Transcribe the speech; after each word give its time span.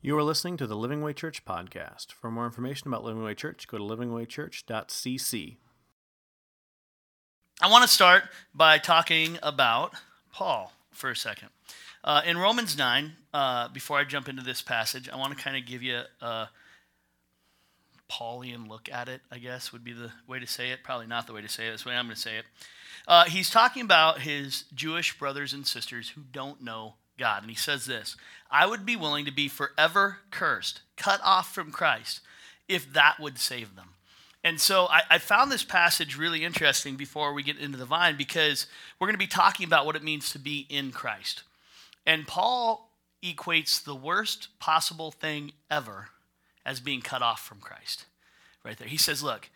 You 0.00 0.16
are 0.16 0.22
listening 0.22 0.56
to 0.58 0.66
the 0.68 0.76
Living 0.76 1.02
Way 1.02 1.12
Church 1.12 1.44
podcast. 1.44 2.12
For 2.12 2.30
more 2.30 2.44
information 2.44 2.86
about 2.86 3.02
Living 3.02 3.24
Way 3.24 3.34
Church, 3.34 3.66
go 3.66 3.78
to 3.78 3.82
livingwaychurch.cc. 3.82 5.56
I 7.60 7.68
want 7.68 7.82
to 7.82 7.88
start 7.88 8.22
by 8.54 8.78
talking 8.78 9.40
about 9.42 9.94
Paul 10.32 10.72
for 10.92 11.10
a 11.10 11.16
second. 11.16 11.48
Uh, 12.04 12.22
in 12.24 12.38
Romans 12.38 12.78
9, 12.78 13.12
uh, 13.34 13.68
before 13.70 13.98
I 13.98 14.04
jump 14.04 14.28
into 14.28 14.44
this 14.44 14.62
passage, 14.62 15.08
I 15.08 15.16
want 15.16 15.36
to 15.36 15.42
kind 15.42 15.56
of 15.56 15.66
give 15.66 15.82
you 15.82 16.02
a 16.20 16.48
Paulian 18.08 18.68
look 18.68 18.88
at 18.92 19.08
it, 19.08 19.20
I 19.32 19.38
guess 19.38 19.72
would 19.72 19.82
be 19.82 19.94
the 19.94 20.12
way 20.28 20.38
to 20.38 20.46
say 20.46 20.70
it. 20.70 20.84
Probably 20.84 21.08
not 21.08 21.26
the 21.26 21.32
way 21.32 21.42
to 21.42 21.48
say 21.48 21.66
it. 21.66 21.70
That's 21.70 21.82
the 21.82 21.88
way 21.88 21.96
I'm 21.96 22.06
going 22.06 22.14
to 22.14 22.22
say 22.22 22.36
it. 22.36 22.44
Uh, 23.08 23.24
he's 23.24 23.50
talking 23.50 23.82
about 23.82 24.20
his 24.20 24.62
Jewish 24.72 25.18
brothers 25.18 25.52
and 25.52 25.66
sisters 25.66 26.10
who 26.10 26.20
don't 26.30 26.62
know 26.62 26.94
God. 27.18 27.42
And 27.42 27.50
he 27.50 27.56
says 27.56 27.84
this 27.84 28.16
I 28.50 28.66
would 28.66 28.86
be 28.86 28.96
willing 28.96 29.24
to 29.24 29.32
be 29.32 29.48
forever 29.48 30.18
cursed, 30.30 30.80
cut 30.96 31.20
off 31.24 31.54
from 31.54 31.70
Christ, 31.70 32.20
if 32.68 32.92
that 32.92 33.18
would 33.20 33.38
save 33.38 33.76
them. 33.76 33.90
And 34.44 34.60
so 34.60 34.86
I, 34.86 35.02
I, 35.10 35.18
found 35.18 35.50
this 35.50 35.64
passage 35.64 36.16
really 36.16 36.44
interesting 36.44 36.94
before 36.94 37.34
we 37.34 37.42
get 37.42 37.58
into 37.58 37.76
the 37.76 37.84
vine 37.84 38.16
because 38.16 38.66
we're 38.98 39.08
going 39.08 39.14
to 39.14 39.18
be 39.18 39.26
talking 39.26 39.66
about 39.66 39.84
what 39.84 39.96
it 39.96 40.04
means 40.04 40.30
to 40.30 40.38
be 40.38 40.64
in 40.70 40.92
Christ. 40.92 41.42
And 42.06 42.26
Paul 42.26 42.90
equates 43.22 43.82
the 43.82 43.96
worst 43.96 44.48
possible 44.60 45.10
thing 45.10 45.52
ever 45.70 46.08
as 46.64 46.80
being 46.80 47.00
cut 47.02 47.20
off 47.20 47.40
from 47.40 47.58
Christ. 47.58 48.06
Right 48.64 48.78
there. 48.78 48.88
He 48.88 48.96
says, 48.96 49.22
Look, 49.22 49.50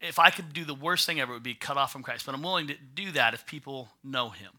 if 0.00 0.18
I 0.18 0.30
could 0.30 0.52
do 0.52 0.64
the 0.64 0.74
worst 0.74 1.06
thing 1.06 1.20
ever, 1.20 1.32
it 1.32 1.36
would 1.36 1.42
be 1.42 1.54
cut 1.54 1.76
off 1.76 1.92
from 1.92 2.02
Christ. 2.02 2.26
But 2.26 2.34
I'm 2.34 2.42
willing 2.42 2.68
to 2.68 2.76
do 2.94 3.12
that 3.12 3.34
if 3.34 3.46
people 3.46 3.90
know 4.02 4.30
him. 4.30 4.50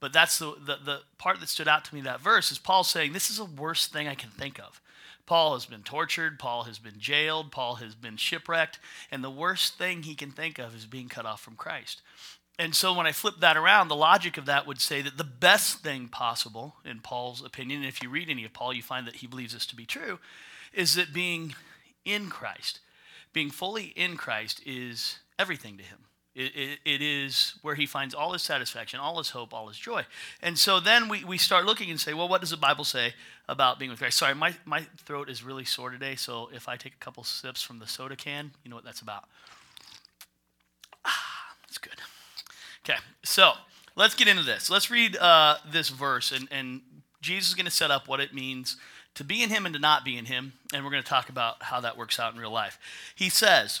But 0.00 0.12
that's 0.12 0.38
the, 0.38 0.54
the, 0.64 0.76
the 0.84 1.00
part 1.18 1.40
that 1.40 1.48
stood 1.48 1.68
out 1.68 1.84
to 1.86 1.94
me 1.94 2.02
that 2.02 2.20
verse 2.20 2.52
is 2.52 2.58
Paul 2.58 2.84
saying, 2.84 3.12
This 3.12 3.30
is 3.30 3.38
the 3.38 3.44
worst 3.44 3.92
thing 3.92 4.06
I 4.06 4.14
can 4.14 4.30
think 4.30 4.58
of. 4.58 4.80
Paul 5.26 5.54
has 5.54 5.66
been 5.66 5.82
tortured, 5.82 6.38
Paul 6.38 6.64
has 6.64 6.78
been 6.78 6.98
jailed, 6.98 7.50
Paul 7.50 7.76
has 7.76 7.94
been 7.96 8.16
shipwrecked, 8.16 8.78
and 9.10 9.24
the 9.24 9.30
worst 9.30 9.76
thing 9.76 10.02
he 10.02 10.14
can 10.14 10.30
think 10.30 10.58
of 10.58 10.74
is 10.74 10.86
being 10.86 11.08
cut 11.08 11.26
off 11.26 11.40
from 11.40 11.56
Christ. 11.56 12.00
And 12.58 12.74
so 12.74 12.94
when 12.94 13.06
I 13.06 13.12
flip 13.12 13.34
that 13.40 13.56
around, 13.56 13.88
the 13.88 13.96
logic 13.96 14.38
of 14.38 14.46
that 14.46 14.66
would 14.66 14.80
say 14.80 15.02
that 15.02 15.18
the 15.18 15.24
best 15.24 15.80
thing 15.80 16.08
possible, 16.08 16.76
in 16.84 17.00
Paul's 17.00 17.44
opinion, 17.44 17.80
and 17.80 17.88
if 17.88 18.02
you 18.02 18.08
read 18.08 18.30
any 18.30 18.44
of 18.44 18.54
Paul, 18.54 18.72
you 18.72 18.82
find 18.82 19.06
that 19.06 19.16
he 19.16 19.26
believes 19.26 19.52
this 19.52 19.66
to 19.66 19.76
be 19.76 19.84
true, 19.84 20.20
is 20.72 20.94
that 20.94 21.12
being 21.12 21.54
in 22.04 22.30
Christ, 22.30 22.80
being 23.32 23.50
fully 23.50 23.86
in 23.96 24.16
Christ, 24.16 24.62
is 24.64 25.18
everything 25.38 25.76
to 25.76 25.82
him. 25.82 26.05
It, 26.36 26.54
it, 26.54 26.78
it 26.84 27.00
is 27.00 27.54
where 27.62 27.74
he 27.74 27.86
finds 27.86 28.14
all 28.14 28.34
his 28.34 28.42
satisfaction, 28.42 29.00
all 29.00 29.16
his 29.16 29.30
hope, 29.30 29.54
all 29.54 29.68
his 29.68 29.78
joy. 29.78 30.04
And 30.42 30.58
so 30.58 30.80
then 30.80 31.08
we, 31.08 31.24
we 31.24 31.38
start 31.38 31.64
looking 31.64 31.90
and 31.90 31.98
say, 31.98 32.12
well, 32.12 32.28
what 32.28 32.42
does 32.42 32.50
the 32.50 32.58
Bible 32.58 32.84
say 32.84 33.14
about 33.48 33.78
being 33.78 33.90
with 33.90 34.00
Christ? 34.00 34.18
Sorry, 34.18 34.34
my, 34.34 34.54
my 34.66 34.84
throat 34.98 35.30
is 35.30 35.42
really 35.42 35.64
sore 35.64 35.88
today, 35.88 36.14
so 36.14 36.50
if 36.52 36.68
I 36.68 36.76
take 36.76 36.92
a 36.92 36.98
couple 36.98 37.24
sips 37.24 37.62
from 37.62 37.78
the 37.78 37.86
soda 37.86 38.16
can, 38.16 38.50
you 38.62 38.68
know 38.68 38.76
what 38.76 38.84
that's 38.84 39.00
about. 39.00 39.24
Ah, 41.06 41.54
that's 41.62 41.78
good. 41.78 41.96
Okay, 42.84 42.98
so 43.24 43.52
let's 43.96 44.14
get 44.14 44.28
into 44.28 44.42
this. 44.42 44.68
Let's 44.68 44.90
read 44.90 45.16
uh, 45.16 45.56
this 45.72 45.88
verse, 45.88 46.32
and, 46.32 46.48
and 46.50 46.82
Jesus 47.22 47.48
is 47.48 47.54
going 47.54 47.64
to 47.64 47.72
set 47.72 47.90
up 47.90 48.08
what 48.08 48.20
it 48.20 48.34
means 48.34 48.76
to 49.14 49.24
be 49.24 49.42
in 49.42 49.48
him 49.48 49.64
and 49.64 49.74
to 49.74 49.80
not 49.80 50.04
be 50.04 50.18
in 50.18 50.26
him, 50.26 50.52
and 50.74 50.84
we're 50.84 50.90
going 50.90 51.02
to 51.02 51.08
talk 51.08 51.30
about 51.30 51.62
how 51.62 51.80
that 51.80 51.96
works 51.96 52.20
out 52.20 52.34
in 52.34 52.38
real 52.38 52.50
life. 52.50 52.78
He 53.14 53.30
says, 53.30 53.80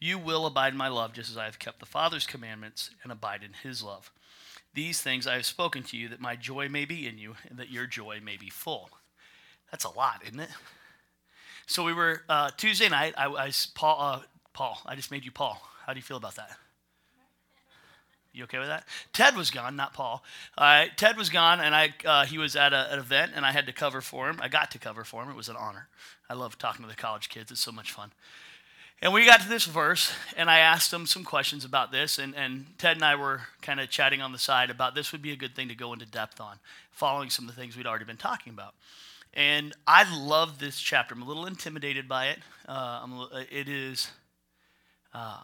you 0.00 0.18
will 0.18 0.46
abide 0.46 0.72
in 0.72 0.78
my 0.78 0.88
love, 0.88 1.12
just 1.12 1.30
as 1.30 1.36
I 1.36 1.44
have 1.44 1.58
kept 1.58 1.80
the 1.80 1.86
Father's 1.86 2.26
commandments 2.26 2.90
and 3.02 3.10
abide 3.10 3.42
in 3.42 3.52
his 3.62 3.82
love. 3.82 4.12
These 4.74 5.00
things 5.00 5.26
I 5.26 5.34
have 5.34 5.46
spoken 5.46 5.82
to 5.84 5.96
you, 5.96 6.08
that 6.08 6.20
my 6.20 6.36
joy 6.36 6.68
may 6.68 6.84
be 6.84 7.06
in 7.06 7.16
you, 7.18 7.36
and 7.48 7.58
that 7.58 7.70
your 7.70 7.86
joy 7.86 8.20
may 8.22 8.36
be 8.36 8.50
full. 8.50 8.90
That's 9.70 9.84
a 9.84 9.90
lot, 9.90 10.22
isn't 10.26 10.40
it? 10.40 10.50
So 11.66 11.82
we 11.84 11.92
were 11.92 12.22
uh, 12.28 12.50
Tuesday 12.56 12.88
night. 12.88 13.14
I, 13.16 13.26
I 13.26 13.50
Paul. 13.74 13.96
Uh, 14.00 14.22
Paul. 14.52 14.80
I 14.86 14.94
just 14.94 15.10
made 15.10 15.24
you 15.24 15.30
Paul. 15.30 15.60
How 15.84 15.92
do 15.92 15.98
you 15.98 16.02
feel 16.02 16.16
about 16.16 16.36
that? 16.36 16.56
You 18.32 18.44
okay 18.44 18.58
with 18.58 18.68
that? 18.68 18.84
Ted 19.14 19.34
was 19.34 19.50
gone, 19.50 19.76
not 19.76 19.94
Paul. 19.94 20.22
Uh, 20.58 20.86
Ted 20.96 21.16
was 21.16 21.30
gone, 21.30 21.60
and 21.60 21.74
I 21.74 21.94
uh, 22.04 22.26
he 22.26 22.36
was 22.36 22.54
at 22.54 22.72
a, 22.72 22.92
an 22.92 22.98
event, 22.98 23.32
and 23.34 23.46
I 23.46 23.52
had 23.52 23.66
to 23.66 23.72
cover 23.72 24.00
for 24.00 24.28
him. 24.28 24.38
I 24.42 24.48
got 24.48 24.70
to 24.72 24.78
cover 24.78 25.04
for 25.04 25.22
him. 25.22 25.30
It 25.30 25.36
was 25.36 25.48
an 25.48 25.56
honor. 25.56 25.88
I 26.28 26.34
love 26.34 26.58
talking 26.58 26.84
to 26.84 26.90
the 26.90 26.96
college 26.96 27.28
kids. 27.30 27.50
It's 27.50 27.60
so 27.60 27.72
much 27.72 27.92
fun. 27.92 28.12
And 29.02 29.12
we 29.12 29.26
got 29.26 29.42
to 29.42 29.48
this 29.48 29.66
verse, 29.66 30.10
and 30.38 30.48
I 30.48 30.60
asked 30.60 30.90
him 30.90 31.04
some 31.04 31.22
questions 31.22 31.66
about 31.66 31.92
this, 31.92 32.18
and, 32.18 32.34
and 32.34 32.64
Ted 32.78 32.96
and 32.96 33.04
I 33.04 33.14
were 33.14 33.42
kind 33.60 33.78
of 33.78 33.90
chatting 33.90 34.22
on 34.22 34.32
the 34.32 34.38
side 34.38 34.70
about 34.70 34.94
this 34.94 35.12
would 35.12 35.20
be 35.20 35.32
a 35.32 35.36
good 35.36 35.54
thing 35.54 35.68
to 35.68 35.74
go 35.74 35.92
into 35.92 36.06
depth 36.06 36.40
on, 36.40 36.58
following 36.92 37.28
some 37.28 37.46
of 37.46 37.54
the 37.54 37.60
things 37.60 37.76
we'd 37.76 37.86
already 37.86 38.06
been 38.06 38.16
talking 38.16 38.54
about. 38.54 38.74
And 39.34 39.74
I 39.86 40.10
love 40.18 40.58
this 40.58 40.80
chapter. 40.80 41.14
I'm 41.14 41.20
a 41.20 41.26
little 41.26 41.44
intimidated 41.44 42.08
by 42.08 42.28
it. 42.28 42.38
Uh, 42.66 43.06
it 43.50 43.68
is 43.68 44.10
uh, 45.12 45.42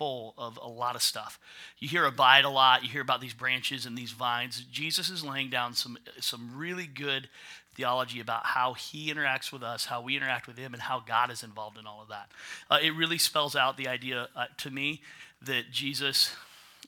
full 0.00 0.32
of 0.38 0.58
a 0.62 0.66
lot 0.66 0.96
of 0.96 1.02
stuff. 1.02 1.38
You 1.78 1.86
hear 1.86 2.06
abide 2.06 2.46
a 2.46 2.48
lot. 2.48 2.82
You 2.82 2.88
hear 2.88 3.02
about 3.02 3.20
these 3.20 3.34
branches 3.34 3.84
and 3.84 3.98
these 3.98 4.12
vines. 4.12 4.64
Jesus 4.72 5.10
is 5.10 5.22
laying 5.22 5.50
down 5.50 5.74
some 5.74 5.98
some 6.20 6.52
really 6.56 6.86
good 6.86 7.28
theology 7.74 8.18
about 8.18 8.46
how 8.46 8.72
he 8.72 9.12
interacts 9.12 9.52
with 9.52 9.62
us, 9.62 9.84
how 9.84 10.00
we 10.00 10.16
interact 10.16 10.46
with 10.46 10.56
him, 10.56 10.72
and 10.72 10.82
how 10.82 11.00
God 11.06 11.30
is 11.30 11.42
involved 11.42 11.76
in 11.76 11.86
all 11.86 12.00
of 12.00 12.08
that. 12.08 12.30
Uh, 12.70 12.78
it 12.82 12.92
really 12.92 13.18
spells 13.18 13.54
out 13.54 13.76
the 13.76 13.88
idea 13.88 14.28
uh, 14.34 14.46
to 14.56 14.70
me 14.70 15.02
that 15.42 15.70
Jesus 15.70 16.34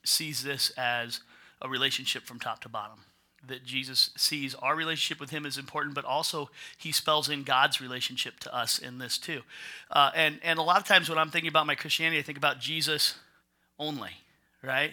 sees 0.02 0.42
this 0.42 0.70
as 0.78 1.20
a 1.60 1.68
relationship 1.68 2.22
from 2.22 2.40
top 2.40 2.62
to 2.62 2.68
bottom. 2.70 3.00
That 3.48 3.64
Jesus 3.64 4.10
sees 4.16 4.54
our 4.54 4.76
relationship 4.76 5.20
with 5.20 5.30
him 5.30 5.44
is 5.44 5.58
important, 5.58 5.94
but 5.97 6.04
also 6.04 6.48
he 6.78 6.92
spells 6.92 7.28
in 7.28 7.42
God's 7.42 7.80
relationship 7.80 8.38
to 8.41 8.54
us 8.54 8.78
in 8.78 8.98
this 8.98 9.19
too. 9.19 9.41
Uh, 9.91 10.12
and, 10.14 10.38
and 10.44 10.60
a 10.60 10.62
lot 10.62 10.76
of 10.76 10.86
times 10.86 11.08
when 11.08 11.19
I'm 11.19 11.30
thinking 11.30 11.48
about 11.48 11.66
my 11.66 11.75
Christianity, 11.75 12.20
I 12.20 12.22
think 12.22 12.38
about 12.38 12.60
Jesus 12.60 13.16
only, 13.80 14.10
right? 14.62 14.92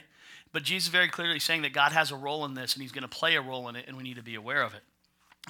But 0.51 0.63
Jesus 0.63 0.89
very 0.89 1.09
clearly 1.09 1.39
saying 1.39 1.61
that 1.61 1.73
God 1.73 1.91
has 1.91 2.09
a 2.09 2.15
role 2.15 2.43
in 2.45 2.55
this 2.55 2.73
and 2.73 2.81
he's 2.81 2.91
going 2.91 3.03
to 3.03 3.07
play 3.07 3.35
a 3.35 3.41
role 3.41 3.69
in 3.69 3.75
it, 3.75 3.85
and 3.87 3.95
we 3.95 4.03
need 4.03 4.15
to 4.15 4.23
be 4.23 4.35
aware 4.35 4.63
of 4.63 4.73
it. 4.73 4.81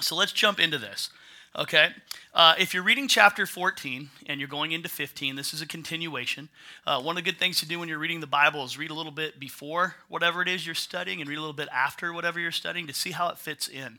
So 0.02 0.14
let's 0.14 0.32
jump 0.32 0.60
into 0.60 0.78
this. 0.78 1.10
Okay? 1.56 1.88
Uh, 2.32 2.54
if 2.58 2.72
you're 2.72 2.82
reading 2.82 3.08
chapter 3.08 3.44
14 3.44 4.08
and 4.26 4.40
you're 4.40 4.48
going 4.48 4.70
into 4.72 4.88
15, 4.88 5.34
this 5.34 5.52
is 5.52 5.60
a 5.60 5.66
continuation. 5.66 6.48
Uh, 6.86 7.00
one 7.02 7.16
of 7.16 7.24
the 7.24 7.30
good 7.30 7.40
things 7.40 7.58
to 7.58 7.66
do 7.66 7.80
when 7.80 7.88
you're 7.88 7.98
reading 7.98 8.20
the 8.20 8.26
Bible 8.26 8.64
is 8.64 8.78
read 8.78 8.90
a 8.90 8.94
little 8.94 9.12
bit 9.12 9.40
before 9.40 9.96
whatever 10.08 10.42
it 10.42 10.48
is 10.48 10.64
you're 10.64 10.74
studying 10.74 11.20
and 11.20 11.28
read 11.28 11.38
a 11.38 11.40
little 11.40 11.52
bit 11.52 11.68
after 11.72 12.12
whatever 12.12 12.38
you're 12.38 12.52
studying 12.52 12.86
to 12.86 12.94
see 12.94 13.10
how 13.10 13.28
it 13.28 13.38
fits 13.38 13.66
in. 13.66 13.98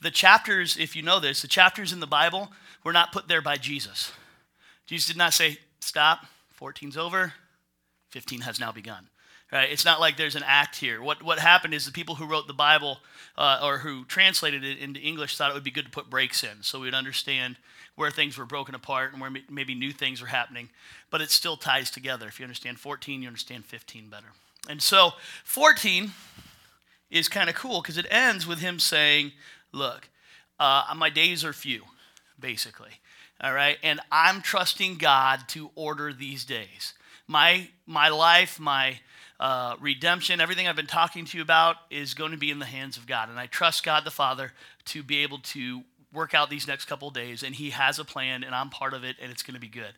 The 0.00 0.10
chapters, 0.10 0.76
if 0.76 0.96
you 0.96 1.02
know 1.02 1.20
this, 1.20 1.42
the 1.42 1.48
chapters 1.48 1.92
in 1.92 2.00
the 2.00 2.06
Bible 2.08 2.50
were 2.82 2.92
not 2.92 3.12
put 3.12 3.28
there 3.28 3.42
by 3.42 3.56
Jesus. 3.56 4.10
Jesus 4.86 5.06
did 5.06 5.16
not 5.16 5.32
say, 5.32 5.58
stop, 5.78 6.26
14's 6.60 6.96
over, 6.96 7.34
15 8.10 8.40
has 8.40 8.58
now 8.58 8.72
begun. 8.72 9.06
Right? 9.52 9.70
It's 9.70 9.84
not 9.84 10.00
like 10.00 10.16
there's 10.16 10.34
an 10.34 10.44
act 10.46 10.76
here. 10.76 11.02
What, 11.02 11.22
what 11.22 11.38
happened 11.38 11.74
is 11.74 11.84
the 11.84 11.92
people 11.92 12.14
who 12.14 12.24
wrote 12.24 12.46
the 12.46 12.54
Bible 12.54 13.00
uh, 13.36 13.60
or 13.62 13.78
who 13.78 14.04
translated 14.06 14.64
it 14.64 14.78
into 14.78 14.98
English 14.98 15.36
thought 15.36 15.50
it 15.50 15.54
would 15.54 15.62
be 15.62 15.70
good 15.70 15.84
to 15.84 15.90
put 15.90 16.08
breaks 16.08 16.42
in 16.42 16.62
so 16.62 16.80
we'd 16.80 16.94
understand 16.94 17.56
where 17.94 18.10
things 18.10 18.38
were 18.38 18.46
broken 18.46 18.74
apart 18.74 19.12
and 19.12 19.20
where 19.20 19.30
maybe 19.50 19.74
new 19.74 19.92
things 19.92 20.22
were 20.22 20.28
happening. 20.28 20.70
But 21.10 21.20
it 21.20 21.30
still 21.30 21.58
ties 21.58 21.90
together. 21.90 22.28
If 22.28 22.40
you 22.40 22.44
understand 22.44 22.80
14, 22.80 23.20
you 23.20 23.28
understand 23.28 23.66
15 23.66 24.08
better. 24.08 24.28
And 24.70 24.80
so 24.80 25.12
14 25.44 26.12
is 27.10 27.28
kind 27.28 27.50
of 27.50 27.54
cool 27.54 27.82
because 27.82 27.98
it 27.98 28.06
ends 28.10 28.46
with 28.46 28.60
him 28.60 28.78
saying, 28.78 29.32
Look, 29.70 30.08
uh, 30.58 30.84
my 30.96 31.10
days 31.10 31.44
are 31.44 31.52
few, 31.52 31.82
basically. 32.38 33.00
All 33.42 33.52
right? 33.52 33.78
And 33.82 34.00
I'm 34.10 34.40
trusting 34.40 34.96
God 34.96 35.40
to 35.48 35.70
order 35.74 36.12
these 36.12 36.44
days. 36.44 36.94
My 37.26 37.68
my 37.86 38.08
life, 38.08 38.60
my 38.60 39.00
uh, 39.42 39.74
redemption, 39.80 40.40
everything 40.40 40.68
I've 40.68 40.76
been 40.76 40.86
talking 40.86 41.24
to 41.24 41.36
you 41.36 41.42
about 41.42 41.74
is 41.90 42.14
going 42.14 42.30
to 42.30 42.38
be 42.38 42.52
in 42.52 42.60
the 42.60 42.64
hands 42.64 42.96
of 42.96 43.08
God. 43.08 43.28
And 43.28 43.40
I 43.40 43.46
trust 43.46 43.82
God 43.82 44.04
the 44.04 44.10
Father 44.12 44.52
to 44.84 45.02
be 45.02 45.24
able 45.24 45.38
to 45.38 45.82
work 46.12 46.32
out 46.32 46.48
these 46.48 46.68
next 46.68 46.84
couple 46.84 47.10
days. 47.10 47.42
And 47.42 47.56
He 47.56 47.70
has 47.70 47.98
a 47.98 48.04
plan, 48.04 48.44
and 48.44 48.54
I'm 48.54 48.70
part 48.70 48.94
of 48.94 49.02
it, 49.02 49.16
and 49.20 49.32
it's 49.32 49.42
going 49.42 49.54
to 49.54 49.60
be 49.60 49.66
good. 49.66 49.94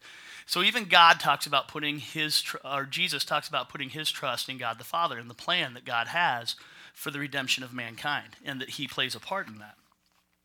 So 0.46 0.62
even 0.62 0.87
God 0.87 1.20
talks 1.20 1.44
about 1.44 1.69
putting 1.69 1.99
His, 1.99 2.41
tr- 2.41 2.56
or 2.64 2.85
Jesus 2.85 3.23
talks 3.23 3.46
about 3.46 3.69
putting 3.69 3.91
His 3.91 4.11
trust 4.11 4.49
in 4.49 4.56
God 4.56 4.79
the 4.79 4.85
Father 4.85 5.19
and 5.19 5.29
the 5.29 5.35
plan 5.35 5.75
that 5.75 5.85
God 5.85 6.08
has 6.08 6.56
for 6.94 7.11
the 7.11 7.19
redemption 7.19 7.62
of 7.62 7.75
mankind, 7.75 8.37
and 8.46 8.62
that 8.62 8.70
He 8.70 8.88
plays 8.88 9.14
a 9.14 9.20
part 9.20 9.46
in 9.46 9.58
that. 9.58 9.76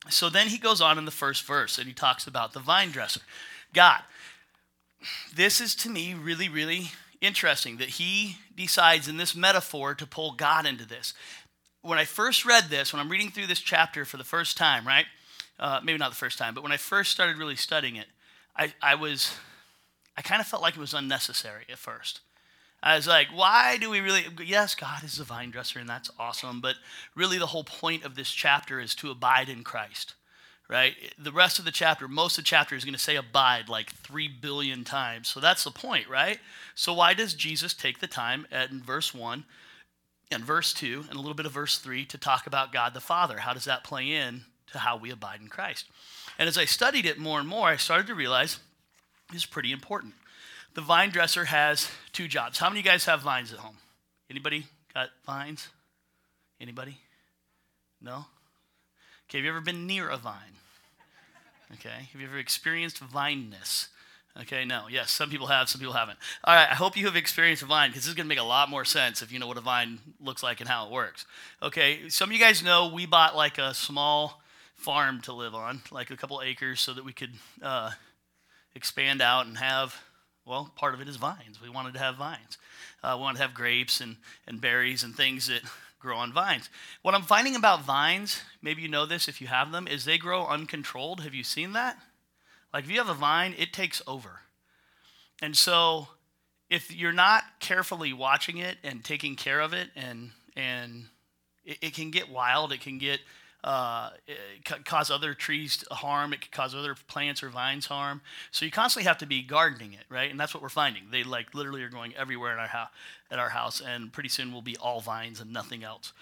So 0.10 0.30
then 0.30 0.48
he 0.48 0.58
goes 0.58 0.82
on 0.82 0.98
in 0.98 1.06
the 1.06 1.12
first 1.12 1.46
verse 1.46 1.78
and 1.78 1.86
he 1.86 1.94
talks 1.94 2.26
about 2.26 2.54
the 2.54 2.60
vine 2.60 2.92
dresser. 2.92 3.20
God, 3.74 4.02
this 5.36 5.62
is 5.62 5.76
to 5.76 5.90
me 5.90 6.14
really, 6.14 6.48
really 6.48 6.92
interesting 7.22 7.78
that 7.78 7.90
he 7.90 8.38
decides 8.56 9.08
in 9.08 9.18
this 9.18 9.36
metaphor 9.36 9.94
to 9.96 10.06
pull 10.06 10.34
God 10.34 10.66
into 10.66 10.86
this. 10.86 11.14
When 11.82 12.00
I 12.00 12.06
first 12.06 12.46
read 12.46 12.66
this, 12.66 12.94
when 12.94 13.00
I'm 13.00 13.10
reading 13.10 13.30
through 13.30 13.48
this 13.48 13.60
chapter 13.60 14.06
for 14.06 14.18
the 14.18 14.24
first 14.24 14.58
time, 14.58 14.86
right? 14.86 15.06
Uh, 15.60 15.80
maybe 15.84 15.98
not 15.98 16.10
the 16.10 16.16
first 16.16 16.38
time, 16.38 16.54
but 16.54 16.64
when 16.64 16.72
I 16.72 16.78
first 16.78 17.12
started 17.12 17.38
really 17.38 17.56
studying 17.56 17.96
it, 17.96 18.08
I, 18.56 18.74
I 18.82 18.96
was, 18.96 19.36
I 20.18 20.22
kind 20.22 20.42
of 20.42 20.48
felt 20.48 20.62
like 20.62 20.76
it 20.76 20.80
was 20.80 20.94
unnecessary 20.94 21.66
at 21.70 21.78
first. 21.78 22.22
I 22.82 22.96
was 22.96 23.08
like, 23.08 23.28
why 23.34 23.78
do 23.78 23.90
we 23.90 24.00
really? 24.00 24.26
Yes, 24.46 24.74
God 24.74 25.04
is 25.04 25.20
a 25.20 25.26
vine 25.26 25.52
dresser, 25.52 25.80
and 25.80 25.90
that's 25.90 26.10
awesome. 26.18 26.62
But 26.62 26.76
really, 27.14 27.38
the 27.38 27.48
whole 27.48 27.66
point 27.66 28.06
of 28.06 28.16
this 28.16 28.32
chapter 28.32 28.80
is 28.80 28.96
to 28.96 29.12
abide 29.12 29.50
in 29.50 29.64
Christ, 29.64 30.14
right? 30.70 30.96
The 31.18 31.32
rest 31.32 31.60
of 31.60 31.66
the 31.66 31.72
chapter, 31.72 32.08
most 32.08 32.38
of 32.38 32.44
the 32.44 32.48
chapter 32.48 32.76
is 32.76 32.86
going 32.86 32.94
to 32.94 33.00
say 33.00 33.16
abide 33.16 33.70
like 33.70 33.92
three 33.92 34.28
billion 34.28 34.84
times. 34.84 35.28
So 35.28 35.40
that's 35.40 35.64
the 35.64 35.72
point, 35.72 36.08
right? 36.08 36.40
So 36.76 36.94
why 36.94 37.14
does 37.14 37.34
Jesus 37.34 37.74
take 37.74 38.00
the 38.00 38.08
time 38.08 38.46
at 38.52 38.70
in 38.72 38.82
verse 38.82 39.14
one 39.14 39.46
and 40.32 40.44
verse 40.44 40.74
two 40.74 41.06
and 41.10 41.18
a 41.18 41.22
little 41.22 41.34
bit 41.34 41.48
of 41.48 41.52
verse 41.52 41.80
three 41.80 42.06
to 42.06 42.18
talk 42.18 42.46
about 42.46 42.72
God 42.72 42.94
the 42.94 43.02
Father? 43.02 43.40
How 43.40 43.54
does 43.54 43.66
that 43.66 43.84
play 43.84 44.12
in 44.12 44.42
to 44.72 44.80
how 44.80 44.96
we 44.96 45.10
abide 45.10 45.42
in 45.42 45.48
Christ? 45.48 45.86
And 46.38 46.48
as 46.48 46.58
I 46.58 46.66
studied 46.66 47.06
it 47.06 47.18
more 47.18 47.40
and 47.40 47.50
more, 47.50 47.68
I 47.68 47.76
started 47.76 48.08
to 48.08 48.16
realize 48.16 48.60
it's 49.34 49.46
pretty 49.46 49.72
important 49.72 50.14
the 50.76 50.82
vine 50.82 51.10
dresser 51.10 51.46
has 51.46 51.90
two 52.14 52.28
jobs. 52.28 52.58
How 52.58 52.70
many 52.70 52.80
of 52.80 52.86
you 52.86 52.92
guys 52.92 53.06
have 53.06 53.22
vines 53.22 53.52
at 53.52 53.60
home? 53.60 53.78
Anybody 54.30 54.66
got 54.94 55.10
vines? 55.26 55.68
Anybody? 56.62 56.98
No? 58.02 58.26
Okay, 59.28 59.40
have 59.40 59.46
you 59.46 59.50
ever 59.50 59.62
been 59.62 59.88
near 59.88 60.10
a 60.10 60.18
vine? 60.18 60.59
Okay, 61.74 62.08
have 62.12 62.22
you 62.22 62.28
ever 62.28 62.38
experienced 62.38 63.00
vineness? 63.00 63.88
Okay, 64.42 64.64
no. 64.66 64.86
Yes, 64.90 65.12
some 65.12 65.30
people 65.30 65.48
have, 65.48 65.70
some 65.70 65.80
people 65.80 65.94
haven't. 65.94 66.18
All 66.44 66.56
right, 66.56 66.70
I 66.70 66.76
hope 66.76 66.96
you 66.96 67.06
have 67.06 67.16
experienced 67.16 67.62
a 67.62 67.66
vine 67.66 67.90
because 67.90 68.04
this 68.04 68.10
is 68.10 68.16
going 68.16 68.26
to 68.26 68.30
make 68.30 68.40
a 68.40 68.44
lot 68.44 68.70
more 68.70 68.86
sense 68.86 69.22
if 69.22 69.32
you 69.32 69.40
know 69.40 69.48
what 69.48 69.58
a 69.58 69.62
vine 69.62 70.00
looks 70.20 70.42
like 70.42 70.62
and 70.62 70.70
how 70.70 70.86
it 70.86 70.92
works. 70.92 71.26
Okay, 71.62 72.10
some 72.10 72.30
of 72.30 72.34
you 72.34 72.40
guys 72.40 72.64
know 72.64 72.92
we 72.94 73.06
bought 73.06 73.36
like 73.36 73.58
a 73.58 73.74
small 73.74 74.42
farm 74.76 75.22
to 75.22 75.34
live 75.34 75.54
on, 75.54 75.82
like 75.92 76.10
a 76.10 76.18
couple 76.18 76.42
acres, 76.42 76.80
so 76.80 76.94
that 76.94 77.04
we 77.04 77.14
could 77.14 77.34
uh, 77.62 77.92
expand 78.76 79.22
out 79.22 79.46
and 79.46 79.58
have 79.58 80.02
well, 80.50 80.72
part 80.76 80.96
of 80.96 81.02
it 81.02 81.08
is 81.08 81.16
vines. 81.16 81.62
We 81.62 81.70
wanted 81.70 81.94
to 81.94 82.00
have 82.00 82.16
vines. 82.16 82.58
Uh, 83.04 83.14
we 83.16 83.22
wanted 83.22 83.38
to 83.38 83.44
have 83.44 83.54
grapes 83.54 84.02
and, 84.02 84.16
and 84.48 84.60
berries 84.60 85.04
and 85.04 85.16
things 85.16 85.46
that 85.46 85.62
grow 86.00 86.18
on 86.18 86.34
vines. 86.34 86.70
What 87.02 87.14
I'm 87.14 87.22
finding 87.22 87.56
about 87.56 87.84
vines, 87.84 88.42
maybe 88.62 88.82
you 88.82 88.88
know 88.88 89.06
this 89.06 89.28
if 89.28 89.42
you 89.42 89.48
have 89.48 89.72
them, 89.72 89.88
is 89.88 90.06
they 90.06 90.18
grow 90.18 90.46
uncontrolled. 90.46 91.22
Have 91.22 91.34
you 91.34 91.44
seen 91.44 91.74
that? 91.74 91.98
Like 92.74 92.86
if 92.86 92.92
you 92.92 92.98
have 92.98 93.10
a 93.10 93.14
vine, 93.14 93.54
it 93.58 93.74
takes 93.74 94.02
over. 94.08 94.42
And 95.42 95.56
so 95.56 96.08
if 96.70 96.94
you're 96.94 97.12
not 97.12 97.44
carefully 97.60 98.14
watching 98.14 98.58
it 98.58 98.78
and 98.84 99.04
taking 99.04 99.36
care 99.36 99.60
of 99.60 99.74
it 99.74 99.90
and 99.96 100.32
and 100.56 101.06
it, 101.66 101.78
it 101.82 101.94
can 101.94 102.12
get 102.12 102.30
wild, 102.30 102.72
it 102.72 102.82
can 102.82 102.98
get 102.98 103.20
uh, 103.64 104.12
cause 104.86 105.12
other 105.12 105.34
trees 105.34 105.84
harm. 105.92 106.34
It 106.34 106.42
could 106.42 106.52
cause 106.52 106.74
other 106.74 106.96
plants 107.08 107.44
or 107.44 107.50
vines 107.50 107.88
harm. 107.88 108.22
So 108.52 108.66
you 108.66 108.72
constantly 108.72 109.08
have 109.08 109.18
to 109.20 109.26
be 109.26 109.42
gardening 109.42 109.94
it, 109.94 110.06
right? 110.10 110.32
And 110.32 110.40
that's 110.40 110.54
what 110.54 110.64
we're 110.64 110.70
finding. 110.70 111.04
They 111.12 111.24
like 111.24 111.54
literally 111.54 111.84
are 111.84 111.90
going 111.90 112.16
everywhere 112.16 112.54
in 112.54 112.60
our 112.60 112.68
house, 112.68 112.90
at 113.30 113.40
our 113.40 113.50
house, 113.50 113.82
and 113.82 114.14
pretty 114.14 114.30
soon 114.30 114.52
we'll 114.52 114.62
be 114.62 114.78
all 114.78 115.02
vines 115.02 115.42
and 115.42 115.52
nothing 115.52 115.84
else. 115.84 116.14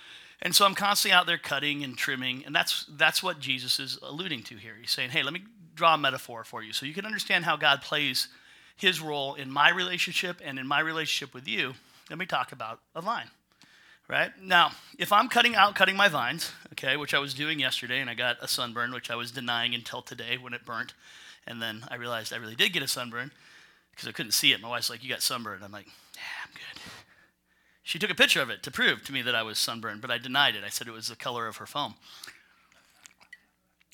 And 0.42 0.56
so 0.56 0.66
I'm 0.66 0.76
constantly 0.76 1.16
out 1.16 1.26
there 1.26 1.38
cutting 1.38 1.84
and 1.84 1.98
trimming, 1.98 2.44
and 2.46 2.56
that's 2.56 2.86
that's 2.90 3.24
what 3.24 3.40
Jesus 3.40 3.80
is 3.80 3.98
alluding 4.04 4.44
to 4.44 4.56
here. 4.56 4.74
He's 4.80 4.92
saying, 4.92 5.10
"Hey, 5.10 5.24
let 5.24 5.34
me 5.34 5.44
draw 5.74 5.96
a 5.96 5.98
metaphor 5.98 6.44
for 6.44 6.62
you, 6.62 6.74
so 6.74 6.86
you 6.86 6.94
can 6.94 7.06
understand 7.06 7.46
how 7.46 7.56
God 7.56 7.82
plays 7.82 8.28
His 8.76 9.02
role 9.02 9.34
in 9.34 9.52
my 9.52 9.70
relationship 9.70 10.40
and 10.44 10.60
in 10.60 10.68
my 10.68 10.80
relationship 10.80 11.34
with 11.34 11.48
you." 11.48 11.74
Let 12.10 12.20
me 12.20 12.28
talk 12.28 12.52
about 12.52 12.80
a 12.96 13.02
vine 13.02 13.30
right? 14.08 14.32
Now, 14.42 14.72
if 14.98 15.12
I'm 15.12 15.28
cutting 15.30 15.56
out, 15.56 15.76
cutting 15.76 15.96
my 15.96 16.08
vines, 16.08 16.52
okay, 16.74 16.98
which 16.98 17.14
I 17.14 17.20
was 17.20 17.34
doing 17.34 17.60
yesterday, 17.60 18.00
and 18.00 18.10
I 18.10 18.14
got 18.14 18.38
a 18.42 18.48
sunburn, 18.48 18.94
which 18.94 19.12
I 19.12 19.16
was 19.16 19.32
denying 19.32 19.76
until 19.76 20.02
today 20.02 20.38
when 20.38 20.54
it 20.54 20.66
burnt, 20.66 20.94
and 21.46 21.62
then 21.62 21.86
I 21.90 21.96
realized 21.96 22.34
I 22.34 22.38
really 22.38 22.56
did 22.56 22.74
get 22.74 22.84
a 22.84 22.88
sunburn 22.88 23.32
because 23.92 24.08
I 24.08 24.12
couldn't 24.12 24.32
see 24.32 24.52
it. 24.52 24.62
My 24.62 24.70
wife's 24.70 24.90
like, 24.90 25.04
"You 25.04 25.10
got 25.10 25.22
sunburned." 25.22 25.64
I'm 25.64 25.72
like, 25.72 25.88
"Yeah, 26.16 26.22
I'm 26.46 26.52
good." 26.54 26.82
She 27.84 28.00
took 28.00 28.12
a 28.12 28.16
picture 28.16 28.42
of 28.42 28.50
it 28.50 28.64
to 28.64 28.72
prove 28.72 29.04
to 29.06 29.14
me 29.14 29.22
that 29.22 29.36
I 29.36 29.44
was 29.44 29.58
sunburned, 29.58 30.02
but 30.02 30.12
I 30.12 30.18
denied 30.18 30.56
it. 30.56 30.64
I 30.64 30.70
said 30.70 30.88
it 30.88 30.92
was 30.92 31.08
the 31.08 31.16
color 31.16 31.48
of 31.48 31.58
her 31.58 31.66
foam. 31.66 31.96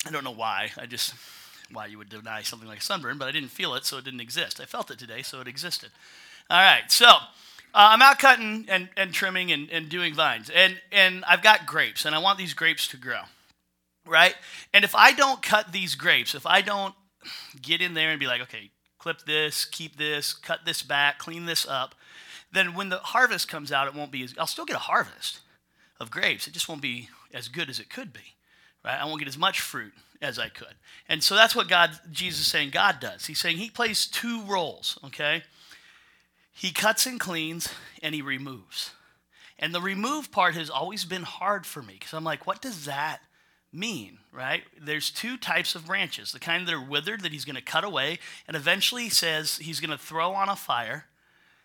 I 0.06 0.10
don't 0.10 0.24
know 0.24 0.32
why. 0.32 0.72
I 0.76 0.86
just 0.86 1.14
why 1.72 1.86
you 1.86 1.96
would 1.98 2.08
deny 2.08 2.42
something 2.42 2.68
like 2.68 2.82
sunburn, 2.82 3.18
but 3.18 3.28
I 3.28 3.32
didn't 3.32 3.48
feel 3.50 3.74
it, 3.74 3.84
so 3.84 3.96
it 3.98 4.04
didn't 4.04 4.20
exist. 4.20 4.60
I 4.60 4.64
felt 4.64 4.90
it 4.90 4.98
today, 4.98 5.22
so 5.22 5.40
it 5.40 5.48
existed. 5.48 5.90
All 6.50 6.60
right, 6.60 6.90
so 6.90 7.18
uh, 7.74 7.90
I'm 7.92 8.02
out 8.02 8.20
cutting 8.20 8.66
and, 8.68 8.88
and 8.96 9.12
trimming 9.12 9.50
and, 9.50 9.68
and 9.70 9.88
doing 9.88 10.14
vines. 10.14 10.48
And, 10.48 10.80
and 10.92 11.24
I've 11.24 11.42
got 11.42 11.66
grapes, 11.66 12.04
and 12.04 12.14
I 12.14 12.18
want 12.18 12.38
these 12.38 12.54
grapes 12.54 12.86
to 12.88 12.96
grow, 12.96 13.22
right? 14.06 14.34
And 14.72 14.84
if 14.84 14.94
I 14.94 15.12
don't 15.12 15.42
cut 15.42 15.72
these 15.72 15.96
grapes, 15.96 16.34
if 16.34 16.46
I 16.46 16.60
don't 16.60 16.94
get 17.60 17.80
in 17.80 17.94
there 17.94 18.10
and 18.10 18.20
be 18.20 18.26
like, 18.26 18.42
okay, 18.42 18.70
clip 18.98 19.22
this, 19.26 19.64
keep 19.64 19.96
this, 19.96 20.32
cut 20.32 20.60
this 20.64 20.82
back, 20.82 21.18
clean 21.18 21.46
this 21.46 21.66
up, 21.66 21.96
then 22.52 22.74
when 22.74 22.88
the 22.88 22.98
harvest 22.98 23.48
comes 23.48 23.72
out, 23.72 23.88
it 23.88 23.94
won't 23.94 24.12
be 24.12 24.22
as, 24.22 24.34
I'll 24.38 24.46
still 24.46 24.64
get 24.64 24.76
a 24.76 24.80
harvest 24.80 25.40
of 25.98 26.10
grapes. 26.10 26.46
It 26.46 26.54
just 26.54 26.68
won't 26.68 26.80
be 26.80 27.08
as 27.32 27.48
good 27.48 27.68
as 27.68 27.80
it 27.80 27.90
could 27.90 28.12
be, 28.12 28.36
right? 28.84 29.00
I 29.00 29.04
won't 29.04 29.18
get 29.18 29.28
as 29.28 29.36
much 29.36 29.60
fruit 29.60 29.92
as 30.22 30.38
I 30.38 30.48
could. 30.48 30.74
And 31.08 31.22
so 31.22 31.34
that's 31.34 31.56
what 31.56 31.68
God, 31.68 31.90
Jesus 32.12 32.42
is 32.42 32.46
saying 32.46 32.70
God 32.70 33.00
does. 33.00 33.26
He's 33.26 33.40
saying 33.40 33.56
he 33.56 33.68
plays 33.68 34.06
two 34.06 34.42
roles, 34.42 34.98
okay? 35.04 35.42
He 36.54 36.70
cuts 36.70 37.04
and 37.04 37.18
cleans 37.20 37.68
and 38.02 38.14
he 38.14 38.22
removes. 38.22 38.92
And 39.58 39.74
the 39.74 39.80
remove 39.80 40.30
part 40.30 40.54
has 40.54 40.70
always 40.70 41.04
been 41.04 41.22
hard 41.22 41.66
for 41.66 41.82
me 41.82 41.94
because 41.98 42.14
I'm 42.14 42.24
like, 42.24 42.46
what 42.46 42.62
does 42.62 42.86
that 42.86 43.20
mean, 43.72 44.18
right? 44.32 44.62
There's 44.80 45.10
two 45.10 45.36
types 45.36 45.74
of 45.74 45.86
branches 45.86 46.32
the 46.32 46.38
kind 46.38 46.66
that 46.66 46.74
are 46.74 46.80
withered 46.80 47.22
that 47.22 47.32
he's 47.32 47.44
going 47.44 47.56
to 47.56 47.62
cut 47.62 47.84
away, 47.84 48.18
and 48.46 48.56
eventually 48.56 49.04
he 49.04 49.10
says 49.10 49.58
he's 49.58 49.80
going 49.80 49.90
to 49.90 49.98
throw 49.98 50.32
on 50.32 50.48
a 50.48 50.56
fire 50.56 51.06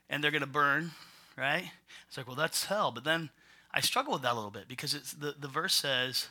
and 0.09 0.23
they're 0.23 0.31
going 0.31 0.41
to 0.41 0.47
burn, 0.47 0.91
right? 1.37 1.71
It's 2.07 2.17
like, 2.17 2.27
well, 2.27 2.35
that's 2.35 2.65
hell. 2.65 2.91
But 2.91 3.03
then 3.03 3.29
I 3.71 3.81
struggle 3.81 4.13
with 4.13 4.23
that 4.23 4.33
a 4.33 4.35
little 4.35 4.49
bit 4.49 4.67
because 4.67 4.95
it's 4.95 5.13
the, 5.13 5.35
the 5.39 5.47
verse 5.47 5.75
says, 5.75 6.29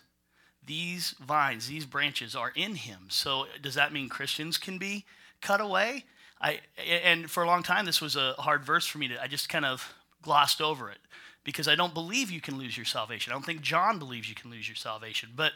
these 0.66 1.14
vines, 1.24 1.68
these 1.68 1.86
branches 1.86 2.34
are 2.34 2.52
in 2.54 2.74
him. 2.74 3.06
So 3.08 3.46
does 3.62 3.74
that 3.74 3.92
mean 3.92 4.08
Christians 4.08 4.58
can 4.58 4.78
be 4.78 5.04
cut 5.40 5.60
away? 5.60 6.04
I 6.40 6.60
and 7.04 7.30
for 7.30 7.42
a 7.42 7.46
long 7.46 7.62
time 7.62 7.84
this 7.84 8.00
was 8.00 8.16
a 8.16 8.34
hard 8.38 8.64
verse 8.64 8.86
for 8.86 8.98
me 8.98 9.08
to 9.08 9.22
I 9.22 9.26
just 9.26 9.48
kind 9.48 9.64
of 9.64 9.92
glossed 10.22 10.60
over 10.60 10.90
it 10.90 10.98
because 11.44 11.68
I 11.68 11.74
don't 11.74 11.94
believe 11.94 12.30
you 12.30 12.40
can 12.40 12.58
lose 12.58 12.76
your 12.76 12.84
salvation. 12.84 13.32
I 13.32 13.34
don't 13.34 13.44
think 13.44 13.62
John 13.62 13.98
believes 13.98 14.28
you 14.28 14.34
can 14.34 14.50
lose 14.50 14.68
your 14.68 14.76
salvation. 14.76 15.30
But 15.34 15.52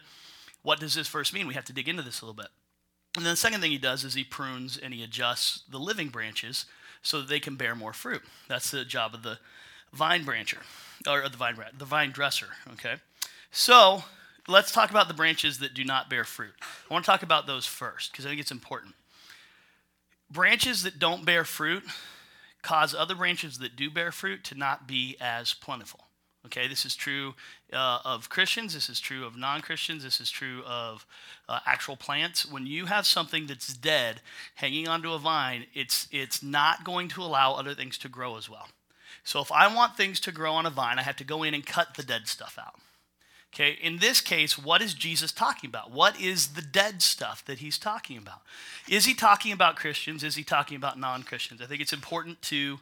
what 0.62 0.80
does 0.80 0.94
this 0.94 1.08
verse 1.08 1.32
mean? 1.32 1.46
We 1.46 1.54
have 1.54 1.66
to 1.66 1.72
dig 1.72 1.88
into 1.88 2.02
this 2.02 2.22
a 2.22 2.24
little 2.24 2.40
bit. 2.40 2.48
And 3.16 3.26
then 3.26 3.32
the 3.32 3.36
second 3.36 3.60
thing 3.60 3.72
he 3.72 3.78
does 3.78 4.04
is 4.04 4.14
he 4.14 4.24
prunes 4.24 4.78
and 4.78 4.94
he 4.94 5.02
adjusts 5.02 5.64
the 5.70 5.78
living 5.78 6.08
branches 6.08 6.64
so 7.02 7.18
that 7.20 7.28
they 7.28 7.40
can 7.40 7.56
bear 7.56 7.74
more 7.74 7.92
fruit. 7.92 8.22
That's 8.48 8.70
the 8.70 8.84
job 8.84 9.12
of 9.12 9.22
the 9.22 9.38
vine 9.92 10.24
brancher 10.24 10.62
or 11.06 11.28
the 11.28 11.36
vine 11.36 11.56
the 11.76 11.84
vine 11.84 12.10
dresser, 12.10 12.48
okay? 12.72 12.94
So, 13.50 14.04
let's 14.48 14.72
talk 14.72 14.88
about 14.88 15.08
the 15.08 15.14
branches 15.14 15.58
that 15.58 15.74
do 15.74 15.84
not 15.84 16.08
bear 16.08 16.24
fruit. 16.24 16.54
I 16.62 16.94
want 16.94 17.04
to 17.04 17.10
talk 17.10 17.22
about 17.22 17.46
those 17.46 17.66
first 17.66 18.12
because 18.12 18.24
I 18.24 18.30
think 18.30 18.40
it's 18.40 18.50
important 18.50 18.94
branches 20.32 20.82
that 20.82 20.98
don't 20.98 21.24
bear 21.24 21.44
fruit 21.44 21.84
cause 22.62 22.94
other 22.94 23.14
branches 23.14 23.58
that 23.58 23.76
do 23.76 23.90
bear 23.90 24.12
fruit 24.12 24.44
to 24.44 24.54
not 24.54 24.86
be 24.86 25.16
as 25.20 25.52
plentiful. 25.54 26.06
Okay, 26.44 26.66
this 26.66 26.84
is 26.84 26.96
true 26.96 27.34
uh, 27.72 28.00
of 28.04 28.28
Christians. 28.28 28.74
This 28.74 28.88
is 28.88 28.98
true 28.98 29.24
of 29.24 29.36
non 29.36 29.60
Christians. 29.60 30.02
This 30.02 30.20
is 30.20 30.30
true 30.30 30.62
of 30.66 31.06
uh, 31.48 31.60
actual 31.66 31.96
plants. 31.96 32.44
When 32.44 32.66
you 32.66 32.86
have 32.86 33.06
something 33.06 33.46
that's 33.46 33.72
dead 33.74 34.20
hanging 34.56 34.88
onto 34.88 35.12
a 35.12 35.18
vine, 35.18 35.66
it's, 35.72 36.08
it's 36.10 36.42
not 36.42 36.82
going 36.82 37.06
to 37.08 37.22
allow 37.22 37.54
other 37.54 37.74
things 37.74 37.96
to 37.98 38.08
grow 38.08 38.36
as 38.36 38.50
well. 38.50 38.68
So 39.22 39.40
if 39.40 39.52
I 39.52 39.72
want 39.72 39.96
things 39.96 40.18
to 40.20 40.32
grow 40.32 40.52
on 40.54 40.66
a 40.66 40.70
vine, 40.70 40.98
I 40.98 41.02
have 41.02 41.16
to 41.16 41.24
go 41.24 41.44
in 41.44 41.54
and 41.54 41.64
cut 41.64 41.94
the 41.94 42.02
dead 42.02 42.26
stuff 42.26 42.58
out. 42.60 42.74
Okay, 43.54 43.72
in 43.82 43.98
this 43.98 44.22
case, 44.22 44.56
what 44.56 44.80
is 44.80 44.94
Jesus 44.94 45.30
talking 45.30 45.68
about? 45.68 45.90
What 45.90 46.18
is 46.18 46.54
the 46.54 46.62
dead 46.62 47.02
stuff 47.02 47.44
that 47.44 47.58
he's 47.58 47.76
talking 47.76 48.16
about? 48.16 48.40
Is 48.88 49.04
he 49.04 49.12
talking 49.12 49.52
about 49.52 49.76
Christians? 49.76 50.24
Is 50.24 50.36
he 50.36 50.42
talking 50.42 50.76
about 50.76 50.98
non 50.98 51.22
Christians? 51.22 51.60
I 51.60 51.66
think 51.66 51.82
it's 51.82 51.92
important 51.92 52.40
to 52.42 52.80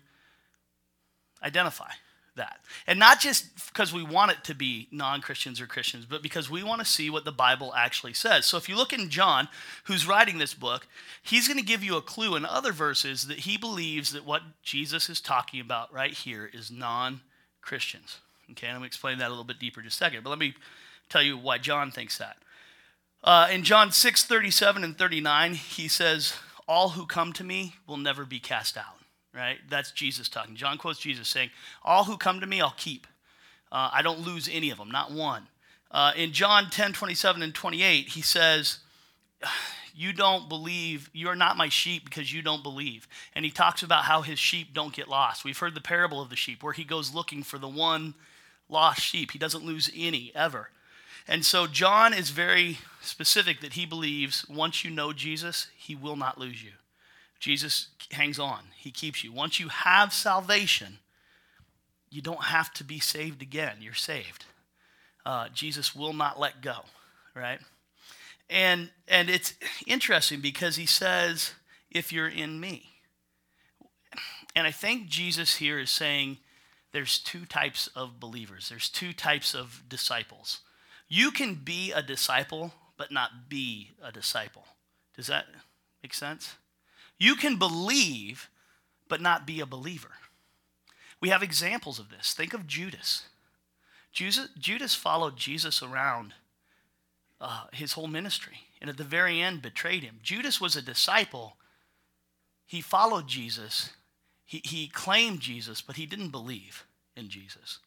identify 1.43 1.91
that. 2.37 2.61
And 2.87 3.01
not 3.01 3.19
just 3.19 3.47
because 3.69 3.93
we 3.93 4.05
want 4.05 4.31
it 4.31 4.45
to 4.45 4.55
be 4.55 4.87
non 4.93 5.21
Christians 5.21 5.61
or 5.61 5.67
Christians, 5.67 6.07
but 6.09 6.23
because 6.23 6.49
we 6.49 6.63
want 6.63 6.81
to 6.81 6.87
see 6.87 7.11
what 7.11 7.25
the 7.25 7.33
Bible 7.33 7.75
actually 7.77 8.15
says. 8.15 8.47
So 8.47 8.57
if 8.57 8.69
you 8.69 8.77
look 8.77 8.93
in 8.93 9.11
John, 9.11 9.49
who's 9.85 10.07
writing 10.07 10.39
this 10.39 10.55
book, 10.55 10.87
he's 11.21 11.49
going 11.49 11.59
to 11.59 11.65
give 11.65 11.83
you 11.83 11.97
a 11.97 12.03
clue 12.03 12.37
in 12.37 12.45
other 12.45 12.73
verses 12.73 13.27
that 13.27 13.41
he 13.41 13.57
believes 13.57 14.13
that 14.13 14.25
what 14.25 14.43
Jesus 14.63 15.11
is 15.11 15.21
talking 15.21 15.61
about 15.61 15.93
right 15.93 16.15
here 16.15 16.49
is 16.53 16.71
non 16.71 17.23
Christians. 17.61 18.19
Okay, 18.53 18.67
and 18.67 18.75
I'm 18.75 18.81
going 18.81 18.89
to 18.89 18.93
explain 18.93 19.19
that 19.19 19.29
a 19.29 19.31
little 19.31 19.45
bit 19.45 19.59
deeper 19.59 19.81
in 19.81 19.87
a 19.87 19.91
second. 19.91 20.25
But 20.25 20.31
let 20.31 20.39
me 20.39 20.55
tell 21.09 21.23
you 21.23 21.39
why 21.39 21.59
John 21.59 21.91
thinks 21.91 22.19
that. 22.19 22.37
Uh, 23.23 23.49
in 23.51 23.63
John 23.63 23.93
6 23.93 24.25
37 24.25 24.85
and 24.85 24.97
39, 24.97 25.55
he 25.55 25.89
says, 25.89 26.35
All 26.67 26.91
who 26.91 27.07
come 27.07 27.33
to 27.35 27.45
me 27.45 27.75
will 27.87 27.97
never 27.97 28.25
be 28.25 28.41
cast 28.41 28.77
out. 28.77 28.99
Right? 29.35 29.59
That's 29.69 29.93
Jesus 29.93 30.29
talking. 30.29 30.57
John 30.57 30.79
quotes 30.79 30.99
Jesus 30.99 31.29
saying, 31.29 31.51
All 31.85 32.05
who 32.05 32.17
come 32.17 32.41
to 32.41 32.47
me, 32.47 32.61
I'll 32.61 32.75
keep. 32.77 33.07
Uh, 33.71 33.91
I 33.93 34.03
don't 34.03 34.21
lose 34.21 34.49
any 34.51 34.71
of 34.71 34.79
them, 34.79 34.91
not 34.91 35.13
one. 35.13 35.47
Uh, 35.91 36.13
in 36.17 36.33
John 36.33 36.71
10 36.71 36.93
27 36.93 37.43
and 37.43 37.55
28, 37.55 38.09
he 38.09 38.23
says, 38.23 38.79
you 39.95 40.13
don't 40.13 40.49
believe, 40.49 41.11
you're 41.13 41.35
not 41.35 41.57
my 41.57 41.69
sheep 41.69 42.05
because 42.05 42.33
you 42.33 42.43
don't 42.43 42.63
believe. 42.63 43.09
And 43.35 43.45
he 43.45 43.51
talks 43.51 43.83
about 43.83 44.05
how 44.05 44.23
his 44.23 44.39
sheep 44.39 44.73
don't 44.73 44.95
get 44.95 45.09
lost. 45.09 45.45
We've 45.45 45.59
heard 45.59 45.75
the 45.75 45.81
parable 45.81 46.23
of 46.23 46.31
the 46.31 46.37
sheep 46.37 46.63
where 46.63 46.73
he 46.73 46.85
goes 46.85 47.15
looking 47.15 47.43
for 47.43 47.59
the 47.59 47.69
one 47.69 48.15
lost 48.71 49.01
sheep. 49.01 49.33
He 49.33 49.39
doesn't 49.39 49.65
lose 49.65 49.91
any 49.97 50.33
ever. 50.35 50.71
And 51.29 51.45
so 51.45 51.67
John 51.67 52.13
is 52.13 52.31
very 52.31 52.79
specific 53.01 53.61
that 53.61 53.75
he 53.75 53.87
believes 53.87 54.47
once 54.49 54.85
you 54.85 54.91
know 54.91 55.13
Jesus, 55.13 55.69
he 55.77 55.95
will 55.95 56.17
not 56.17 56.39
lose 56.39 56.63
you. 56.63 56.73
Jesus 57.39 57.89
hangs 58.11 58.39
on, 58.39 58.65
he 58.77 58.91
keeps 58.91 59.25
you. 59.25 59.33
Once 59.33 59.59
you 59.59 59.69
have 59.69 60.13
salvation, 60.13 60.99
you 62.11 62.21
don't 62.21 62.45
have 62.45 62.73
to 62.75 62.85
be 62.85 63.01
saved 63.01 63.41
again. 63.41 63.77
You're 63.81 63.95
saved. 63.95 64.45
Uh, 65.25 65.49
Jesus 65.55 65.95
will 65.95 66.13
not 66.13 66.41
let 66.41 66.61
go, 66.61 66.85
right? 67.35 67.61
And, 68.51 68.91
and 69.07 69.31
it's 69.31 69.55
interesting 69.87 70.41
because 70.41 70.77
he 70.77 70.87
says, 70.87 71.53
if 71.91 72.13
you're 72.13 72.29
in 72.29 72.61
me. 72.61 72.85
And 74.55 74.67
I 74.67 74.71
think 74.71 75.09
Jesus 75.09 75.57
here 75.57 75.79
is 75.79 75.91
saying 75.91 76.39
there's 76.93 77.19
two 77.19 77.45
types 77.45 77.89
of 77.95 78.21
believers, 78.21 78.69
there's 78.69 78.89
two 78.89 79.13
types 79.13 79.55
of 79.55 79.83
disciples. 79.89 80.61
You 81.09 81.31
can 81.31 81.55
be 81.57 81.93
a 81.93 82.03
disciple, 82.03 82.73
but 82.97 83.11
not 83.11 83.49
be 83.49 83.91
a 84.03 84.13
disciple. 84.13 84.65
Does 85.17 85.27
that 85.27 85.47
make 86.03 86.15
sense? 86.15 86.55
You 87.19 87.35
can 87.35 87.57
believe, 87.57 88.49
but 89.09 89.21
not 89.21 89.47
be 89.47 89.61
a 89.61 89.67
believer. 89.67 90.13
We 91.21 91.29
have 91.29 91.43
examples 91.43 91.99
of 91.99 92.11
this. 92.11 92.33
Think 92.33 92.55
of 92.55 92.67
Judas. 92.67 93.25
Judas, 94.13 94.95
followed 94.95 95.37
Jesus 95.37 95.83
around 95.83 96.35
uh, 97.41 97.65
his 97.73 97.93
whole 97.93 98.09
ministry. 98.09 98.61
And 98.81 98.89
at 98.89 98.97
the 98.97 99.05
very 99.05 99.41
end, 99.41 99.63
betrayed 99.63 100.03
him. 100.03 100.21
Judas 100.23 100.61
was 100.61 100.77
a 100.77 100.83
disciple. 100.83 101.57
He 102.67 102.81
followed 102.81 103.29
Jesus. 103.29 103.91
He, 104.51 104.61
he 104.65 104.89
claimed 104.89 105.39
Jesus, 105.39 105.81
but 105.81 105.95
he 105.95 106.07
didn't 106.07 106.31
believe 106.31 106.85
in 107.17 107.29
Jesus. 107.29 107.79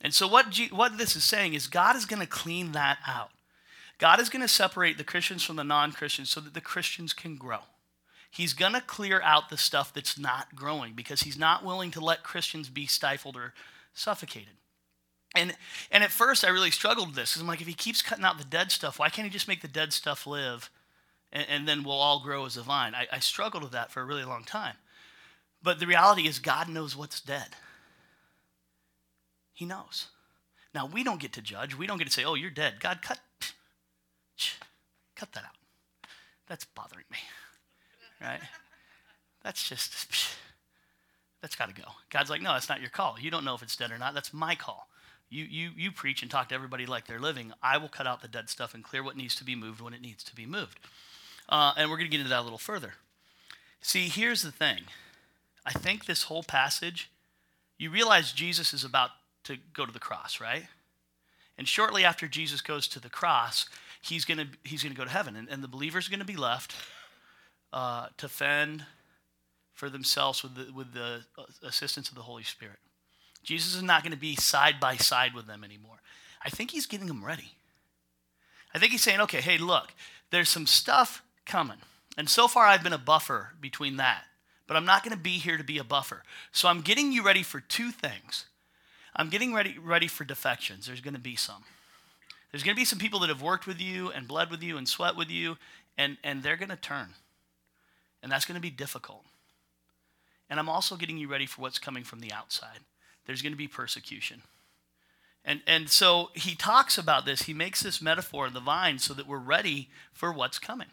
And 0.00 0.14
so, 0.14 0.26
what, 0.26 0.48
G, 0.48 0.68
what 0.68 0.96
this 0.96 1.14
is 1.14 1.22
saying 1.22 1.52
is 1.52 1.66
God 1.66 1.96
is 1.96 2.06
going 2.06 2.22
to 2.22 2.26
clean 2.26 2.72
that 2.72 2.96
out. 3.06 3.28
God 3.98 4.18
is 4.18 4.30
going 4.30 4.40
to 4.40 4.48
separate 4.48 4.96
the 4.96 5.04
Christians 5.04 5.44
from 5.44 5.56
the 5.56 5.64
non 5.64 5.92
Christians 5.92 6.30
so 6.30 6.40
that 6.40 6.54
the 6.54 6.62
Christians 6.62 7.12
can 7.12 7.36
grow. 7.36 7.58
He's 8.30 8.54
going 8.54 8.72
to 8.72 8.80
clear 8.80 9.20
out 9.20 9.50
the 9.50 9.58
stuff 9.58 9.92
that's 9.92 10.18
not 10.18 10.54
growing 10.54 10.94
because 10.94 11.24
he's 11.24 11.36
not 11.36 11.62
willing 11.62 11.90
to 11.90 12.00
let 12.00 12.22
Christians 12.22 12.70
be 12.70 12.86
stifled 12.86 13.36
or 13.36 13.52
suffocated. 13.92 14.54
And, 15.36 15.54
and 15.90 16.02
at 16.02 16.10
first, 16.10 16.42
I 16.42 16.48
really 16.48 16.70
struggled 16.70 17.08
with 17.08 17.16
this 17.16 17.32
because 17.32 17.42
I'm 17.42 17.48
like, 17.48 17.60
if 17.60 17.66
he 17.66 17.74
keeps 17.74 18.00
cutting 18.00 18.24
out 18.24 18.38
the 18.38 18.44
dead 18.44 18.72
stuff, 18.72 18.98
why 18.98 19.10
can't 19.10 19.26
he 19.26 19.30
just 19.30 19.46
make 19.46 19.60
the 19.60 19.68
dead 19.68 19.92
stuff 19.92 20.26
live 20.26 20.70
and, 21.30 21.46
and 21.50 21.68
then 21.68 21.82
we'll 21.82 22.00
all 22.00 22.22
grow 22.22 22.46
as 22.46 22.56
a 22.56 22.62
vine? 22.62 22.94
I, 22.94 23.08
I 23.12 23.18
struggled 23.18 23.62
with 23.62 23.72
that 23.72 23.90
for 23.90 24.00
a 24.00 24.06
really 24.06 24.24
long 24.24 24.44
time. 24.44 24.76
But 25.62 25.80
the 25.80 25.86
reality 25.86 26.28
is, 26.28 26.38
God 26.38 26.68
knows 26.68 26.96
what's 26.96 27.20
dead. 27.20 27.48
He 29.52 29.64
knows. 29.64 30.06
Now, 30.74 30.86
we 30.86 31.02
don't 31.02 31.20
get 31.20 31.32
to 31.32 31.42
judge. 31.42 31.74
We 31.74 31.86
don't 31.86 31.98
get 31.98 32.06
to 32.06 32.12
say, 32.12 32.24
oh, 32.24 32.34
you're 32.34 32.50
dead. 32.50 32.74
God, 32.80 33.02
cut, 33.02 33.18
cut 35.16 35.32
that 35.32 35.44
out. 35.44 36.10
That's 36.46 36.64
bothering 36.64 37.06
me, 37.10 37.18
right? 38.20 38.40
That's 39.42 39.68
just, 39.68 40.10
that's 41.42 41.56
got 41.56 41.68
to 41.68 41.74
go. 41.74 41.88
God's 42.10 42.30
like, 42.30 42.42
no, 42.42 42.52
that's 42.52 42.68
not 42.68 42.80
your 42.80 42.90
call. 42.90 43.16
You 43.20 43.30
don't 43.30 43.44
know 43.44 43.54
if 43.54 43.62
it's 43.62 43.76
dead 43.76 43.90
or 43.90 43.98
not. 43.98 44.14
That's 44.14 44.32
my 44.32 44.54
call. 44.54 44.88
You, 45.30 45.44
you, 45.44 45.70
you 45.76 45.92
preach 45.92 46.22
and 46.22 46.30
talk 46.30 46.48
to 46.48 46.54
everybody 46.54 46.86
like 46.86 47.06
they're 47.06 47.18
living. 47.18 47.52
I 47.62 47.76
will 47.76 47.88
cut 47.88 48.06
out 48.06 48.22
the 48.22 48.28
dead 48.28 48.48
stuff 48.48 48.74
and 48.74 48.82
clear 48.82 49.02
what 49.02 49.16
needs 49.16 49.34
to 49.36 49.44
be 49.44 49.54
moved 49.54 49.80
when 49.80 49.92
it 49.92 50.00
needs 50.00 50.24
to 50.24 50.34
be 50.34 50.46
moved. 50.46 50.78
Uh, 51.48 51.72
and 51.76 51.90
we're 51.90 51.96
going 51.96 52.08
to 52.08 52.10
get 52.10 52.20
into 52.20 52.30
that 52.30 52.40
a 52.40 52.42
little 52.42 52.58
further. 52.58 52.94
See, 53.80 54.08
here's 54.08 54.42
the 54.42 54.52
thing. 54.52 54.82
I 55.66 55.72
think 55.72 56.06
this 56.06 56.24
whole 56.24 56.42
passage, 56.42 57.10
you 57.78 57.90
realize 57.90 58.32
Jesus 58.32 58.72
is 58.72 58.84
about 58.84 59.10
to 59.44 59.56
go 59.72 59.86
to 59.86 59.92
the 59.92 59.98
cross, 59.98 60.40
right? 60.40 60.64
And 61.56 61.66
shortly 61.66 62.04
after 62.04 62.28
Jesus 62.28 62.60
goes 62.60 62.88
to 62.88 63.00
the 63.00 63.10
cross, 63.10 63.68
he's 64.00 64.24
going 64.24 64.38
to 64.38 64.46
he's 64.62 64.82
going 64.82 64.94
to 64.94 64.98
go 64.98 65.04
to 65.04 65.10
heaven, 65.10 65.36
and, 65.36 65.48
and 65.48 65.62
the 65.62 65.68
believers 65.68 66.06
are 66.06 66.10
going 66.10 66.20
to 66.20 66.26
be 66.26 66.36
left 66.36 66.74
uh, 67.72 68.08
to 68.16 68.28
fend 68.28 68.84
for 69.74 69.88
themselves 69.88 70.42
with 70.42 70.54
the, 70.54 70.72
with 70.72 70.92
the 70.92 71.20
uh, 71.36 71.44
assistance 71.62 72.08
of 72.08 72.14
the 72.14 72.22
Holy 72.22 72.42
Spirit. 72.42 72.78
Jesus 73.42 73.74
is 73.74 73.82
not 73.82 74.02
going 74.02 74.12
to 74.12 74.18
be 74.18 74.34
side 74.34 74.80
by 74.80 74.96
side 74.96 75.34
with 75.34 75.46
them 75.46 75.62
anymore. 75.62 76.00
I 76.44 76.50
think 76.50 76.70
he's 76.70 76.86
getting 76.86 77.06
them 77.06 77.24
ready. 77.24 77.52
I 78.74 78.78
think 78.78 78.92
he's 78.92 79.02
saying, 79.02 79.20
okay, 79.20 79.40
hey, 79.40 79.58
look, 79.58 79.94
there's 80.30 80.48
some 80.48 80.66
stuff 80.66 81.22
coming. 81.46 81.78
And 82.16 82.28
so 82.28 82.48
far, 82.48 82.66
I've 82.66 82.82
been 82.82 82.92
a 82.92 82.98
buffer 82.98 83.54
between 83.60 83.96
that. 83.96 84.24
But 84.68 84.76
I'm 84.76 84.84
not 84.84 85.02
going 85.02 85.16
to 85.16 85.20
be 85.20 85.38
here 85.38 85.56
to 85.56 85.64
be 85.64 85.78
a 85.78 85.84
buffer. 85.84 86.22
So 86.52 86.68
I'm 86.68 86.82
getting 86.82 87.10
you 87.10 87.24
ready 87.24 87.42
for 87.42 87.58
two 87.58 87.90
things. 87.90 88.46
I'm 89.16 89.30
getting 89.30 89.52
ready, 89.52 89.76
ready 89.76 90.06
for 90.06 90.24
defections. 90.24 90.86
There's 90.86 91.00
going 91.00 91.14
to 91.14 91.20
be 91.20 91.34
some. 91.34 91.64
There's 92.52 92.62
going 92.62 92.76
to 92.76 92.80
be 92.80 92.84
some 92.84 93.00
people 93.00 93.18
that 93.20 93.28
have 93.28 93.42
worked 93.42 93.66
with 93.66 93.80
you 93.80 94.10
and 94.10 94.28
bled 94.28 94.50
with 94.50 94.62
you 94.62 94.76
and 94.76 94.88
sweat 94.88 95.16
with 95.16 95.30
you, 95.30 95.56
and, 95.96 96.18
and 96.22 96.44
they're 96.44 96.56
going 96.56 96.68
to 96.68 96.76
turn. 96.76 97.08
And 98.22 98.30
that's 98.30 98.44
going 98.44 98.54
to 98.54 98.62
be 98.62 98.70
difficult. 98.70 99.24
And 100.48 100.60
I'm 100.60 100.68
also 100.68 100.96
getting 100.96 101.18
you 101.18 101.28
ready 101.28 101.46
for 101.46 101.60
what's 101.60 101.78
coming 101.80 102.04
from 102.04 102.20
the 102.20 102.32
outside 102.32 102.80
there's 103.28 103.42
going 103.42 103.52
to 103.52 103.58
be 103.58 103.68
persecution. 103.68 104.42
And, 105.44 105.60
and 105.66 105.88
so 105.88 106.30
he 106.34 106.54
talks 106.54 106.96
about 106.96 107.26
this. 107.26 107.42
He 107.42 107.52
makes 107.52 107.82
this 107.82 108.02
metaphor 108.02 108.46
of 108.46 108.54
the 108.54 108.60
vine 108.60 108.98
so 108.98 109.14
that 109.14 109.28
we're 109.28 109.38
ready 109.38 109.90
for 110.12 110.32
what's 110.32 110.58
coming. 110.58 110.88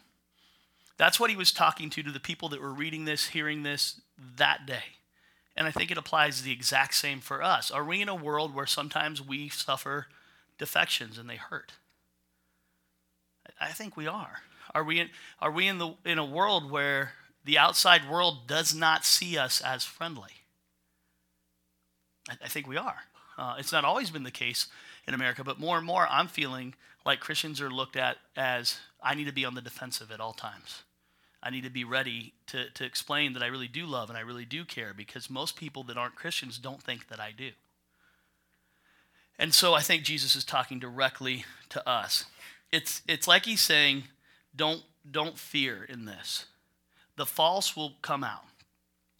That's 0.98 1.20
what 1.20 1.30
he 1.30 1.36
was 1.36 1.52
talking 1.52 1.90
to 1.90 2.02
to 2.02 2.10
the 2.10 2.20
people 2.20 2.48
that 2.50 2.60
were 2.60 2.72
reading 2.72 3.04
this, 3.04 3.28
hearing 3.28 3.62
this 3.62 4.00
that 4.36 4.66
day. 4.66 4.96
And 5.56 5.66
I 5.66 5.70
think 5.70 5.90
it 5.90 5.98
applies 5.98 6.42
the 6.42 6.52
exact 6.52 6.94
same 6.94 7.20
for 7.20 7.42
us. 7.42 7.70
Are 7.70 7.84
we 7.84 8.02
in 8.02 8.08
a 8.08 8.14
world 8.14 8.54
where 8.54 8.66
sometimes 8.66 9.26
we 9.26 9.48
suffer 9.48 10.06
defections 10.58 11.18
and 11.18 11.28
they 11.28 11.36
hurt? 11.36 11.72
I 13.60 13.68
think 13.68 13.96
we 13.96 14.06
are. 14.06 14.40
Are 14.74 14.84
we 14.84 15.00
in, 15.00 15.10
are 15.40 15.50
we 15.50 15.66
in, 15.66 15.78
the, 15.78 15.94
in 16.04 16.18
a 16.18 16.24
world 16.24 16.70
where 16.70 17.12
the 17.44 17.56
outside 17.56 18.10
world 18.10 18.46
does 18.46 18.74
not 18.74 19.04
see 19.04 19.38
us 19.38 19.60
as 19.60 19.84
friendly? 19.84 20.32
I, 22.28 22.48
think 22.48 22.66
we 22.66 22.76
are. 22.76 22.96
Uh, 23.38 23.54
it's 23.58 23.72
not 23.72 23.84
always 23.84 24.10
been 24.10 24.24
the 24.24 24.30
case 24.30 24.66
in 25.06 25.14
America, 25.14 25.44
but 25.44 25.60
more 25.60 25.78
and 25.78 25.86
more 25.86 26.08
I'm 26.10 26.26
feeling 26.26 26.74
like 27.06 27.20
Christians 27.20 27.60
are 27.60 27.70
looked 27.70 27.96
at 27.96 28.18
as 28.36 28.78
I 29.00 29.14
need 29.14 29.28
to 29.28 29.32
be 29.32 29.44
on 29.44 29.54
the 29.54 29.62
defensive 29.62 30.10
at 30.10 30.20
all 30.20 30.32
times. 30.32 30.82
I 31.40 31.50
need 31.50 31.62
to 31.62 31.70
be 31.70 31.84
ready 31.84 32.32
to, 32.48 32.68
to 32.70 32.84
explain 32.84 33.32
that 33.34 33.42
I 33.42 33.46
really 33.46 33.68
do 33.68 33.86
love 33.86 34.08
and 34.08 34.18
I 34.18 34.22
really 34.22 34.44
do 34.44 34.64
care 34.64 34.92
because 34.92 35.30
most 35.30 35.54
people 35.54 35.84
that 35.84 35.96
aren't 35.96 36.16
Christians 36.16 36.58
don't 36.58 36.82
think 36.82 37.08
that 37.08 37.20
I 37.20 37.30
do. 37.30 37.50
And 39.38 39.54
so 39.54 39.74
I 39.74 39.82
think 39.82 40.02
Jesus 40.02 40.34
is 40.34 40.44
talking 40.44 40.80
directly 40.80 41.44
to 41.68 41.88
us. 41.88 42.24
It's, 42.72 43.02
it's 43.06 43.28
like 43.28 43.44
he's 43.44 43.60
saying, 43.60 44.04
don't, 44.56 44.82
don't 45.08 45.38
fear 45.38 45.84
in 45.88 46.06
this. 46.06 46.46
The 47.16 47.26
false 47.26 47.76
will 47.76 47.92
come 48.02 48.24
out. 48.24 48.44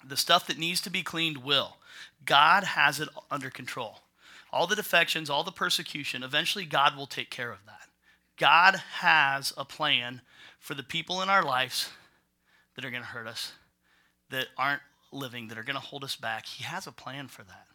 The 0.05 0.17
stuff 0.17 0.49
that 0.49 0.59
needs 0.59 0.81
to 0.81 0.91
be 0.91 1.05
cleaned 1.05 1.39
will. 1.39 1.77
God 2.25 2.65
has 2.65 2.99
it 2.99 3.09
under 3.31 3.51
control. 3.51 4.01
All 4.57 4.67
the 4.67 4.75
defections, 4.75 5.29
all 5.29 5.45
the 5.45 5.53
persecution, 5.53 6.23
eventually 6.23 6.65
God 6.65 6.97
will 6.97 7.07
take 7.07 7.29
care 7.29 7.53
of 7.53 7.67
that. 7.67 7.91
God 8.39 8.77
has 9.01 9.53
a 9.55 9.67
plan 9.67 10.23
for 10.59 10.73
the 10.73 10.83
people 10.83 11.21
in 11.21 11.29
our 11.29 11.43
lives 11.43 11.91
that 12.75 12.83
are 12.83 12.91
going 12.91 13.03
to 13.03 13.09
hurt 13.09 13.27
us, 13.27 13.53
that 14.31 14.47
aren't 14.57 14.81
living, 15.13 15.49
that 15.49 15.59
are 15.59 15.63
going 15.63 15.77
to 15.77 15.87
hold 15.87 16.03
us 16.05 16.17
back. 16.17 16.47
He 16.47 16.65
has 16.65 16.87
a 16.87 16.93
plan 16.93 17.29
for 17.29 17.43
that. 17.43 17.67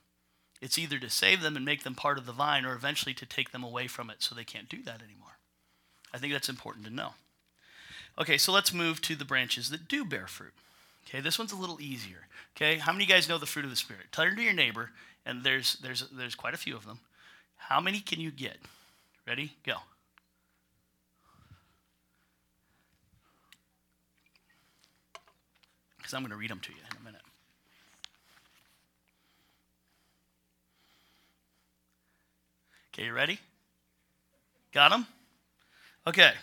It's 0.59 0.79
either 0.79 0.97
to 0.97 1.09
save 1.09 1.41
them 1.41 1.55
and 1.55 1.63
make 1.63 1.83
them 1.83 1.93
part 1.93 2.17
of 2.17 2.25
the 2.25 2.31
vine 2.31 2.65
or 2.65 2.73
eventually 2.73 3.13
to 3.13 3.27
take 3.27 3.51
them 3.51 3.63
away 3.63 3.85
from 3.85 4.09
it 4.09 4.17
so 4.23 4.33
they 4.33 4.43
can't 4.43 4.67
do 4.67 4.81
that 4.81 5.03
anymore. 5.03 5.37
I 6.11 6.17
think 6.17 6.33
that's 6.33 6.49
important 6.49 6.85
to 6.85 6.91
know. 6.91 7.11
Okay, 8.19 8.39
so 8.39 8.51
let's 8.51 8.73
move 8.73 9.01
to 9.01 9.15
the 9.15 9.23
branches 9.23 9.69
that 9.69 9.87
do 9.87 10.03
bear 10.03 10.25
fruit. 10.25 10.53
Okay, 11.07 11.21
this 11.21 11.37
one's 11.37 11.51
a 11.51 11.57
little 11.57 11.79
easier. 11.79 12.27
Okay, 12.55 12.77
how 12.77 12.91
many 12.91 13.03
of 13.03 13.09
you 13.09 13.15
guys 13.15 13.29
know 13.29 13.37
the 13.37 13.45
fruit 13.45 13.65
of 13.65 13.71
the 13.71 13.77
Spirit? 13.77 14.11
Turn 14.11 14.35
to 14.35 14.41
your 14.41 14.53
neighbor, 14.53 14.89
and 15.25 15.43
there's, 15.43 15.75
there's, 15.75 16.07
there's 16.11 16.35
quite 16.35 16.53
a 16.53 16.57
few 16.57 16.75
of 16.75 16.85
them. 16.85 16.99
How 17.57 17.79
many 17.79 17.99
can 17.99 18.19
you 18.19 18.31
get? 18.31 18.57
Ready? 19.27 19.53
Go. 19.65 19.75
Because 25.97 26.13
I'm 26.13 26.21
going 26.21 26.31
to 26.31 26.37
read 26.37 26.49
them 26.49 26.59
to 26.59 26.71
you 26.71 26.77
in 26.79 26.97
a 26.97 27.05
minute. 27.05 27.21
Okay, 32.93 33.05
you 33.05 33.13
ready? 33.13 33.39
Got 34.73 34.91
them? 34.91 35.07
Okay. 36.05 36.33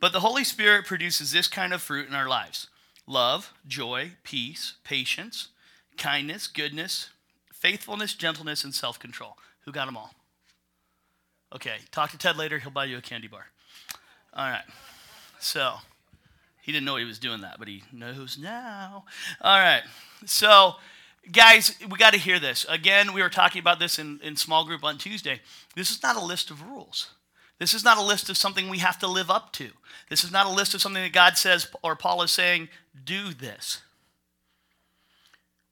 But 0.00 0.12
the 0.12 0.20
Holy 0.20 0.44
Spirit 0.44 0.86
produces 0.86 1.32
this 1.32 1.48
kind 1.48 1.72
of 1.72 1.80
fruit 1.80 2.08
in 2.08 2.14
our 2.14 2.28
lives 2.28 2.68
love, 3.06 3.52
joy, 3.66 4.12
peace, 4.22 4.74
patience, 4.84 5.48
kindness, 5.96 6.46
goodness, 6.46 7.10
faithfulness, 7.64 8.12
gentleness, 8.12 8.62
and 8.62 8.74
self 8.74 8.98
control. 8.98 9.38
Who 9.64 9.72
got 9.72 9.86
them 9.86 9.96
all? 9.96 10.12
Okay, 11.54 11.76
talk 11.90 12.10
to 12.10 12.18
Ted 12.18 12.36
later. 12.36 12.58
He'll 12.58 12.70
buy 12.70 12.84
you 12.84 12.98
a 12.98 13.00
candy 13.00 13.26
bar. 13.26 13.46
All 14.34 14.46
right. 14.46 14.64
So, 15.40 15.76
he 16.60 16.72
didn't 16.72 16.84
know 16.84 16.96
he 16.96 17.06
was 17.06 17.18
doing 17.18 17.40
that, 17.40 17.58
but 17.58 17.66
he 17.66 17.82
knows 17.90 18.36
now. 18.36 19.04
All 19.40 19.58
right. 19.58 19.82
So, 20.26 20.74
guys, 21.32 21.74
we 21.90 21.96
got 21.96 22.12
to 22.12 22.18
hear 22.18 22.38
this. 22.38 22.66
Again, 22.68 23.14
we 23.14 23.22
were 23.22 23.30
talking 23.30 23.60
about 23.60 23.78
this 23.78 23.98
in, 23.98 24.20
in 24.22 24.36
small 24.36 24.66
group 24.66 24.84
on 24.84 24.98
Tuesday. 24.98 25.40
This 25.74 25.90
is 25.90 26.02
not 26.02 26.16
a 26.16 26.24
list 26.24 26.50
of 26.50 26.60
rules. 26.62 27.12
This 27.58 27.72
is 27.72 27.82
not 27.82 27.96
a 27.96 28.02
list 28.02 28.28
of 28.28 28.36
something 28.36 28.68
we 28.68 28.78
have 28.78 28.98
to 28.98 29.06
live 29.06 29.30
up 29.30 29.52
to. 29.54 29.70
This 30.10 30.22
is 30.22 30.32
not 30.32 30.44
a 30.44 30.50
list 30.50 30.74
of 30.74 30.82
something 30.82 31.02
that 31.02 31.12
God 31.12 31.38
says 31.38 31.66
or 31.82 31.96
Paul 31.96 32.22
is 32.22 32.30
saying, 32.30 32.68
do 33.04 33.32
this. 33.32 33.80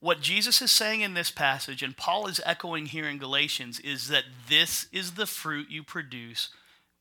What 0.02 0.20
Jesus 0.20 0.60
is 0.60 0.72
saying 0.72 1.02
in 1.02 1.14
this 1.14 1.30
passage, 1.30 1.80
and 1.80 1.96
Paul 1.96 2.26
is 2.26 2.40
echoing 2.44 2.86
here 2.86 3.04
in 3.04 3.18
Galatians, 3.18 3.78
is 3.78 4.08
that 4.08 4.24
this 4.48 4.88
is 4.90 5.12
the 5.12 5.26
fruit 5.26 5.70
you 5.70 5.84
produce 5.84 6.48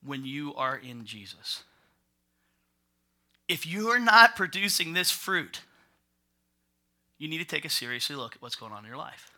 when 0.04 0.24
you 0.24 0.54
are 0.54 0.76
in 0.76 1.04
Jesus. 1.04 1.64
If 3.48 3.66
you 3.66 3.88
are 3.88 3.98
not 3.98 4.36
producing 4.36 4.92
this 4.92 5.10
fruit, 5.10 5.62
you 7.18 7.26
need 7.26 7.38
to 7.38 7.44
take 7.44 7.64
a 7.64 7.68
seriously 7.68 8.14
look 8.14 8.36
at 8.36 8.40
what's 8.40 8.54
going 8.54 8.70
on 8.70 8.84
in 8.84 8.88
your 8.88 8.96
life. 8.96 9.32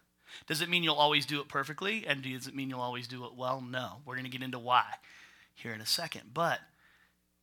Does 0.46 0.60
it 0.60 0.68
mean 0.68 0.82
you'll 0.82 0.94
always 0.96 1.24
do 1.24 1.40
it 1.40 1.48
perfectly? 1.48 2.04
And 2.06 2.20
does 2.20 2.46
it 2.46 2.54
mean 2.54 2.68
you'll 2.68 2.82
always 2.82 3.08
do 3.08 3.24
it 3.24 3.34
well? 3.34 3.62
No. 3.62 4.02
We're 4.04 4.16
going 4.16 4.24
to 4.24 4.30
get 4.30 4.42
into 4.42 4.58
why 4.58 4.84
here 5.54 5.72
in 5.72 5.80
a 5.80 5.86
second. 5.86 6.34
But 6.34 6.58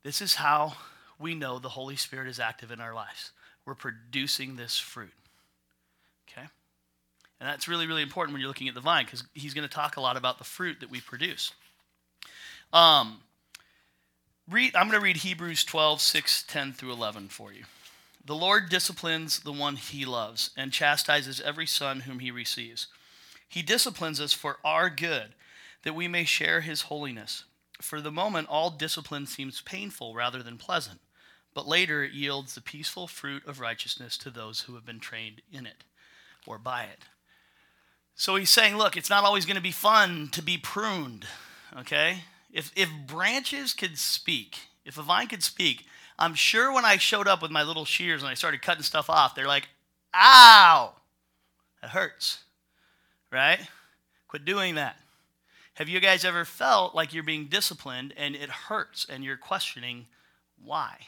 this 0.03 0.21
is 0.21 0.35
how 0.35 0.73
we 1.17 1.33
know 1.33 1.57
the 1.57 1.69
Holy 1.69 1.95
Spirit 1.95 2.27
is 2.27 2.39
active 2.39 2.69
in 2.69 2.79
our 2.79 2.93
lives. 2.93 3.31
We're 3.65 3.73
producing 3.73 4.55
this 4.55 4.77
fruit. 4.77 5.13
Okay? 6.29 6.47
And 7.41 7.49
that's 7.49 7.67
really, 7.67 7.87
really 7.87 8.03
important 8.03 8.33
when 8.33 8.39
you're 8.39 8.47
looking 8.47 8.67
at 8.67 8.75
the 8.75 8.81
vine 8.81 9.05
because 9.05 9.23
he's 9.33 9.55
going 9.55 9.67
to 9.67 9.73
talk 9.73 9.97
a 9.97 10.01
lot 10.01 10.15
about 10.15 10.37
the 10.37 10.43
fruit 10.43 10.79
that 10.79 10.91
we 10.91 11.01
produce. 11.01 11.53
Um, 12.71 13.21
read, 14.47 14.75
I'm 14.75 14.87
going 14.87 14.99
to 14.99 15.03
read 15.03 15.17
Hebrews 15.17 15.63
12, 15.63 16.01
6, 16.01 16.43
10 16.43 16.73
through 16.73 16.91
11 16.91 17.29
for 17.29 17.51
you. 17.51 17.63
The 18.23 18.35
Lord 18.35 18.69
disciplines 18.69 19.39
the 19.39 19.51
one 19.51 19.75
he 19.75 20.05
loves 20.05 20.51
and 20.55 20.71
chastises 20.71 21.41
every 21.41 21.65
son 21.65 22.01
whom 22.01 22.19
he 22.19 22.29
receives. 22.29 22.85
He 23.49 23.63
disciplines 23.63 24.21
us 24.21 24.33
for 24.33 24.57
our 24.63 24.91
good, 24.91 25.33
that 25.83 25.95
we 25.95 26.07
may 26.07 26.25
share 26.25 26.61
his 26.61 26.83
holiness. 26.83 27.45
For 27.81 27.99
the 27.99 28.11
moment, 28.11 28.49
all 28.49 28.69
discipline 28.69 29.25
seems 29.25 29.61
painful 29.61 30.13
rather 30.13 30.43
than 30.43 30.59
pleasant, 30.59 30.99
but 31.55 31.67
later 31.67 32.03
it 32.03 32.11
yields 32.11 32.53
the 32.53 32.61
peaceful 32.61 33.07
fruit 33.07 33.43
of 33.47 33.59
righteousness 33.59 34.15
to 34.19 34.29
those 34.29 34.61
who 34.61 34.75
have 34.75 34.85
been 34.85 34.99
trained 34.99 35.41
in 35.51 35.65
it 35.65 35.83
or 36.47 36.57
by 36.57 36.83
it. 36.83 37.05
So 38.15 38.35
he's 38.35 38.49
saying, 38.49 38.77
look, 38.77 38.97
it's 38.97 39.09
not 39.09 39.23
always 39.23 39.45
going 39.45 39.55
to 39.55 39.61
be 39.61 39.71
fun 39.71 40.29
to 40.33 40.43
be 40.43 40.57
pruned, 40.57 41.25
okay? 41.77 42.19
If, 42.51 42.71
if 42.75 42.89
branches 43.07 43.73
could 43.73 43.97
speak, 43.97 44.57
if 44.85 44.97
a 44.97 45.03
vine 45.03 45.27
could 45.27 45.43
speak, 45.43 45.85
I'm 46.19 46.35
sure 46.35 46.71
when 46.71 46.85
I 46.85 46.97
showed 46.97 47.27
up 47.27 47.41
with 47.41 47.49
my 47.49 47.63
little 47.63 47.85
shears 47.85 48.21
and 48.21 48.29
I 48.29 48.35
started 48.35 48.61
cutting 48.61 48.83
stuff 48.83 49.09
off, 49.09 49.33
they're 49.33 49.47
like, 49.47 49.69
ow, 50.13 50.93
that 51.81 51.89
hurts, 51.89 52.43
right? 53.31 53.59
Quit 54.27 54.45
doing 54.45 54.75
that. 54.75 54.97
Have 55.75 55.89
you 55.89 55.99
guys 55.99 56.23
ever 56.23 56.45
felt 56.45 56.93
like 56.93 57.13
you're 57.13 57.23
being 57.23 57.45
disciplined 57.47 58.13
and 58.15 58.35
it 58.35 58.49
hurts 58.49 59.05
and 59.09 59.23
you're 59.23 59.37
questioning 59.37 60.05
why? 60.63 61.07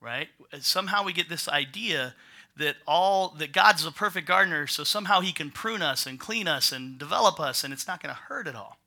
Right? 0.00 0.28
Somehow 0.60 1.04
we 1.04 1.12
get 1.14 1.30
this 1.30 1.48
idea 1.48 2.14
that 2.56 2.76
all 2.86 3.30
that 3.38 3.52
God's 3.52 3.86
a 3.86 3.92
perfect 3.92 4.26
gardener, 4.26 4.66
so 4.66 4.84
somehow 4.84 5.20
he 5.20 5.32
can 5.32 5.50
prune 5.50 5.82
us 5.82 6.06
and 6.06 6.20
clean 6.20 6.46
us 6.46 6.72
and 6.72 6.98
develop 6.98 7.40
us 7.40 7.64
and 7.64 7.72
it's 7.72 7.86
not 7.86 8.02
going 8.02 8.14
to 8.14 8.20
hurt 8.20 8.46
at 8.46 8.54
all. 8.54 8.78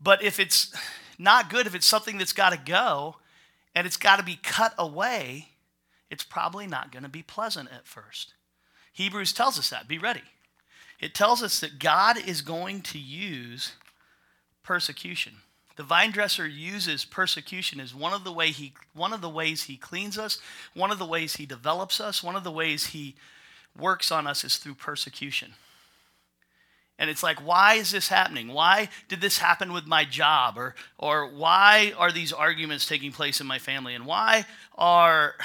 But 0.00 0.22
if 0.22 0.38
it's 0.38 0.74
not 1.18 1.50
good, 1.50 1.66
if 1.66 1.74
it's 1.74 1.86
something 1.86 2.18
that's 2.18 2.32
got 2.32 2.50
to 2.50 2.58
go 2.58 3.16
and 3.74 3.86
it's 3.86 3.96
got 3.96 4.18
to 4.18 4.24
be 4.24 4.38
cut 4.42 4.74
away, 4.78 5.48
it's 6.10 6.24
probably 6.24 6.66
not 6.66 6.92
going 6.92 7.02
to 7.02 7.08
be 7.08 7.22
pleasant 7.22 7.70
at 7.72 7.86
first. 7.86 8.34
Hebrews 8.92 9.32
tells 9.32 9.58
us 9.58 9.70
that. 9.70 9.88
Be 9.88 9.98
ready 9.98 10.22
it 11.00 11.14
tells 11.14 11.42
us 11.42 11.60
that 11.60 11.78
God 11.78 12.18
is 12.18 12.42
going 12.42 12.82
to 12.82 12.98
use 12.98 13.72
persecution. 14.62 15.34
The 15.80 15.86
vine 15.86 16.10
dresser 16.10 16.46
uses 16.46 17.06
persecution 17.06 17.80
as 17.80 17.94
one 17.94 18.12
of 18.12 18.22
the 18.22 18.34
way 18.34 18.50
he 18.50 18.74
one 18.92 19.14
of 19.14 19.22
the 19.22 19.30
ways 19.30 19.62
he 19.62 19.78
cleans 19.78 20.18
us, 20.18 20.38
one 20.74 20.90
of 20.90 20.98
the 20.98 21.06
ways 21.06 21.36
he 21.36 21.46
develops 21.46 22.02
us, 22.02 22.22
one 22.22 22.36
of 22.36 22.44
the 22.44 22.50
ways 22.50 22.88
he 22.88 23.14
works 23.74 24.12
on 24.12 24.26
us 24.26 24.44
is 24.44 24.58
through 24.58 24.74
persecution. 24.74 25.54
And 26.98 27.08
it's 27.08 27.22
like, 27.22 27.38
why 27.38 27.76
is 27.76 27.92
this 27.92 28.08
happening? 28.08 28.48
Why 28.48 28.90
did 29.08 29.22
this 29.22 29.38
happen 29.38 29.72
with 29.72 29.86
my 29.86 30.04
job? 30.04 30.58
Or, 30.58 30.74
or 30.98 31.26
why 31.26 31.94
are 31.96 32.12
these 32.12 32.34
arguments 32.34 32.86
taking 32.86 33.10
place 33.10 33.40
in 33.40 33.46
my 33.46 33.58
family? 33.58 33.94
And 33.94 34.04
why 34.04 34.44
are 34.74 35.36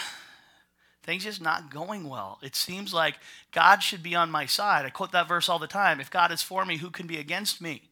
things 1.03 1.23
just 1.23 1.41
not 1.41 1.71
going 1.73 2.09
well. 2.09 2.39
It 2.41 2.57
seems 2.57 2.93
like 2.93 3.19
God 3.53 3.81
should 3.81 4.03
be 4.03 4.15
on 4.15 4.29
my 4.29 4.47
side. 4.47 4.85
I 4.85 4.89
quote 4.89 5.13
that 5.13 5.29
verse 5.29 5.47
all 5.47 5.59
the 5.59 5.65
time. 5.65 6.01
If 6.01 6.11
God 6.11 6.33
is 6.33 6.41
for 6.41 6.65
me, 6.65 6.75
who 6.75 6.89
can 6.89 7.07
be 7.07 7.19
against 7.19 7.61
me? 7.61 7.83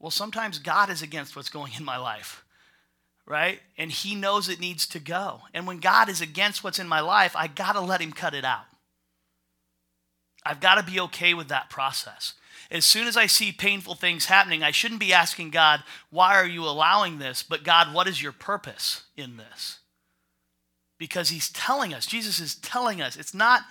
Well, 0.00 0.10
sometimes 0.10 0.58
God 0.58 0.90
is 0.90 1.02
against 1.02 1.34
what's 1.34 1.48
going 1.48 1.72
in 1.76 1.84
my 1.84 1.96
life, 1.96 2.44
right? 3.26 3.60
And 3.76 3.90
He 3.90 4.14
knows 4.14 4.48
it 4.48 4.60
needs 4.60 4.86
to 4.88 5.00
go. 5.00 5.42
And 5.52 5.66
when 5.66 5.78
God 5.78 6.08
is 6.08 6.20
against 6.20 6.62
what's 6.62 6.78
in 6.78 6.88
my 6.88 7.00
life, 7.00 7.34
I 7.34 7.46
got 7.46 7.72
to 7.72 7.80
let 7.80 8.00
Him 8.00 8.12
cut 8.12 8.34
it 8.34 8.44
out. 8.44 8.66
I've 10.44 10.60
got 10.60 10.76
to 10.76 10.92
be 10.92 11.00
okay 11.00 11.34
with 11.34 11.48
that 11.48 11.68
process. 11.68 12.34
As 12.70 12.84
soon 12.84 13.06
as 13.06 13.16
I 13.16 13.26
see 13.26 13.52
painful 13.52 13.94
things 13.94 14.26
happening, 14.26 14.62
I 14.62 14.70
shouldn't 14.70 15.00
be 15.00 15.12
asking 15.12 15.50
God, 15.50 15.82
why 16.10 16.34
are 16.36 16.46
you 16.46 16.64
allowing 16.64 17.18
this? 17.18 17.42
But 17.42 17.64
God, 17.64 17.92
what 17.92 18.08
is 18.08 18.22
your 18.22 18.32
purpose 18.32 19.04
in 19.16 19.36
this? 19.36 19.78
because 20.98 21.30
he's 21.30 21.50
telling 21.50 21.94
us, 21.94 22.06
Jesus 22.06 22.40
is 22.40 22.56
telling 22.56 23.00
us, 23.00 23.16
it's 23.16 23.34
not 23.34 23.62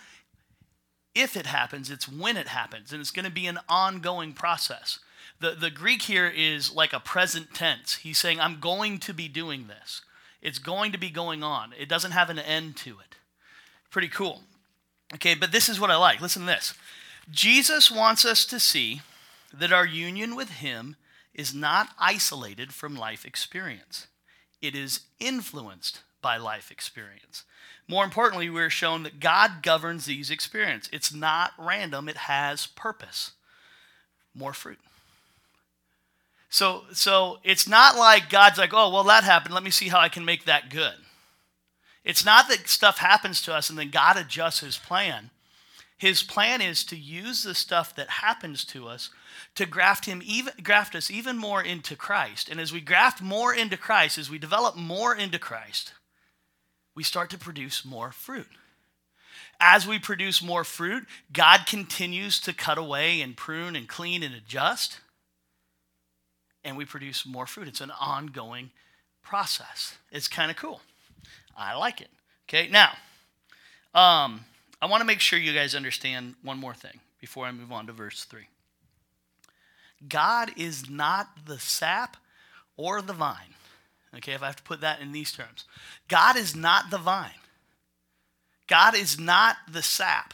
if 1.14 1.36
it 1.36 1.46
happens, 1.46 1.90
it's 1.90 2.08
when 2.08 2.38
it 2.38 2.48
happens, 2.48 2.92
and 2.92 3.02
it's 3.02 3.12
going 3.12 3.26
to 3.26 3.32
be 3.32 3.48
an 3.48 3.60
ongoing 3.68 4.34
process. 4.34 5.00
The, 5.40 5.52
the 5.52 5.70
Greek 5.70 6.04
here 6.04 6.28
is 6.28 6.74
like 6.74 6.94
a 6.94 7.00
present 7.00 7.54
tense. 7.54 7.96
He's 7.96 8.18
saying, 8.18 8.40
I'm 8.40 8.60
going 8.60 9.00
to 9.00 9.14
be 9.14 9.28
doing 9.28 9.68
this. 9.68 10.02
It's 10.42 10.60
going 10.60 10.92
to 10.92 10.98
be 10.98 11.10
going 11.10 11.44
on. 11.44 11.74
It 11.78 11.90
doesn't 11.90 12.12
have 12.12 12.30
an 12.30 12.40
end 12.40 12.78
to 12.78 12.92
it. 12.92 13.16
Pretty 13.90 14.08
cool. 14.08 14.42
Okay, 15.14 15.36
but 15.36 15.52
this 15.52 15.70
is 15.70 15.80
what 15.80 15.92
I 15.92 15.96
like. 15.96 16.22
Listen 16.22 16.44
to 16.44 16.48
this. 16.48 16.74
Jesus 17.30 17.92
wants 17.92 18.26
us 18.26 18.46
to 18.46 18.60
see 18.60 19.02
that 19.54 19.74
our 19.74 19.86
union 19.86 20.36
with 20.36 20.50
Him 20.50 20.96
is 21.34 21.54
not 21.54 21.90
isolated 22.00 22.74
from 22.74 22.96
life 22.96 23.26
experience, 23.26 24.08
it 24.62 24.76
is 24.76 25.02
influenced 25.20 26.02
by 26.22 26.38
life 26.38 26.72
experience. 26.72 27.44
More 27.88 28.04
importantly, 28.04 28.50
we're 28.50 28.70
shown 28.70 29.04
that 29.04 29.20
God 29.20 29.62
governs 29.62 30.06
these 30.06 30.30
experiences. 30.30 30.90
It's 30.92 31.14
not 31.14 31.54
random, 31.58 32.10
it 32.10 32.18
has 32.18 32.68
purpose. 32.68 33.32
More 34.34 34.54
fruit. 34.54 34.80
So, 36.50 36.84
so 36.94 37.40
it's 37.44 37.68
not 37.68 37.98
like 37.98 38.30
God's 38.30 38.58
like, 38.58 38.74
oh, 38.74 38.90
well, 38.90 39.04
that 39.06 39.24
happened. 39.24 39.54
Let 39.54 39.64
me 39.64 39.70
see 39.70 39.90
how 39.90 40.00
I 40.00 40.10
can 40.10 40.26
make 40.26 40.46
that 40.46 40.70
good. 40.70 40.94
It's 42.04 42.24
not 42.24 42.48
that 42.48 42.70
stuff 42.70 43.00
happens 43.00 43.42
to 43.44 43.54
us 43.54 43.70
and 43.70 43.78
then 43.78 43.90
God 43.90 44.16
adjusts 44.16 44.62
his 44.62 44.78
plan. 44.78 45.30
His 45.98 46.24
plan 46.24 46.62
is 46.62 46.86
to 46.86 46.96
use 46.96 47.44
the 47.44 47.56
stuff 47.56 47.96
that 47.96 48.10
happens 48.10 48.64
to 48.66 48.88
us 48.88 49.10
to 49.56 49.66
graft 49.66 50.06
him 50.06 50.22
even 50.24 50.54
graft 50.64 50.96
us 50.96 51.10
even 51.10 51.38
more 51.38 51.62
into 51.62 51.96
Christ. 51.96 52.50
And 52.50 52.60
as 52.60 52.72
we 52.72 52.80
graft 52.80 53.22
more 53.22 53.54
into 53.54 53.76
Christ, 53.76 54.18
as 54.18 54.30
we 54.30 54.38
develop 54.38 54.76
more 54.76 55.16
into 55.16 55.40
Christ, 55.40 55.94
we 56.96 57.04
start 57.04 57.30
to 57.32 57.38
produce 57.38 57.84
more 57.84 58.12
fruit. 58.12 58.48
As 59.60 59.88
we 59.88 59.98
produce 59.98 60.42
more 60.42 60.64
fruit, 60.64 61.06
God 61.34 61.66
continues 61.66 62.40
to 62.42 62.54
cut 62.54 62.78
away 62.78 63.22
and 63.22 63.36
prune 63.36 63.76
and 63.76 63.88
clean 63.88 64.22
and 64.22 64.36
adjust. 64.36 65.00
And 66.64 66.76
we 66.76 66.86
produce 66.86 67.26
more 67.26 67.46
fruit. 67.46 67.68
It's 67.68 67.82
an 67.82 67.92
ongoing 67.92 68.72
process. 69.24 69.98
It's 70.12 70.28
kind 70.28 70.52
of 70.52 70.58
cool. 70.58 70.82
I 71.56 71.76
like 71.76 72.02
it. 72.02 72.10
Okay, 72.48 72.70
now, 72.70 72.92
um, 73.94 74.46
I 74.82 74.86
want 74.86 75.02
to 75.02 75.06
make 75.06 75.20
sure 75.20 75.40
you 75.40 75.54
guys 75.54 75.76
understand 75.76 76.36
one 76.44 76.58
more 76.58 76.74
thing 76.74 77.00
before 77.20 77.46
I 77.46 77.52
move 77.52 77.72
on 77.72 77.88
to 77.88 77.94
verse 77.94 78.24
3. 78.26 78.48
God 80.08 80.52
is 80.56 80.90
not 80.90 81.30
the 81.46 81.60
sap 81.60 82.18
or 82.78 83.02
the 83.02 83.14
vine. 83.14 83.56
Okay, 84.16 84.34
if 84.34 84.44
I 84.44 84.48
have 84.48 84.56
to 84.56 84.64
put 84.64 84.82
that 84.82 85.02
in 85.02 85.12
these 85.12 85.32
terms, 85.32 85.66
God 86.08 86.38
is 86.38 86.56
not 86.56 86.90
the 86.90 86.98
vine. 86.98 87.32
God 88.68 88.96
is 88.96 89.20
not 89.20 89.58
the 89.70 89.82
sap. 89.82 90.34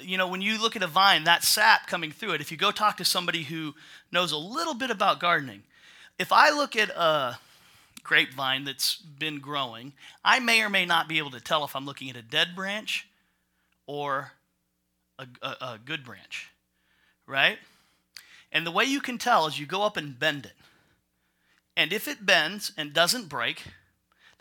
You 0.00 0.18
know, 0.18 0.28
when 0.28 0.42
you 0.42 0.60
look 0.60 0.76
at 0.76 0.82
a 0.82 0.86
vine, 0.86 1.24
that 1.24 1.44
sap 1.44 1.86
coming 1.86 2.12
through 2.12 2.32
it, 2.32 2.40
if 2.40 2.50
you 2.50 2.58
go 2.58 2.70
talk 2.70 2.98
to 2.98 3.04
somebody 3.04 3.44
who 3.44 3.74
knows 4.10 4.32
a 4.32 4.36
little 4.36 4.74
bit 4.74 4.90
about 4.90 5.20
gardening, 5.20 5.62
if 6.18 6.30
I 6.30 6.50
look 6.50 6.76
at 6.76 6.90
a 6.90 7.38
grapevine 8.02 8.64
that's 8.64 8.96
been 8.96 9.38
growing, 9.38 9.92
I 10.24 10.40
may 10.40 10.62
or 10.62 10.68
may 10.68 10.84
not 10.84 11.08
be 11.08 11.18
able 11.18 11.30
to 11.30 11.40
tell 11.40 11.64
if 11.64 11.74
I'm 11.74 11.86
looking 11.86 12.10
at 12.10 12.16
a 12.16 12.22
dead 12.22 12.54
branch 12.54 13.08
or 13.86 14.32
a, 15.18 15.26
a, 15.40 15.48
a 15.48 15.80
good 15.82 16.04
branch, 16.04 16.50
right? 17.26 17.58
And 18.50 18.66
the 18.66 18.70
way 18.70 18.84
you 18.84 19.00
can 19.00 19.18
tell 19.18 19.46
is 19.46 19.58
you 19.58 19.66
go 19.66 19.82
up 19.82 19.96
and 19.96 20.18
bend 20.18 20.46
it. 20.46 20.52
And 21.76 21.92
if 21.92 22.06
it 22.06 22.26
bends 22.26 22.72
and 22.76 22.92
doesn't 22.92 23.28
break, 23.28 23.64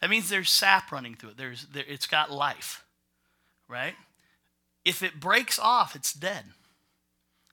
that 0.02 0.10
means 0.10 0.30
there's 0.30 0.50
sap 0.50 0.92
running 0.92 1.16
through 1.16 1.32
it. 1.32 1.38
There's, 1.38 1.66
there, 1.68 1.86
it's 1.88 2.08
got 2.08 2.32
life, 2.32 2.84
right? 3.70 3.94
If 4.84 5.04
it 5.04 5.20
breaks 5.20 5.60
off, 5.60 5.96
it's 5.96 6.14
dead. 6.14 6.46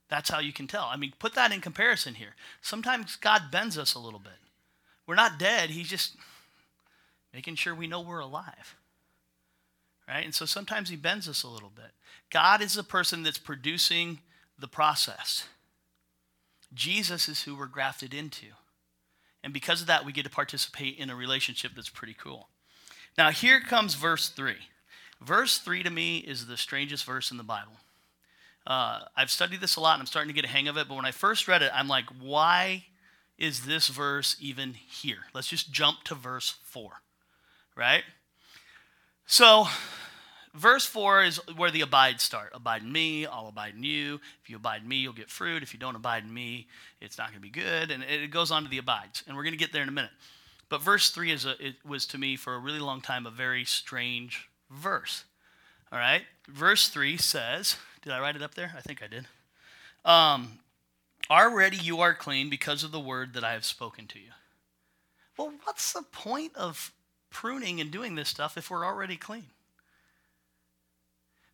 That's 0.08 0.30
how 0.30 0.38
you 0.38 0.52
can 0.52 0.66
tell. 0.66 0.84
I 0.84 0.96
mean, 0.96 1.12
put 1.18 1.34
that 1.34 1.52
in 1.52 1.60
comparison 1.60 2.14
here. 2.14 2.34
Sometimes 2.62 3.16
God 3.16 3.50
bends 3.50 3.76
us 3.76 3.94
a 3.94 3.98
little 3.98 4.18
bit. 4.18 4.32
We're 5.06 5.14
not 5.14 5.38
dead, 5.38 5.70
He's 5.70 5.88
just 5.88 6.16
making 7.32 7.56
sure 7.56 7.74
we 7.74 7.86
know 7.86 8.00
we're 8.00 8.20
alive. 8.20 8.76
Right? 10.06 10.24
And 10.24 10.34
so 10.34 10.46
sometimes 10.46 10.88
He 10.88 10.96
bends 10.96 11.28
us 11.28 11.42
a 11.42 11.48
little 11.48 11.72
bit. 11.74 11.92
God 12.30 12.62
is 12.62 12.74
the 12.74 12.82
person 12.82 13.22
that's 13.22 13.38
producing 13.38 14.20
the 14.58 14.68
process. 14.68 15.46
Jesus 16.74 17.28
is 17.28 17.42
who 17.42 17.56
we're 17.56 17.66
grafted 17.66 18.12
into. 18.12 18.46
And 19.42 19.52
because 19.52 19.80
of 19.80 19.86
that, 19.86 20.04
we 20.04 20.12
get 20.12 20.24
to 20.24 20.30
participate 20.30 20.98
in 20.98 21.10
a 21.10 21.16
relationship 21.16 21.72
that's 21.74 21.88
pretty 21.88 22.14
cool. 22.14 22.48
Now, 23.16 23.30
here 23.30 23.60
comes 23.60 23.94
verse 23.94 24.28
3. 24.28 24.56
Verse 25.20 25.58
3 25.58 25.82
to 25.82 25.90
me 25.90 26.18
is 26.18 26.46
the 26.46 26.56
strangest 26.56 27.04
verse 27.04 27.30
in 27.30 27.36
the 27.36 27.42
Bible. 27.42 27.72
Uh, 28.66 29.00
I've 29.16 29.30
studied 29.30 29.60
this 29.60 29.76
a 29.76 29.80
lot 29.80 29.94
and 29.94 30.02
I'm 30.02 30.06
starting 30.06 30.28
to 30.28 30.34
get 30.34 30.44
a 30.44 30.52
hang 30.52 30.68
of 30.68 30.76
it, 30.76 30.88
but 30.88 30.94
when 30.94 31.06
I 31.06 31.10
first 31.10 31.48
read 31.48 31.62
it, 31.62 31.70
I'm 31.74 31.88
like, 31.88 32.06
why 32.20 32.84
is 33.38 33.64
this 33.64 33.88
verse 33.88 34.36
even 34.40 34.74
here? 34.74 35.18
Let's 35.34 35.48
just 35.48 35.72
jump 35.72 36.04
to 36.04 36.14
verse 36.14 36.56
4, 36.64 36.90
right? 37.76 38.04
So, 39.26 39.66
Verse 40.54 40.86
4 40.86 41.22
is 41.22 41.40
where 41.56 41.70
the 41.70 41.82
abide 41.82 42.20
start. 42.20 42.50
Abide 42.52 42.82
in 42.82 42.90
me, 42.90 43.26
I'll 43.26 43.46
abide 43.46 43.74
in 43.76 43.84
you. 43.84 44.20
If 44.42 44.50
you 44.50 44.56
abide 44.56 44.82
in 44.82 44.88
me, 44.88 44.96
you'll 44.96 45.12
get 45.12 45.30
fruit. 45.30 45.62
If 45.62 45.72
you 45.72 45.78
don't 45.78 45.94
abide 45.94 46.24
in 46.24 46.32
me, 46.34 46.66
it's 47.00 47.16
not 47.16 47.28
going 47.28 47.40
to 47.40 47.40
be 47.40 47.50
good. 47.50 47.90
And 47.92 48.02
it 48.02 48.30
goes 48.32 48.50
on 48.50 48.64
to 48.64 48.68
the 48.68 48.78
abides. 48.78 49.22
And 49.26 49.36
we're 49.36 49.44
going 49.44 49.52
to 49.52 49.58
get 49.58 49.72
there 49.72 49.82
in 49.82 49.88
a 49.88 49.92
minute. 49.92 50.10
But 50.68 50.82
verse 50.82 51.10
3 51.10 51.30
is 51.30 51.44
a, 51.44 51.50
it 51.64 51.76
was 51.86 52.06
to 52.06 52.18
me 52.18 52.36
for 52.36 52.54
a 52.54 52.58
really 52.58 52.80
long 52.80 53.00
time 53.00 53.24
a 53.24 53.30
very 53.30 53.64
strange 53.64 54.48
verse. 54.70 55.24
All 55.92 55.98
right? 55.98 56.22
Verse 56.48 56.88
3 56.88 57.16
says, 57.16 57.76
did 58.02 58.12
I 58.12 58.20
write 58.20 58.36
it 58.36 58.42
up 58.42 58.54
there? 58.54 58.72
I 58.76 58.80
think 58.80 59.02
I 59.02 59.06
did. 59.06 59.26
Um, 60.04 60.58
Already 61.30 61.76
you 61.76 62.00
are 62.00 62.14
clean 62.14 62.48
because 62.48 62.82
of 62.82 62.90
the 62.90 63.00
word 63.00 63.34
that 63.34 63.44
I 63.44 63.52
have 63.52 63.64
spoken 63.64 64.06
to 64.08 64.18
you. 64.18 64.30
Well, 65.36 65.52
what's 65.64 65.92
the 65.92 66.02
point 66.02 66.56
of 66.56 66.92
pruning 67.30 67.80
and 67.80 67.90
doing 67.90 68.14
this 68.14 68.30
stuff 68.30 68.56
if 68.56 68.70
we're 68.70 68.86
already 68.86 69.16
clean? 69.16 69.46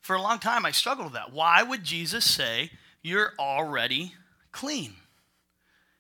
For 0.01 0.15
a 0.15 0.23
long 0.23 0.39
time, 0.39 0.65
I 0.65 0.71
struggled 0.71 1.07
with 1.07 1.15
that. 1.15 1.33
Why 1.33 1.63
would 1.63 1.83
Jesus 1.83 2.25
say, 2.25 2.71
You're 3.03 3.33
already 3.39 4.15
clean? 4.53 4.95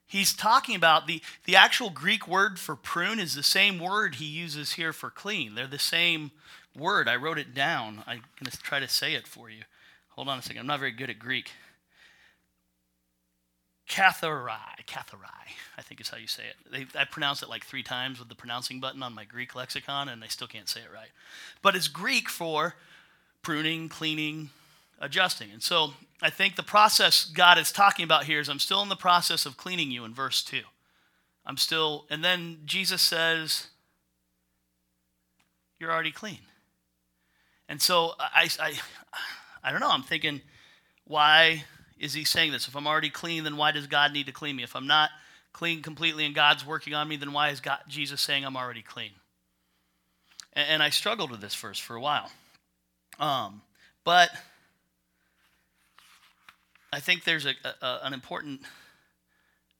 He's 0.06 0.32
talking 0.32 0.76
about 0.76 1.08
the, 1.08 1.20
the 1.44 1.56
actual 1.56 1.90
Greek 1.90 2.28
word 2.28 2.58
for 2.60 2.76
prune 2.76 3.18
is 3.18 3.34
the 3.34 3.42
same 3.42 3.80
word 3.80 4.16
he 4.16 4.26
uses 4.26 4.74
here 4.74 4.92
for 4.92 5.10
clean. 5.10 5.54
They're 5.54 5.66
the 5.66 5.78
same 5.78 6.30
word. 6.76 7.08
I 7.08 7.16
wrote 7.16 7.38
it 7.38 7.54
down. 7.54 8.02
I'm 8.06 8.22
going 8.38 8.50
to 8.50 8.58
try 8.58 8.80
to 8.80 8.88
say 8.88 9.14
it 9.14 9.26
for 9.26 9.50
you. 9.50 9.62
Hold 10.10 10.28
on 10.28 10.38
a 10.38 10.42
second. 10.42 10.60
I'm 10.60 10.66
not 10.66 10.80
very 10.80 10.92
good 10.92 11.10
at 11.10 11.18
Greek. 11.18 11.50
Katharai, 13.88 14.84
Katharai, 14.86 15.52
I 15.76 15.82
think 15.82 16.00
is 16.00 16.08
how 16.08 16.16
you 16.16 16.26
say 16.26 16.44
it. 16.44 16.56
They, 16.72 16.98
I 16.98 17.04
pronounced 17.04 17.42
it 17.42 17.50
like 17.50 17.64
three 17.64 17.82
times 17.82 18.18
with 18.18 18.28
the 18.28 18.34
pronouncing 18.34 18.80
button 18.80 19.02
on 19.02 19.14
my 19.14 19.24
Greek 19.24 19.54
lexicon, 19.54 20.08
and 20.08 20.24
I 20.24 20.28
still 20.28 20.46
can't 20.46 20.68
say 20.68 20.80
it 20.80 20.88
right. 20.92 21.10
But 21.60 21.76
it's 21.76 21.88
Greek 21.88 22.30
for 22.30 22.74
pruning, 23.42 23.90
cleaning, 23.90 24.50
adjusting. 25.00 25.50
And 25.50 25.62
so 25.62 25.92
I 26.22 26.30
think 26.30 26.56
the 26.56 26.62
process 26.62 27.26
God 27.26 27.58
is 27.58 27.70
talking 27.70 28.04
about 28.04 28.24
here 28.24 28.40
is 28.40 28.48
I'm 28.48 28.58
still 28.58 28.82
in 28.82 28.88
the 28.88 28.96
process 28.96 29.44
of 29.44 29.58
cleaning 29.58 29.90
you 29.90 30.04
in 30.04 30.14
verse 30.14 30.42
2. 30.42 30.62
I'm 31.44 31.58
still, 31.58 32.06
and 32.08 32.24
then 32.24 32.60
Jesus 32.64 33.02
says, 33.02 33.66
You're 35.78 35.92
already 35.92 36.12
clean. 36.12 36.38
And 37.68 37.80
so 37.80 38.12
I, 38.18 38.48
I, 38.60 38.74
I 39.62 39.70
don't 39.70 39.80
know, 39.80 39.90
I'm 39.90 40.02
thinking, 40.02 40.40
why 41.06 41.64
is 41.98 42.12
he 42.12 42.24
saying 42.24 42.52
this? 42.52 42.68
If 42.68 42.76
I'm 42.76 42.86
already 42.86 43.10
clean, 43.10 43.44
then 43.44 43.56
why 43.56 43.72
does 43.72 43.86
God 43.86 44.12
need 44.12 44.26
to 44.26 44.32
clean 44.32 44.56
me? 44.56 44.62
If 44.62 44.76
I'm 44.76 44.86
not 44.86 45.10
clean 45.52 45.82
completely 45.82 46.26
and 46.26 46.34
God's 46.34 46.66
working 46.66 46.94
on 46.94 47.08
me, 47.08 47.16
then 47.16 47.32
why 47.32 47.50
is 47.50 47.60
God, 47.60 47.78
Jesus 47.88 48.20
saying 48.20 48.44
I'm 48.44 48.56
already 48.56 48.82
clean? 48.82 49.12
And, 50.52 50.68
and 50.68 50.82
I 50.82 50.90
struggled 50.90 51.30
with 51.30 51.40
this 51.40 51.54
verse 51.54 51.78
for 51.78 51.96
a 51.96 52.00
while. 52.00 52.30
Um, 53.18 53.62
but 54.04 54.30
I 56.92 57.00
think 57.00 57.24
there's 57.24 57.46
a, 57.46 57.54
a, 57.80 58.00
an 58.02 58.12
important 58.12 58.60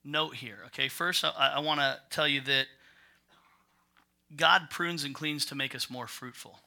note 0.05 0.35
here. 0.35 0.59
Okay, 0.67 0.89
first, 0.89 1.25
I, 1.25 1.55
I 1.57 1.59
want 1.61 1.81
to 1.81 1.99
tell 2.11 2.29
you 2.29 2.41
that 2.43 2.67
God 4.37 4.69
prunes 4.71 5.05
and 5.05 5.15
cleans 5.15 5.47
to 5.47 5.55
make 5.55 5.75
us 5.75 5.91
more 5.91 6.07
fruitful. 6.07 6.59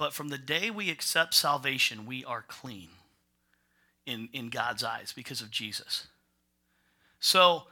But 0.00 0.14
from 0.14 0.30
the 0.30 0.38
day 0.38 0.70
we 0.70 0.88
accept 0.88 1.34
salvation, 1.34 2.06
we 2.06 2.24
are 2.24 2.42
clean 2.48 2.88
in, 4.06 4.30
in 4.32 4.48
God's 4.48 4.82
eyes 4.82 5.12
because 5.14 5.42
of 5.42 5.50
Jesus. 5.50 6.06
So 7.20 7.64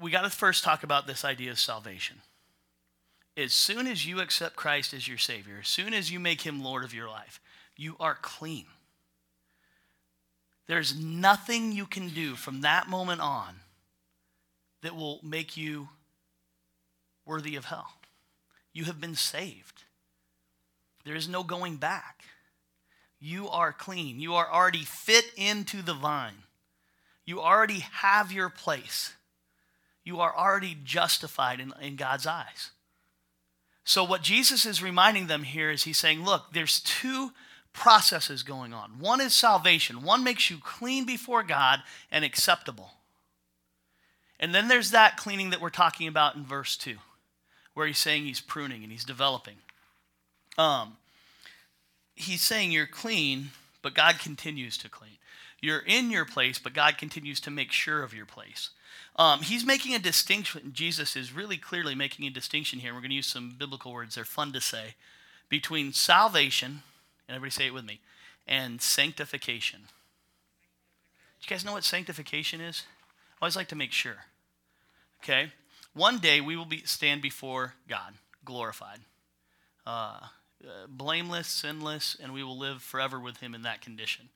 we 0.00 0.10
got 0.10 0.22
to 0.22 0.30
first 0.30 0.64
talk 0.64 0.82
about 0.82 1.06
this 1.06 1.26
idea 1.26 1.50
of 1.50 1.58
salvation 1.58 2.22
as 3.36 3.52
soon 3.52 3.86
as 3.86 4.06
you 4.06 4.20
accept 4.20 4.56
Christ 4.56 4.94
as 4.94 5.06
your 5.06 5.18
Savior, 5.18 5.58
as 5.60 5.68
soon 5.68 5.92
as 5.92 6.10
you 6.10 6.18
make 6.18 6.40
Him 6.40 6.62
Lord 6.62 6.84
of 6.84 6.94
your 6.94 7.08
life, 7.08 7.38
you 7.76 7.96
are 8.00 8.16
clean. 8.20 8.64
There's 10.68 10.98
nothing 10.98 11.72
you 11.72 11.84
can 11.84 12.08
do 12.08 12.34
from 12.34 12.62
that 12.62 12.88
moment 12.88 13.20
on 13.20 13.56
that 14.82 14.96
will 14.96 15.20
make 15.22 15.54
you 15.54 15.90
worthy 17.26 17.56
of 17.56 17.66
hell. 17.66 17.92
You 18.72 18.84
have 18.84 19.02
been 19.02 19.14
saved. 19.14 19.77
There 21.08 21.16
is 21.16 21.26
no 21.26 21.42
going 21.42 21.76
back. 21.76 22.22
You 23.18 23.48
are 23.48 23.72
clean. 23.72 24.20
You 24.20 24.34
are 24.34 24.52
already 24.52 24.84
fit 24.84 25.24
into 25.38 25.80
the 25.80 25.94
vine. 25.94 26.42
You 27.24 27.40
already 27.40 27.78
have 27.78 28.30
your 28.30 28.50
place. 28.50 29.14
You 30.04 30.20
are 30.20 30.36
already 30.36 30.76
justified 30.84 31.60
in, 31.60 31.72
in 31.80 31.96
God's 31.96 32.26
eyes. 32.26 32.72
So, 33.84 34.04
what 34.04 34.20
Jesus 34.20 34.66
is 34.66 34.82
reminding 34.82 35.28
them 35.28 35.44
here 35.44 35.70
is 35.70 35.84
he's 35.84 35.96
saying, 35.96 36.26
look, 36.26 36.52
there's 36.52 36.78
two 36.80 37.32
processes 37.72 38.42
going 38.42 38.74
on. 38.74 38.98
One 38.98 39.22
is 39.22 39.32
salvation, 39.32 40.02
one 40.02 40.22
makes 40.22 40.50
you 40.50 40.58
clean 40.62 41.06
before 41.06 41.42
God 41.42 41.78
and 42.12 42.22
acceptable. 42.22 42.90
And 44.38 44.54
then 44.54 44.68
there's 44.68 44.90
that 44.90 45.16
cleaning 45.16 45.48
that 45.50 45.62
we're 45.62 45.70
talking 45.70 46.06
about 46.06 46.36
in 46.36 46.44
verse 46.44 46.76
2, 46.76 46.96
where 47.72 47.86
he's 47.86 47.96
saying 47.96 48.26
he's 48.26 48.42
pruning 48.42 48.82
and 48.82 48.92
he's 48.92 49.06
developing. 49.06 49.56
Um, 50.58 50.96
he's 52.14 52.42
saying 52.42 52.72
you're 52.72 52.86
clean, 52.86 53.50
but 53.80 53.94
God 53.94 54.18
continues 54.18 54.76
to 54.78 54.88
clean. 54.88 55.12
You're 55.60 55.82
in 55.86 56.10
your 56.10 56.24
place, 56.24 56.58
but 56.58 56.74
God 56.74 56.98
continues 56.98 57.40
to 57.40 57.50
make 57.50 57.72
sure 57.72 58.02
of 58.02 58.12
your 58.12 58.26
place. 58.26 58.70
Um, 59.16 59.40
he's 59.40 59.64
making 59.64 59.94
a 59.94 59.98
distinction. 59.98 60.72
Jesus 60.72 61.16
is 61.16 61.32
really 61.32 61.56
clearly 61.56 61.94
making 61.94 62.26
a 62.26 62.30
distinction 62.30 62.78
here. 62.80 62.92
We're 62.92 63.00
going 63.00 63.10
to 63.10 63.16
use 63.16 63.26
some 63.26 63.54
biblical 63.58 63.92
words. 63.92 64.14
They're 64.14 64.24
fun 64.24 64.52
to 64.52 64.60
say. 64.60 64.94
Between 65.48 65.92
salvation, 65.92 66.82
and 67.26 67.36
everybody 67.36 67.50
say 67.50 67.66
it 67.66 67.74
with 67.74 67.84
me, 67.84 68.00
and 68.46 68.80
sanctification. 68.80 69.80
Do 71.40 71.44
you 71.44 71.48
guys 71.48 71.64
know 71.64 71.72
what 71.72 71.84
sanctification 71.84 72.60
is? 72.60 72.84
I 73.40 73.44
always 73.44 73.56
like 73.56 73.68
to 73.68 73.76
make 73.76 73.92
sure. 73.92 74.26
Okay? 75.22 75.52
One 75.94 76.18
day 76.18 76.40
we 76.40 76.56
will 76.56 76.64
be, 76.64 76.82
stand 76.84 77.22
before 77.22 77.74
God, 77.88 78.14
glorified. 78.44 79.00
Uh, 79.86 80.18
blameless, 80.88 81.48
sinless, 81.48 82.16
and 82.20 82.32
we 82.32 82.42
will 82.42 82.58
live 82.58 82.82
forever 82.82 83.18
with 83.20 83.38
Him 83.38 83.54
in 83.54 83.62
that 83.62 83.80
condition. 83.80 84.28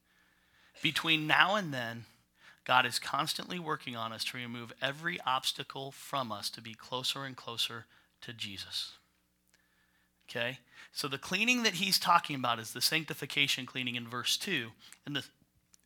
Between 0.82 1.26
now 1.26 1.54
and 1.54 1.72
then, 1.72 2.04
God 2.64 2.86
is 2.86 2.98
constantly 2.98 3.58
working 3.58 3.96
on 3.96 4.12
us 4.12 4.24
to 4.26 4.36
remove 4.36 4.72
every 4.80 5.18
obstacle 5.26 5.90
from 5.90 6.30
us 6.30 6.48
to 6.50 6.60
be 6.60 6.74
closer 6.74 7.24
and 7.24 7.36
closer 7.36 7.86
to 8.20 8.32
Jesus. 8.32 8.92
Okay? 10.28 10.58
So 10.92 11.08
the 11.08 11.18
cleaning 11.18 11.64
that 11.64 11.74
he's 11.74 11.98
talking 11.98 12.36
about 12.36 12.58
is 12.58 12.72
the 12.72 12.80
sanctification 12.80 13.66
cleaning 13.66 13.96
in 13.96 14.06
verse 14.06 14.36
2 14.36 14.68
and 15.04 15.16
the 15.16 15.24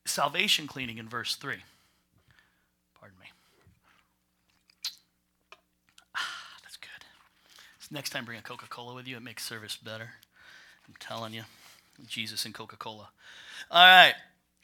salvation 0.05 0.67
cleaning 0.67 0.99
in 0.99 1.09
verse 1.09 1.35
3. 1.37 1.57
Pardon 2.99 3.19
me. 3.19 3.27
Ah, 6.15 6.59
that's 6.63 6.77
good. 6.77 6.89
So 7.79 7.89
next 7.93 8.11
time, 8.11 8.25
bring 8.25 8.39
a 8.39 8.43
Coca 8.43 8.67
Cola 8.69 8.95
with 8.95 9.09
you. 9.09 9.17
It 9.17 9.23
makes 9.23 9.45
service 9.45 9.77
better. 9.77 10.11
I'm 10.89 10.95
telling 11.01 11.35
you. 11.35 11.43
Jesus 12.07 12.45
and 12.45 12.55
Coca 12.55 12.77
Cola. 12.77 13.09
All 13.71 13.85
right. 13.85 14.15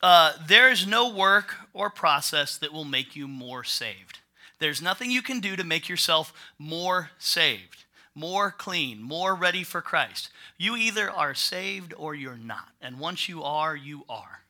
Uh, 0.02 0.32
there 0.46 0.70
is 0.70 0.86
no 0.86 1.08
work 1.08 1.54
or 1.72 1.88
process 1.88 2.56
that 2.58 2.72
will 2.72 2.84
make 2.84 3.14
you 3.14 3.28
more 3.28 3.64
saved. 3.64 4.18
There's 4.58 4.82
nothing 4.82 5.10
you 5.10 5.22
can 5.22 5.40
do 5.40 5.56
to 5.56 5.64
make 5.64 5.88
yourself 5.88 6.32
more 6.58 7.10
saved, 7.18 7.84
more 8.14 8.50
clean, 8.50 9.02
more 9.02 9.34
ready 9.34 9.64
for 9.64 9.80
Christ. 9.80 10.30
You 10.58 10.76
either 10.76 11.10
are 11.10 11.34
saved 11.34 11.94
or 11.96 12.14
you're 12.14 12.36
not. 12.36 12.68
And 12.80 12.98
once 12.98 13.28
you 13.28 13.42
are, 13.42 13.74
you 13.74 14.04
are. 14.08 14.42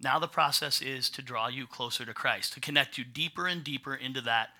Now 0.00 0.18
the 0.18 0.28
process 0.28 0.82
is 0.82 1.08
to 1.10 1.22
draw 1.22 1.48
you 1.48 1.66
closer 1.66 2.04
to 2.04 2.12
Christ, 2.12 2.52
to 2.52 2.60
connect 2.60 2.98
you 2.98 3.04
deeper 3.04 3.46
and 3.46 3.64
deeper 3.64 3.94
into 3.94 4.20
that 4.22 4.50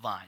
vine. 0.00 0.26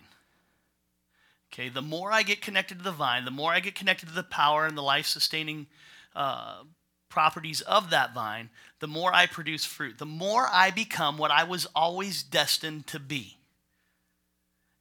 Okay, 1.52 1.68
the 1.68 1.82
more 1.82 2.12
I 2.12 2.22
get 2.22 2.40
connected 2.40 2.78
to 2.78 2.84
the 2.84 2.92
vine, 2.92 3.24
the 3.24 3.30
more 3.32 3.52
I 3.52 3.60
get 3.60 3.74
connected 3.74 4.06
to 4.06 4.14
the 4.14 4.22
power 4.22 4.66
and 4.66 4.78
the 4.78 4.82
life 4.82 5.06
sustaining 5.06 5.66
uh, 6.14 6.62
properties 7.08 7.60
of 7.62 7.90
that 7.90 8.14
vine, 8.14 8.50
the 8.78 8.86
more 8.86 9.12
I 9.12 9.26
produce 9.26 9.64
fruit, 9.64 9.98
the 9.98 10.06
more 10.06 10.46
I 10.50 10.70
become 10.70 11.18
what 11.18 11.32
I 11.32 11.42
was 11.44 11.66
always 11.74 12.22
destined 12.22 12.86
to 12.88 13.00
be. 13.00 13.36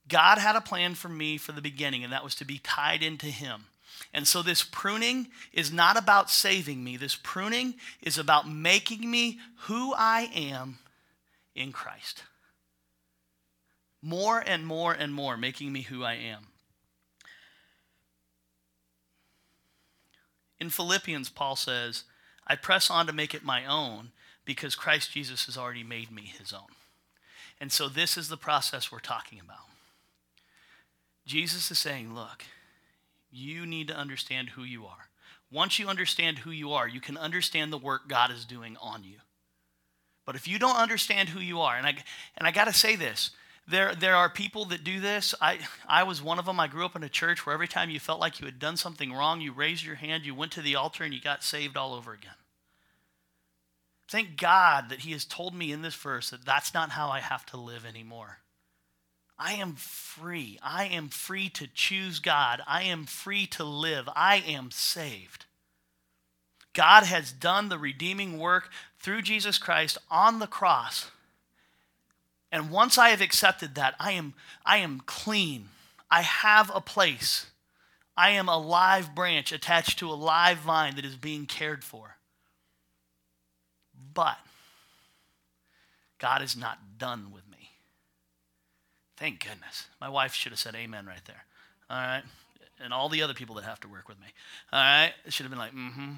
God 0.08 0.38
had 0.38 0.56
a 0.56 0.62
plan 0.62 0.96
for 0.96 1.10
me 1.10 1.38
for 1.38 1.52
the 1.52 1.62
beginning, 1.62 2.04
and 2.04 2.14
that 2.14 2.24
was 2.24 2.36
to 2.36 2.46
be 2.46 2.60
tied 2.60 3.02
into 3.04 3.28
Him. 3.28 3.66
And 4.14 4.28
so, 4.28 4.42
this 4.42 4.64
pruning 4.64 5.28
is 5.52 5.72
not 5.72 5.98
about 5.98 6.30
saving 6.30 6.84
me. 6.84 6.98
This 6.98 7.16
pruning 7.16 7.76
is 8.02 8.18
about 8.18 8.50
making 8.50 9.10
me 9.10 9.40
who 9.62 9.94
I 9.96 10.30
am 10.34 10.80
in 11.56 11.72
Christ. 11.72 12.24
More 14.02 14.40
and 14.40 14.66
more 14.66 14.94
and 14.94 15.14
more, 15.14 15.36
making 15.36 15.74
me 15.74 15.82
who 15.82 16.04
I 16.04 16.14
am. 16.14 16.48
In 20.60 20.70
Philippians, 20.70 21.30
Paul 21.30 21.56
says, 21.56 22.04
I 22.46 22.56
press 22.56 22.90
on 22.90 23.08
to 23.08 23.14
make 23.14 23.34
it 23.34 23.44
my 23.44 23.66
own 23.66 24.12
because 24.46 24.76
Christ 24.76 25.12
Jesus 25.12 25.46
has 25.46 25.58
already 25.58 25.84
made 25.84 26.12
me 26.12 26.24
his 26.24 26.52
own. 26.52 26.74
And 27.62 27.72
so, 27.72 27.88
this 27.88 28.18
is 28.18 28.30
the 28.30 28.38
process 28.38 28.92
we're 28.92 29.00
talking 29.00 29.40
about. 29.40 29.68
Jesus 31.26 31.70
is 31.70 31.78
saying, 31.78 32.16
Look, 32.16 32.46
you 33.32 33.66
need 33.66 33.88
to 33.90 33.96
understand 33.96 34.50
who 34.50 34.64
you 34.64 34.86
are. 34.86 35.10
Once 35.52 35.80
you 35.80 35.88
understand 35.88 36.40
who 36.40 36.52
you 36.52 36.72
are, 36.72 36.88
you 36.88 37.02
can 37.02 37.18
understand 37.18 37.72
the 37.72 37.78
work 37.78 38.08
God 38.08 38.32
is 38.32 38.46
doing 38.46 38.78
on 38.82 39.04
you. 39.04 39.18
But 40.26 40.36
if 40.36 40.48
you 40.48 40.60
don't 40.60 40.76
understand 40.78 41.30
who 41.30 41.40
you 41.40 41.62
are, 41.62 41.76
and 41.76 41.88
I, 41.88 41.96
and 42.38 42.48
I 42.48 42.52
got 42.52 42.66
to 42.66 42.74
say 42.74 42.96
this, 42.96 43.32
there, 43.70 43.94
there 43.96 44.16
are 44.16 44.30
people 44.30 44.66
that 44.66 44.84
do 44.84 45.00
this. 45.00 45.36
I, 45.40 45.60
I 45.88 46.04
was 46.04 46.22
one 46.22 46.40
of 46.40 46.46
them. 46.46 46.60
I 46.60 46.68
grew 46.68 46.86
up 46.86 46.96
in 46.96 47.04
a 47.04 47.10
church 47.10 47.46
where 47.46 47.54
every 47.54 47.68
time 47.68 47.90
you 47.90 48.00
felt 48.00 48.20
like 48.20 48.40
you 48.40 48.46
had 48.46 48.60
done 48.60 48.78
something 48.78 49.14
wrong, 49.14 49.42
you 49.42 49.52
raised 49.52 49.86
your 49.86 49.96
hand, 49.96 50.26
you 50.26 50.34
went 50.34 50.52
to 50.54 50.62
the 50.62 50.76
altar, 50.76 51.04
and 51.04 51.14
you 51.14 51.22
got 51.22 51.44
saved 51.44 51.78
all 51.78 51.94
over 51.94 52.14
again. 52.14 52.34
Thank 54.10 54.38
God 54.38 54.90
that 54.90 55.00
He 55.00 55.12
has 55.12 55.24
told 55.24 55.54
me 55.54 55.72
in 55.72 55.84
this 55.84 55.96
verse 55.96 56.32
that 56.32 56.46
that's 56.46 56.74
not 56.74 56.92
how 56.92 57.10
I 57.10 57.20
have 57.20 57.46
to 57.48 57.58
live 57.58 57.86
anymore. 57.86 58.40
I 59.38 59.54
am 59.54 59.76
free. 59.76 60.60
I 60.62 60.86
am 60.86 61.08
free 61.08 61.48
to 61.50 61.68
choose 61.68 62.20
God. 62.20 62.62
I 62.68 62.84
am 62.84 63.06
free 63.06 63.46
to 63.48 63.64
live. 63.64 64.10
I 64.16 64.38
am 64.38 64.72
saved. 64.72 65.46
God 66.74 67.04
has 67.04 67.32
done 67.32 67.70
the 67.70 67.78
redeeming 67.78 68.38
work 68.38 68.70
through 69.00 69.22
Jesus 69.22 69.58
Christ 69.58 69.98
on 70.10 70.40
the 70.40 70.48
cross. 70.48 71.12
And 72.52 72.72
once 72.72 72.98
I 72.98 73.10
have 73.10 73.22
accepted 73.22 73.76
that, 73.76 73.96
I 74.00 74.14
am, 74.14 74.34
I 74.66 74.78
am 74.78 75.02
clean. 75.06 75.70
I 76.10 76.22
have 76.22 76.72
a 76.74 76.82
place. 76.82 77.48
I 78.18 78.32
am 78.32 78.50
a 78.50 78.58
live 78.58 79.14
branch 79.14 79.52
attached 79.52 80.00
to 80.00 80.10
a 80.10 80.14
live 80.14 80.58
vine 80.58 80.96
that 80.96 81.06
is 81.06 81.16
being 81.16 81.46
cared 81.46 81.84
for. 81.84 82.18
But 84.14 84.38
God 86.18 86.42
is 86.42 86.58
not 86.58 86.98
done 86.98 87.32
with 87.34 87.50
me. 87.50 87.72
Thank 89.18 89.46
goodness. 89.46 89.88
My 90.02 90.10
wife 90.10 90.34
should 90.34 90.52
have 90.52 90.60
said 90.60 90.76
amen 90.76 91.06
right 91.06 91.24
there. 91.26 91.46
All 91.90 91.98
right? 91.98 92.24
And 92.82 92.94
all 92.94 93.10
the 93.10 93.22
other 93.22 93.34
people 93.34 93.56
that 93.56 93.66
have 93.66 93.80
to 93.82 93.88
work 93.88 94.08
with 94.08 94.20
me. 94.20 94.28
All 94.72 94.80
right? 94.80 95.14
Should 95.28 95.44
have 95.44 95.52
been 95.52 95.60
like, 95.60 95.74
mm 95.74 95.94
hmm. 95.94 96.12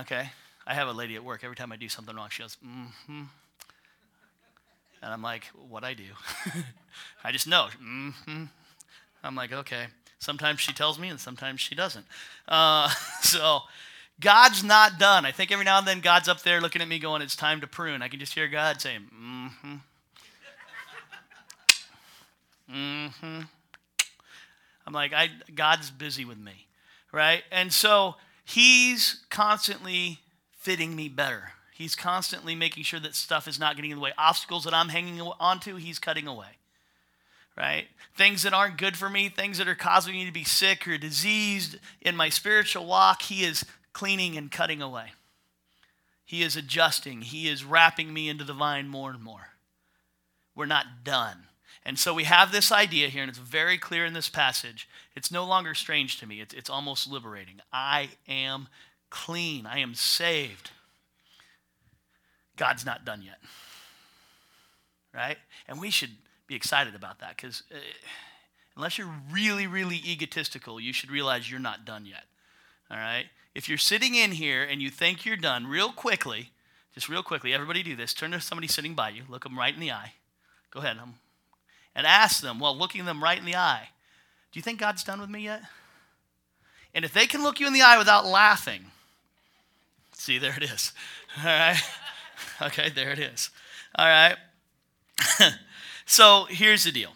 Okay. 0.00 0.30
I 0.66 0.74
have 0.74 0.88
a 0.88 0.92
lady 0.92 1.16
at 1.16 1.24
work. 1.24 1.44
Every 1.44 1.56
time 1.56 1.72
I 1.72 1.76
do 1.76 1.88
something 1.88 2.14
wrong, 2.14 2.28
she 2.30 2.42
goes, 2.42 2.56
mm 2.64 2.88
hmm. 3.06 3.22
And 5.02 5.12
I'm 5.12 5.22
like, 5.22 5.44
what 5.68 5.84
I 5.84 5.94
do? 5.94 6.04
I 7.24 7.32
just 7.32 7.46
know. 7.46 7.68
Mm 7.82 8.14
hmm. 8.26 8.44
I'm 9.22 9.34
like, 9.34 9.52
okay. 9.52 9.86
Sometimes 10.18 10.60
she 10.60 10.72
tells 10.72 10.98
me, 10.98 11.08
and 11.08 11.20
sometimes 11.20 11.60
she 11.60 11.74
doesn't. 11.74 12.06
Uh, 12.46 12.88
so 13.20 13.60
God's 14.20 14.64
not 14.64 14.98
done. 14.98 15.24
I 15.24 15.32
think 15.32 15.52
every 15.52 15.64
now 15.64 15.78
and 15.78 15.86
then 15.86 16.00
God's 16.00 16.28
up 16.28 16.42
there 16.42 16.60
looking 16.60 16.82
at 16.82 16.88
me 16.88 16.98
going, 16.98 17.22
it's 17.22 17.36
time 17.36 17.60
to 17.60 17.66
prune. 17.66 18.02
I 18.02 18.08
can 18.08 18.18
just 18.18 18.34
hear 18.34 18.48
God 18.48 18.80
saying, 18.80 19.02
mm 19.14 19.50
hmm. 19.60 19.74
Mm-hmm. 22.70 23.40
I'm 24.86 24.92
like, 24.92 25.14
I, 25.14 25.30
God's 25.54 25.90
busy 25.90 26.26
with 26.26 26.38
me, 26.38 26.66
right? 27.12 27.42
And 27.50 27.72
so 27.72 28.16
he's 28.44 29.24
constantly 29.30 30.18
fitting 30.52 30.94
me 30.94 31.08
better. 31.08 31.52
He's 31.78 31.94
constantly 31.94 32.56
making 32.56 32.82
sure 32.82 32.98
that 32.98 33.14
stuff 33.14 33.46
is 33.46 33.60
not 33.60 33.76
getting 33.76 33.92
in 33.92 33.98
the 33.98 34.02
way. 34.02 34.12
Obstacles 34.18 34.64
that 34.64 34.74
I'm 34.74 34.88
hanging 34.88 35.20
onto, 35.20 35.76
he's 35.76 36.00
cutting 36.00 36.26
away, 36.26 36.58
right? 37.56 37.86
Things 38.16 38.42
that 38.42 38.52
aren't 38.52 38.78
good 38.78 38.96
for 38.96 39.08
me, 39.08 39.28
things 39.28 39.58
that 39.58 39.68
are 39.68 39.76
causing 39.76 40.14
me 40.14 40.26
to 40.26 40.32
be 40.32 40.42
sick 40.42 40.88
or 40.88 40.98
diseased 40.98 41.76
in 42.00 42.16
my 42.16 42.30
spiritual 42.30 42.84
walk, 42.84 43.22
he 43.22 43.44
is 43.44 43.64
cleaning 43.92 44.36
and 44.36 44.50
cutting 44.50 44.82
away. 44.82 45.12
He 46.24 46.42
is 46.42 46.56
adjusting. 46.56 47.20
He 47.20 47.46
is 47.46 47.64
wrapping 47.64 48.12
me 48.12 48.28
into 48.28 48.42
the 48.42 48.54
vine 48.54 48.88
more 48.88 49.12
and 49.12 49.22
more. 49.22 49.50
We're 50.56 50.66
not 50.66 51.04
done. 51.04 51.44
And 51.84 51.96
so 51.96 52.12
we 52.12 52.24
have 52.24 52.50
this 52.50 52.72
idea 52.72 53.06
here, 53.06 53.22
and 53.22 53.30
it's 53.30 53.38
very 53.38 53.78
clear 53.78 54.04
in 54.04 54.14
this 54.14 54.28
passage. 54.28 54.88
It's 55.14 55.30
no 55.30 55.44
longer 55.44 55.74
strange 55.74 56.18
to 56.18 56.26
me, 56.26 56.40
it's, 56.40 56.54
it's 56.54 56.68
almost 56.68 57.08
liberating. 57.08 57.60
I 57.72 58.08
am 58.26 58.66
clean, 59.10 59.64
I 59.64 59.78
am 59.78 59.94
saved. 59.94 60.72
God's 62.58 62.84
not 62.84 63.04
done 63.04 63.22
yet. 63.22 63.38
Right? 65.14 65.38
And 65.66 65.80
we 65.80 65.90
should 65.90 66.10
be 66.46 66.54
excited 66.54 66.94
about 66.94 67.20
that 67.20 67.36
because 67.36 67.62
uh, 67.72 67.78
unless 68.76 68.98
you're 68.98 69.12
really, 69.32 69.66
really 69.66 69.96
egotistical, 69.96 70.78
you 70.78 70.92
should 70.92 71.10
realize 71.10 71.50
you're 71.50 71.60
not 71.60 71.84
done 71.86 72.04
yet. 72.04 72.24
All 72.90 72.98
right? 72.98 73.26
If 73.54 73.68
you're 73.68 73.78
sitting 73.78 74.14
in 74.14 74.32
here 74.32 74.62
and 74.62 74.82
you 74.82 74.90
think 74.90 75.24
you're 75.24 75.36
done, 75.36 75.66
real 75.66 75.92
quickly, 75.92 76.50
just 76.94 77.08
real 77.08 77.22
quickly, 77.22 77.54
everybody 77.54 77.82
do 77.82 77.96
this. 77.96 78.12
Turn 78.12 78.32
to 78.32 78.40
somebody 78.40 78.68
sitting 78.68 78.94
by 78.94 79.08
you, 79.08 79.22
look 79.28 79.44
them 79.44 79.58
right 79.58 79.72
in 79.72 79.80
the 79.80 79.92
eye. 79.92 80.12
Go 80.70 80.80
ahead. 80.80 80.98
I'm 81.00 81.14
and 81.98 82.06
ask 82.06 82.40
them 82.40 82.60
while 82.60 82.78
looking 82.78 83.06
them 83.06 83.22
right 83.22 83.38
in 83.38 83.44
the 83.44 83.56
eye, 83.56 83.88
Do 84.52 84.58
you 84.58 84.62
think 84.62 84.78
God's 84.78 85.02
done 85.02 85.20
with 85.20 85.28
me 85.28 85.40
yet? 85.40 85.62
And 86.94 87.04
if 87.04 87.12
they 87.12 87.26
can 87.26 87.42
look 87.42 87.58
you 87.58 87.66
in 87.66 87.72
the 87.72 87.82
eye 87.82 87.98
without 87.98 88.24
laughing, 88.24 88.86
see, 90.12 90.38
there 90.38 90.54
it 90.56 90.62
is. 90.62 90.92
All 91.38 91.44
right? 91.44 91.82
Okay, 92.62 92.90
there 92.90 93.10
it 93.10 93.18
is. 93.18 93.50
All 93.94 94.06
right? 94.06 94.36
so 96.06 96.46
here's 96.48 96.84
the 96.84 96.92
deal 96.92 97.12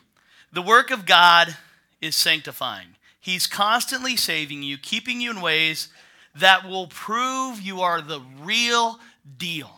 the 0.53 0.63
work 0.63 0.91
of 0.91 1.07
God 1.07 1.57
is 2.01 2.17
sanctifying, 2.17 2.97
He's 3.21 3.47
constantly 3.47 4.17
saving 4.17 4.63
you, 4.63 4.79
keeping 4.79 5.21
you 5.21 5.31
in 5.31 5.41
ways 5.41 5.89
that 6.35 6.69
will 6.69 6.87
prove 6.87 7.61
you 7.61 7.81
are 7.81 8.01
the 8.01 8.21
real 8.41 8.99
deal 9.39 9.71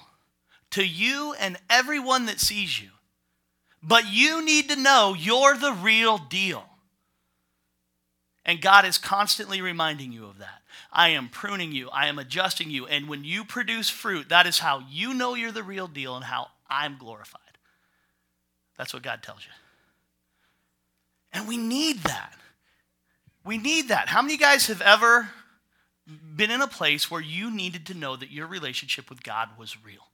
to 0.70 0.85
you 0.85 1.35
and 1.38 1.57
everyone 1.68 2.26
that 2.26 2.40
sees 2.40 2.80
you. 2.80 2.88
But 3.83 4.11
you 4.11 4.44
need 4.44 4.68
to 4.70 4.76
know 4.76 5.14
you're 5.16 5.57
the 5.57 5.72
real 5.72 6.18
deal. 6.18 6.64
And 8.46 8.61
God 8.61 8.85
is 8.85 8.98
constantly 8.98 9.61
reminding 9.61 10.12
you 10.12 10.26
of 10.26 10.38
that. 10.38 10.62
I 10.92 11.10
am 11.10 11.28
pruning 11.28 11.72
you, 11.72 11.90
I 11.90 12.06
am 12.08 12.18
adjusting 12.18 12.70
you. 12.70 12.87
And 12.87 13.08
when 13.08 13.24
you 13.24 13.44
produce 13.44 13.90
fruit, 13.90 14.28
that 14.28 14.46
is 14.46 14.58
how 14.58 14.82
you 14.90 15.14
know 15.14 15.34
you're 15.34 15.52
the 15.52 15.62
real 15.62 15.87
deal 15.87 16.16
and 16.16 16.24
how 16.24 16.48
I'm 16.68 16.96
glorified. 16.98 17.40
That's 18.76 18.92
what 18.92 19.02
God 19.02 19.22
tells 19.22 19.44
you. 19.44 19.52
And 21.32 21.48
we 21.48 21.56
need 21.56 21.98
that. 22.04 22.34
We 23.44 23.58
need 23.58 23.88
that. 23.88 24.08
How 24.08 24.22
many 24.22 24.37
guys 24.37 24.68
have 24.68 24.80
ever 24.80 25.28
been 26.06 26.50
in 26.50 26.60
a 26.60 26.66
place 26.66 27.10
where 27.10 27.20
you 27.20 27.50
needed 27.50 27.87
to 27.87 27.94
know 27.94 28.16
that 28.16 28.30
your 28.30 28.46
relationship 28.46 29.08
with 29.08 29.22
God 29.22 29.50
was 29.58 29.82
real. 29.84 30.06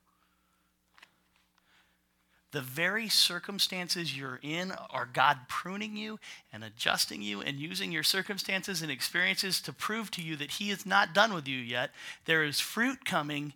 The 2.52 2.60
very 2.60 3.08
circumstances 3.08 4.16
you're 4.16 4.40
in 4.42 4.72
are 4.90 5.08
God 5.12 5.38
pruning 5.48 5.96
you 5.96 6.18
and 6.52 6.64
adjusting 6.64 7.22
you 7.22 7.40
and 7.40 7.60
using 7.60 7.92
your 7.92 8.02
circumstances 8.02 8.82
and 8.82 8.90
experiences 8.90 9.60
to 9.62 9.72
prove 9.72 10.10
to 10.12 10.22
you 10.22 10.34
that 10.36 10.52
He 10.52 10.70
is 10.70 10.84
not 10.84 11.14
done 11.14 11.32
with 11.32 11.46
you 11.46 11.58
yet. 11.58 11.90
There 12.24 12.42
is 12.42 12.58
fruit 12.58 13.04
coming. 13.04 13.52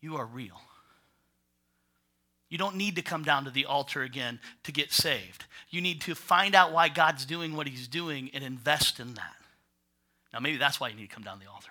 You 0.00 0.16
are 0.16 0.24
real. 0.24 0.60
You 2.48 2.56
don't 2.56 2.76
need 2.76 2.96
to 2.96 3.02
come 3.02 3.22
down 3.22 3.44
to 3.44 3.50
the 3.50 3.66
altar 3.66 4.02
again 4.02 4.40
to 4.64 4.72
get 4.72 4.92
saved. 4.92 5.44
You 5.68 5.80
need 5.82 6.00
to 6.02 6.14
find 6.14 6.54
out 6.54 6.72
why 6.72 6.88
God's 6.88 7.26
doing 7.26 7.54
what 7.54 7.68
He's 7.68 7.86
doing 7.86 8.30
and 8.32 8.42
invest 8.42 8.98
in 9.00 9.14
that. 9.14 9.36
Now, 10.32 10.40
maybe 10.40 10.56
that's 10.56 10.80
why 10.80 10.88
you 10.88 10.96
need 10.96 11.08
to 11.08 11.14
come 11.14 11.24
down 11.24 11.38
to 11.38 11.44
the 11.44 11.50
altar. 11.50 11.70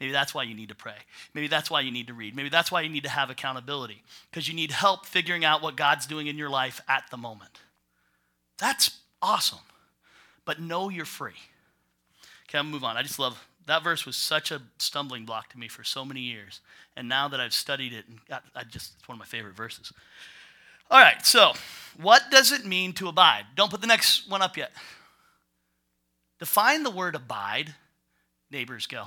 Maybe 0.00 0.12
that's 0.12 0.34
why 0.34 0.42
you 0.42 0.54
need 0.54 0.68
to 0.68 0.74
pray. 0.74 0.96
Maybe 1.34 1.46
that's 1.46 1.70
why 1.70 1.80
you 1.80 1.90
need 1.90 2.08
to 2.08 2.14
read. 2.14 2.34
Maybe 2.34 2.48
that's 2.48 2.70
why 2.70 2.82
you 2.82 2.88
need 2.88 3.04
to 3.04 3.10
have 3.10 3.30
accountability 3.30 4.02
because 4.30 4.48
you 4.48 4.54
need 4.54 4.70
help 4.70 5.06
figuring 5.06 5.44
out 5.44 5.62
what 5.62 5.76
God's 5.76 6.06
doing 6.06 6.26
in 6.26 6.36
your 6.36 6.50
life 6.50 6.80
at 6.88 7.04
the 7.10 7.16
moment. 7.16 7.60
That's 8.58 8.98
awesome. 9.22 9.60
But 10.44 10.60
know 10.60 10.88
you're 10.88 11.04
free. 11.04 11.32
Okay, 12.48 12.58
I'll 12.58 12.64
move 12.64 12.84
on. 12.84 12.96
I 12.96 13.02
just 13.02 13.18
love 13.18 13.46
that 13.66 13.82
verse 13.82 14.04
was 14.04 14.16
such 14.16 14.50
a 14.50 14.60
stumbling 14.78 15.24
block 15.24 15.50
to 15.50 15.58
me 15.58 15.68
for 15.68 15.84
so 15.84 16.04
many 16.04 16.20
years. 16.20 16.60
And 16.96 17.08
now 17.08 17.28
that 17.28 17.40
I've 17.40 17.54
studied 17.54 17.92
it, 17.92 18.04
and 18.08 18.18
I 18.54 18.64
just 18.64 18.94
it's 18.98 19.08
one 19.08 19.16
of 19.16 19.18
my 19.18 19.24
favorite 19.24 19.56
verses. 19.56 19.92
All 20.90 21.00
right, 21.00 21.24
so 21.24 21.52
what 22.00 22.24
does 22.30 22.52
it 22.52 22.66
mean 22.66 22.92
to 22.94 23.08
abide? 23.08 23.46
Don't 23.54 23.70
put 23.70 23.80
the 23.80 23.86
next 23.86 24.28
one 24.30 24.42
up 24.42 24.56
yet. 24.56 24.70
Define 26.38 26.82
the 26.82 26.90
word 26.90 27.14
abide. 27.14 27.74
Neighbors, 28.50 28.86
go. 28.86 29.06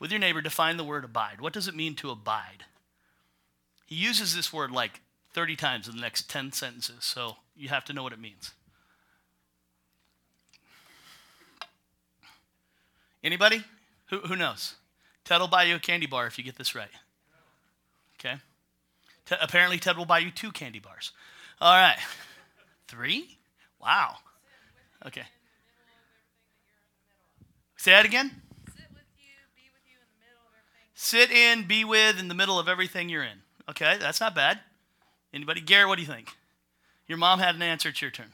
With 0.00 0.10
your 0.10 0.18
neighbor, 0.18 0.40
define 0.40 0.78
the 0.78 0.84
word 0.84 1.04
abide. 1.04 1.40
What 1.40 1.52
does 1.52 1.68
it 1.68 1.76
mean 1.76 1.94
to 1.96 2.10
abide? 2.10 2.64
He 3.86 3.94
uses 3.94 4.34
this 4.34 4.52
word 4.52 4.70
like 4.70 5.00
30 5.34 5.56
times 5.56 5.86
in 5.86 5.94
the 5.94 6.00
next 6.00 6.28
10 6.30 6.52
sentences, 6.52 7.04
so 7.04 7.36
you 7.54 7.68
have 7.68 7.84
to 7.84 7.92
know 7.92 8.02
what 8.02 8.12
it 8.12 8.18
means. 8.18 8.52
Anybody? 13.22 13.62
Who, 14.06 14.20
who 14.20 14.34
knows? 14.34 14.74
Ted 15.24 15.40
will 15.40 15.48
buy 15.48 15.64
you 15.64 15.76
a 15.76 15.78
candy 15.78 16.06
bar 16.06 16.26
if 16.26 16.38
you 16.38 16.44
get 16.44 16.56
this 16.56 16.74
right. 16.74 16.88
Okay? 18.18 18.36
Apparently, 19.40 19.78
Ted 19.78 19.96
will 19.96 20.06
buy 20.06 20.18
you 20.18 20.30
two 20.30 20.50
candy 20.50 20.78
bars. 20.78 21.12
All 21.60 21.74
right. 21.74 21.98
Three? 22.88 23.36
Wow. 23.80 24.16
Okay. 25.06 25.24
Say 27.76 27.92
that 27.92 28.04
again? 28.04 28.30
Sit 31.02 31.30
in, 31.30 31.62
be 31.66 31.82
with, 31.82 32.20
in 32.20 32.28
the 32.28 32.34
middle 32.34 32.58
of 32.58 32.68
everything 32.68 33.08
you're 33.08 33.22
in. 33.22 33.38
Okay, 33.70 33.96
that's 33.98 34.20
not 34.20 34.34
bad. 34.34 34.60
Anybody? 35.32 35.62
Garrett, 35.62 35.88
what 35.88 35.96
do 35.96 36.02
you 36.02 36.06
think? 36.06 36.28
Your 37.08 37.16
mom 37.16 37.38
had 37.38 37.54
an 37.54 37.62
answer. 37.62 37.88
It's 37.88 38.02
your 38.02 38.10
turn. 38.10 38.26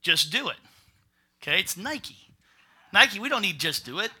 Just 0.00 0.30
do 0.30 0.48
it. 0.48 0.58
Okay, 1.42 1.58
it's 1.58 1.76
Nike. 1.76 2.28
Nike, 2.92 3.18
we 3.18 3.28
don't 3.28 3.42
need 3.42 3.58
just 3.58 3.84
do 3.84 3.98
it. 3.98 4.12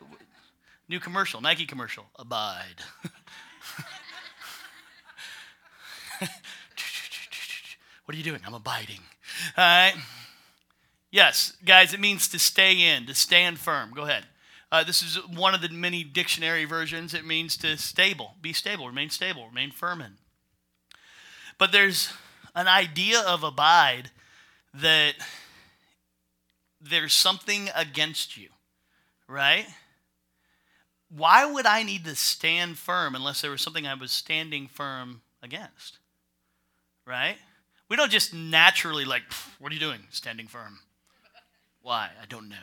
New 0.88 0.98
commercial, 0.98 1.40
Nike 1.40 1.66
commercial. 1.66 2.06
Abide. 2.16 2.82
what 6.18 6.30
are 8.08 8.16
you 8.16 8.24
doing? 8.24 8.40
I'm 8.44 8.54
abiding. 8.54 8.98
All 9.56 9.64
right. 9.64 9.94
Yes, 11.14 11.52
guys, 11.64 11.94
it 11.94 12.00
means 12.00 12.26
to 12.26 12.40
stay 12.40 12.72
in, 12.72 13.06
to 13.06 13.14
stand 13.14 13.60
firm. 13.60 13.92
Go 13.94 14.02
ahead. 14.02 14.24
Uh, 14.72 14.82
this 14.82 15.00
is 15.00 15.14
one 15.28 15.54
of 15.54 15.60
the 15.60 15.68
many 15.68 16.02
dictionary 16.02 16.64
versions. 16.64 17.14
It 17.14 17.24
means 17.24 17.56
to 17.58 17.76
stable, 17.76 18.34
be 18.42 18.52
stable, 18.52 18.88
remain 18.88 19.10
stable, 19.10 19.46
remain 19.46 19.70
firm 19.70 20.00
in. 20.00 20.14
But 21.56 21.70
there's 21.70 22.12
an 22.56 22.66
idea 22.66 23.20
of 23.20 23.44
abide 23.44 24.10
that 24.74 25.14
there's 26.80 27.12
something 27.12 27.70
against 27.76 28.36
you, 28.36 28.48
right? 29.28 29.66
Why 31.10 31.44
would 31.44 31.64
I 31.64 31.84
need 31.84 32.04
to 32.06 32.16
stand 32.16 32.76
firm 32.76 33.14
unless 33.14 33.40
there 33.40 33.52
was 33.52 33.62
something 33.62 33.86
I 33.86 33.94
was 33.94 34.10
standing 34.10 34.66
firm 34.66 35.20
against? 35.44 35.98
Right? 37.06 37.36
We 37.88 37.94
don't 37.94 38.10
just 38.10 38.34
naturally, 38.34 39.04
like, 39.04 39.22
what 39.60 39.70
are 39.70 39.76
you 39.76 39.80
doing? 39.80 40.00
Standing 40.10 40.48
firm. 40.48 40.80
Why? 41.84 42.08
I 42.20 42.24
don't 42.26 42.48
know. 42.48 42.56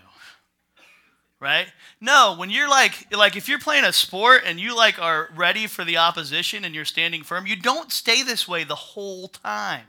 Right? 1.39 1.67
No, 1.99 2.36
when 2.39 2.49
you're 2.49 2.67
like 2.67 3.15
like 3.15 3.36
if 3.36 3.47
you're 3.47 3.60
playing 3.60 3.86
a 3.86 3.93
sport 3.93 4.41
and 4.45 4.60
you 4.60 4.75
like 4.75 4.99
are 4.99 5.29
ready 5.36 5.67
for 5.67 5.86
the 5.86 5.97
opposition 5.97 6.65
and 6.65 6.73
you're 6.73 6.86
standing 6.86 7.21
firm, 7.21 7.45
you 7.45 7.55
don't 7.55 7.91
stay 7.91 8.23
this 8.23 8.47
way 8.47 8.63
the 8.63 8.73
whole 8.73 9.27
time. 9.27 9.86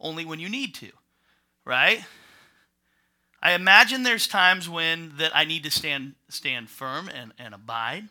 Only 0.00 0.24
when 0.24 0.40
you 0.40 0.48
need 0.48 0.74
to. 0.76 0.90
Right? 1.66 2.02
I 3.42 3.52
imagine 3.52 4.04
there's 4.04 4.26
times 4.26 4.70
when 4.70 5.12
that 5.18 5.36
I 5.36 5.44
need 5.44 5.62
to 5.64 5.70
stand 5.70 6.14
stand 6.30 6.70
firm 6.70 7.10
and, 7.10 7.32
and 7.38 7.54
abide. 7.54 8.08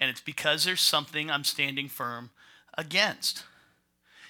And 0.00 0.10
it's 0.10 0.20
because 0.20 0.64
there's 0.64 0.80
something 0.80 1.30
I'm 1.30 1.44
standing 1.44 1.88
firm 1.88 2.30
against. 2.76 3.44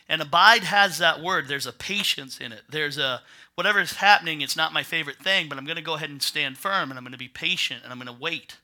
And 0.06 0.20
abide 0.20 0.64
has 0.64 0.98
that 0.98 1.22
word. 1.22 1.48
There's 1.48 1.66
a 1.66 1.72
patience 1.72 2.38
in 2.38 2.52
it. 2.52 2.62
There's 2.68 2.98
a 2.98 3.22
whatever 3.54 3.80
is 3.80 3.94
happening, 3.94 4.40
it's 4.40 4.56
not 4.56 4.72
my 4.72 4.82
favorite 4.82 5.18
thing, 5.18 5.48
but 5.48 5.58
I'm 5.58 5.64
going 5.64 5.76
to 5.76 5.82
go 5.82 5.94
ahead 5.94 6.10
and 6.10 6.22
stand 6.22 6.58
firm 6.58 6.90
and 6.90 6.98
I'm 6.98 7.04
going 7.04 7.12
to 7.12 7.18
be 7.18 7.28
patient 7.28 7.82
and 7.82 7.92
I'm 7.92 7.98
going 7.98 8.14
to 8.14 8.22
wait 8.22 8.58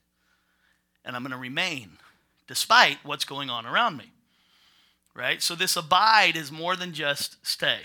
and 1.05 1.17
I'm 1.17 1.23
going 1.23 1.33
to 1.33 1.39
remain 1.39 1.99
despite 2.47 2.99
what's 3.05 3.25
going 3.25 3.49
on 3.51 3.67
around 3.67 3.97
me. 3.97 4.13
Right? 5.15 5.43
So 5.43 5.55
this 5.55 5.77
abide 5.77 6.37
is 6.37 6.53
more 6.53 6.77
than 6.77 6.93
just 6.93 7.45
stay. 7.47 7.81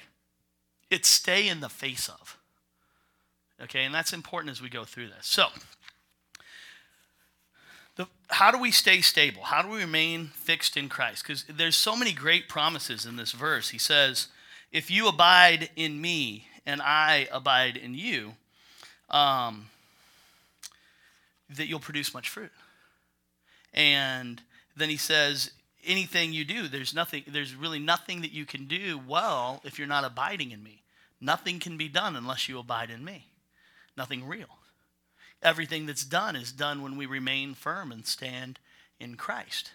It's 0.90 1.08
stay 1.08 1.48
in 1.48 1.60
the 1.60 1.70
face 1.70 2.08
of. 2.08 2.38
Okay, 3.62 3.84
and 3.84 3.96
that's 3.96 4.14
important 4.14 4.52
as 4.52 4.62
we 4.62 4.70
go 4.70 4.84
through 4.84 5.08
this. 5.08 5.26
So, 5.28 5.48
the, 7.96 8.08
how 8.30 8.52
do 8.52 8.60
we 8.60 8.70
stay 8.70 9.00
stable? 9.00 9.44
How 9.44 9.62
do 9.62 9.70
we 9.70 9.80
remain 9.80 10.28
fixed 10.28 10.76
in 10.76 10.90
Christ? 10.90 11.24
Because 11.24 11.46
there's 11.46 11.78
so 11.78 11.96
many 11.96 12.12
great 12.12 12.50
promises 12.50 13.06
in 13.06 13.16
this 13.16 13.32
verse. 13.32 13.70
He 13.70 13.78
says, 13.78 14.28
If 14.74 14.92
you 14.92 15.08
abide 15.08 15.70
in 15.76 16.02
me 16.02 16.48
and 16.66 16.82
I 16.82 17.28
abide 17.32 17.78
in 17.78 17.94
you, 17.94 18.34
um, 19.10 19.68
that 21.50 21.68
you'll 21.68 21.80
produce 21.80 22.14
much 22.14 22.30
fruit. 22.30 22.52
And 23.74 24.42
then 24.76 24.90
he 24.90 24.98
says, 24.98 25.52
anything 25.86 26.34
you 26.34 26.46
do, 26.46 26.68
there's 26.68 26.94
nothing, 26.94 27.24
there's 27.28 27.56
really 27.56 27.80
nothing 27.80 28.22
that 28.22 28.32
you 28.32 28.46
can 28.46 28.66
do 28.66 29.00
well 29.08 29.62
if 29.64 29.78
you're 29.78 29.88
not 29.88 30.04
abiding 30.04 30.52
in 30.52 30.64
me. 30.64 30.82
Nothing 31.22 31.60
can 31.60 31.78
be 31.78 31.88
done 31.88 32.16
unless 32.16 32.50
you 32.50 32.60
abide 32.60 32.90
in 32.90 33.04
me. 33.04 33.28
Nothing 33.98 34.26
real. 34.26 34.60
Everything 35.42 35.86
that's 35.86 36.04
done 36.04 36.36
is 36.36 36.52
done 36.52 36.82
when 36.82 36.98
we 36.98 37.06
remain 37.06 37.54
firm 37.54 37.92
and 37.92 38.06
stand 38.06 38.60
in 39.00 39.16
Christ. 39.16 39.72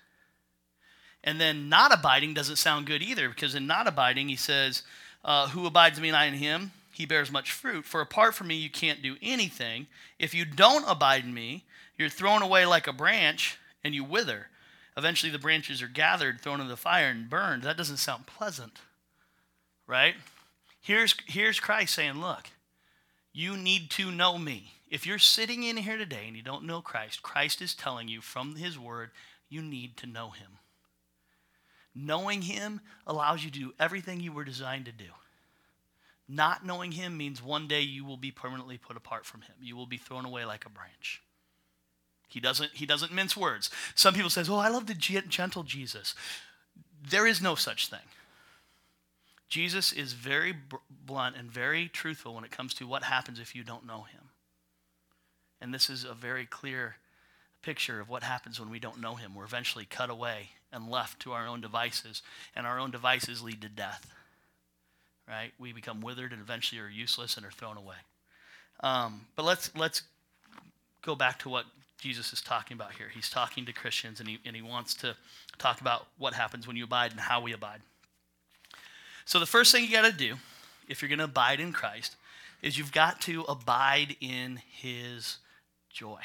And 1.22 1.40
then 1.40 1.68
not 1.68 1.92
abiding 1.92 2.35
doesn't 2.35 2.57
sound 2.57 2.87
good 2.87 3.03
either, 3.03 3.29
because 3.29 3.55
in 3.55 3.66
not 3.66 3.87
abiding, 3.87 4.29
he 4.29 4.37
says, 4.37 4.83
uh, 5.24 5.48
Who 5.48 5.66
abides 5.66 6.00
me 6.00 6.09
and 6.09 6.16
I 6.16 6.26
in 6.26 6.35
him, 6.35 6.72
he 6.92 7.07
bears 7.07 7.31
much 7.31 7.53
fruit. 7.53 7.85
For 7.85 8.00
apart 8.00 8.35
from 8.35 8.48
me, 8.48 8.57
you 8.57 8.70
can't 8.70 9.03
do 9.03 9.16
anything. 9.22 9.87
If 10.18 10.35
you 10.35 10.44
don't 10.44 10.88
abide 10.88 11.24
in 11.24 11.33
me, 11.33 11.64
you're 11.96 12.09
thrown 12.09 12.42
away 12.42 12.66
like 12.66 12.87
a 12.87 12.92
branch 12.92 13.59
and 13.85 13.94
you 13.94 14.05
wither. 14.05 14.48
Eventually, 14.96 15.31
the 15.31 15.38
branches 15.38 15.83
are 15.83 15.88
gathered, 15.88 16.40
thrown 16.40 16.61
into 16.61 16.70
the 16.70 16.76
fire, 16.76 17.09
and 17.09 17.31
burned. 17.31 17.62
That 17.62 17.76
doesn't 17.76 17.98
sound 17.98 18.26
pleasant, 18.26 18.79
right? 19.87 20.14
Here's, 20.81 21.14
here's 21.26 21.61
Christ 21.61 21.94
saying, 21.94 22.20
Look, 22.20 22.48
you 23.33 23.57
need 23.57 23.90
to 23.92 24.11
know 24.11 24.37
me. 24.37 24.72
If 24.90 25.07
you're 25.07 25.18
sitting 25.18 25.62
in 25.62 25.76
here 25.76 25.96
today 25.96 26.24
and 26.26 26.37
you 26.37 26.42
don't 26.42 26.66
know 26.66 26.81
Christ, 26.81 27.22
Christ 27.22 27.62
is 27.62 27.74
telling 27.74 28.09
you 28.09 28.20
from 28.20 28.57
his 28.57 28.79
word, 28.79 29.11
you 29.48 29.62
need 29.62 29.96
to 29.98 30.07
know 30.07 30.31
him. 30.31 30.59
Knowing 31.94 32.42
him 32.42 32.81
allows 33.06 33.44
you 33.44 33.50
to 33.50 33.58
do 33.58 33.75
everything 33.79 34.21
you 34.21 34.33
were 34.33 34.44
designed 34.44 34.87
to 34.87 34.92
do. 34.92 35.10
Not 36.33 36.64
knowing 36.64 36.92
him 36.92 37.16
means 37.16 37.42
one 37.42 37.66
day 37.66 37.81
you 37.81 38.04
will 38.04 38.16
be 38.16 38.31
permanently 38.31 38.78
put 38.78 38.96
apart 38.96 39.26
from 39.26 39.40
him. 39.42 39.54
You 39.60 39.74
will 39.74 39.87
be 39.87 39.96
thrown 39.96 40.24
away 40.24 40.44
like 40.44 40.64
a 40.64 40.70
branch. 40.70 41.20
He 42.28 42.38
doesn't, 42.38 42.70
he 42.72 42.87
doesn't 42.87 43.12
mince 43.12 43.37
words. 43.37 43.68
Some 43.96 44.14
people 44.14 44.31
say, 44.31 44.44
oh, 44.48 44.58
I 44.58 44.68
love 44.68 44.87
the 44.87 44.94
gentle 44.94 45.64
Jesus. 45.64 46.14
There 47.02 47.26
is 47.26 47.42
no 47.42 47.56
such 47.56 47.88
thing. 47.88 47.98
Jesus 49.48 49.92
is 49.92 50.12
very 50.12 50.54
blunt 50.88 51.35
and 51.37 51.50
very 51.50 51.88
truthful 51.88 52.37
when 52.37 52.44
it 52.44 52.52
comes 52.52 52.74
to 52.74 52.87
what 52.87 53.02
happens 53.02 53.40
if 53.40 53.56
you 53.56 53.64
don't 53.64 53.85
know 53.85 54.02
him. 54.02 54.28
And 55.60 55.74
this 55.74 55.90
is 55.90 56.04
a 56.04 56.14
very 56.14 56.46
clear 56.46 56.94
picture 57.60 57.98
of 57.98 58.08
what 58.08 58.22
happens 58.22 58.60
when 58.60 58.70
we 58.70 58.78
don't 58.78 59.00
know 59.00 59.16
him. 59.16 59.35
We're 59.35 59.44
eventually 59.44 59.85
cut 59.85 60.10
away 60.10 60.50
and 60.72 60.88
left 60.88 61.18
to 61.22 61.33
our 61.33 61.48
own 61.48 61.60
devices, 61.60 62.22
and 62.54 62.68
our 62.68 62.78
own 62.78 62.92
devices 62.92 63.42
lead 63.42 63.60
to 63.62 63.68
death 63.68 64.06
right? 65.31 65.52
We 65.58 65.72
become 65.72 66.00
withered 66.00 66.33
and 66.33 66.42
eventually 66.42 66.81
are 66.81 66.88
useless 66.88 67.37
and 67.37 67.46
are 67.46 67.50
thrown 67.50 67.76
away. 67.76 67.96
Um, 68.81 69.26
but 69.37 69.44
let's 69.44 69.70
let's 69.76 70.02
go 71.02 71.14
back 71.14 71.38
to 71.40 71.48
what 71.48 71.64
Jesus 71.98 72.33
is 72.33 72.40
talking 72.40 72.74
about 72.74 72.92
here. 72.92 73.08
He's 73.14 73.31
talking 73.31 73.64
to 73.66 73.72
Christians 73.72 74.20
and 74.20 74.28
he, 74.28 74.38
and 74.44 74.56
he 74.56 74.62
wants 74.62 74.94
to 74.94 75.14
talk 75.58 75.81
about 75.81 76.06
what 76.18 76.35
happens 76.35 76.66
when 76.66 76.76
you 76.76 76.85
abide 76.85 77.12
and 77.12 77.20
how 77.20 77.40
we 77.40 77.52
abide. 77.52 77.81
So, 79.24 79.38
the 79.38 79.46
first 79.46 79.70
thing 79.70 79.85
you 79.85 79.92
got 79.92 80.10
to 80.10 80.16
do 80.16 80.37
if 80.88 81.00
you're 81.00 81.08
going 81.08 81.18
to 81.18 81.26
abide 81.26 81.60
in 81.60 81.72
Christ 81.72 82.16
is 82.62 82.76
you've 82.76 82.92
got 82.92 83.20
to 83.22 83.42
abide 83.42 84.16
in 84.20 84.60
his 84.70 85.38
joy. 85.90 86.20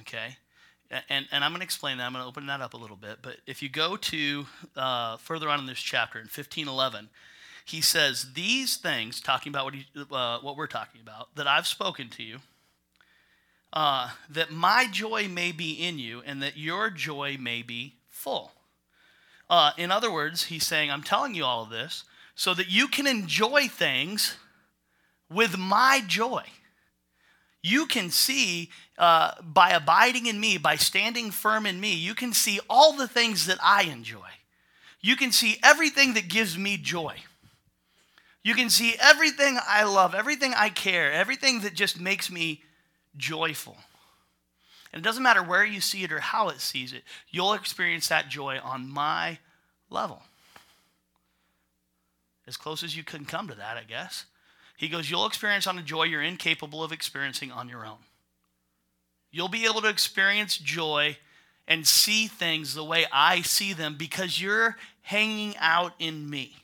Okay? 0.00 0.36
And, 1.08 1.26
and 1.32 1.42
I'm 1.42 1.52
going 1.52 1.60
to 1.60 1.64
explain 1.64 1.98
that. 1.98 2.04
I'm 2.04 2.12
going 2.12 2.22
to 2.22 2.28
open 2.28 2.46
that 2.46 2.60
up 2.60 2.74
a 2.74 2.76
little 2.76 2.96
bit. 2.96 3.18
But 3.22 3.36
if 3.46 3.62
you 3.62 3.68
go 3.68 3.96
to 3.96 4.46
uh, 4.76 5.16
further 5.16 5.48
on 5.48 5.60
in 5.60 5.66
this 5.66 5.78
chapter, 5.78 6.18
in 6.18 6.24
1511, 6.24 7.08
he 7.64 7.80
says, 7.80 8.32
These 8.34 8.76
things, 8.76 9.20
talking 9.20 9.50
about 9.50 9.64
what, 9.64 9.74
he, 9.74 9.86
uh, 10.10 10.38
what 10.40 10.56
we're 10.56 10.66
talking 10.66 11.00
about, 11.00 11.34
that 11.36 11.46
I've 11.46 11.66
spoken 11.66 12.08
to 12.10 12.22
you, 12.22 12.38
uh, 13.72 14.10
that 14.28 14.50
my 14.50 14.86
joy 14.90 15.28
may 15.28 15.52
be 15.52 15.72
in 15.72 15.98
you 15.98 16.22
and 16.26 16.42
that 16.42 16.56
your 16.56 16.90
joy 16.90 17.36
may 17.40 17.62
be 17.62 17.94
full. 18.08 18.52
Uh, 19.48 19.72
in 19.76 19.90
other 19.90 20.12
words, 20.12 20.44
he's 20.44 20.66
saying, 20.66 20.90
I'm 20.90 21.02
telling 21.02 21.34
you 21.34 21.44
all 21.44 21.64
of 21.64 21.70
this 21.70 22.04
so 22.34 22.54
that 22.54 22.70
you 22.70 22.88
can 22.88 23.06
enjoy 23.06 23.68
things 23.68 24.36
with 25.30 25.58
my 25.58 26.02
joy. 26.06 26.44
You 27.62 27.86
can 27.86 28.10
see 28.10 28.70
uh, 28.98 29.32
by 29.42 29.70
abiding 29.70 30.26
in 30.26 30.40
me, 30.40 30.58
by 30.58 30.76
standing 30.76 31.30
firm 31.30 31.66
in 31.66 31.80
me, 31.80 31.94
you 31.94 32.14
can 32.14 32.32
see 32.32 32.60
all 32.68 32.92
the 32.92 33.08
things 33.08 33.46
that 33.46 33.58
I 33.62 33.84
enjoy. 33.84 34.28
You 35.00 35.16
can 35.16 35.32
see 35.32 35.58
everything 35.62 36.14
that 36.14 36.28
gives 36.28 36.58
me 36.58 36.76
joy. 36.76 37.16
You 38.42 38.54
can 38.54 38.70
see 38.70 38.94
everything 39.00 39.58
I 39.66 39.84
love, 39.84 40.14
everything 40.14 40.52
I 40.54 40.68
care, 40.68 41.12
everything 41.12 41.60
that 41.60 41.74
just 41.74 42.00
makes 42.00 42.30
me 42.30 42.62
joyful. 43.16 43.76
And 44.92 45.00
it 45.00 45.04
doesn't 45.04 45.22
matter 45.22 45.42
where 45.42 45.64
you 45.64 45.80
see 45.80 46.02
it 46.02 46.12
or 46.12 46.18
how 46.18 46.48
it 46.48 46.60
sees 46.60 46.92
it, 46.92 47.04
you'll 47.30 47.54
experience 47.54 48.08
that 48.08 48.28
joy 48.28 48.58
on 48.62 48.90
my 48.90 49.38
level. 49.90 50.22
As 52.46 52.56
close 52.56 52.82
as 52.82 52.96
you 52.96 53.04
can 53.04 53.24
come 53.24 53.48
to 53.48 53.54
that, 53.54 53.76
I 53.76 53.84
guess. 53.84 54.26
He 54.76 54.88
goes, 54.88 55.08
You'll 55.08 55.26
experience 55.26 55.66
on 55.66 55.78
a 55.78 55.82
joy 55.82 56.04
you're 56.04 56.22
incapable 56.22 56.82
of 56.82 56.92
experiencing 56.92 57.52
on 57.52 57.68
your 57.68 57.86
own. 57.86 57.98
You'll 59.30 59.48
be 59.48 59.64
able 59.64 59.80
to 59.82 59.88
experience 59.88 60.58
joy 60.58 61.16
and 61.68 61.86
see 61.86 62.26
things 62.26 62.74
the 62.74 62.84
way 62.84 63.06
I 63.12 63.42
see 63.42 63.72
them 63.72 63.94
because 63.96 64.40
you're 64.40 64.76
hanging 65.02 65.54
out 65.58 65.92
in 65.98 66.28
me. 66.28 66.56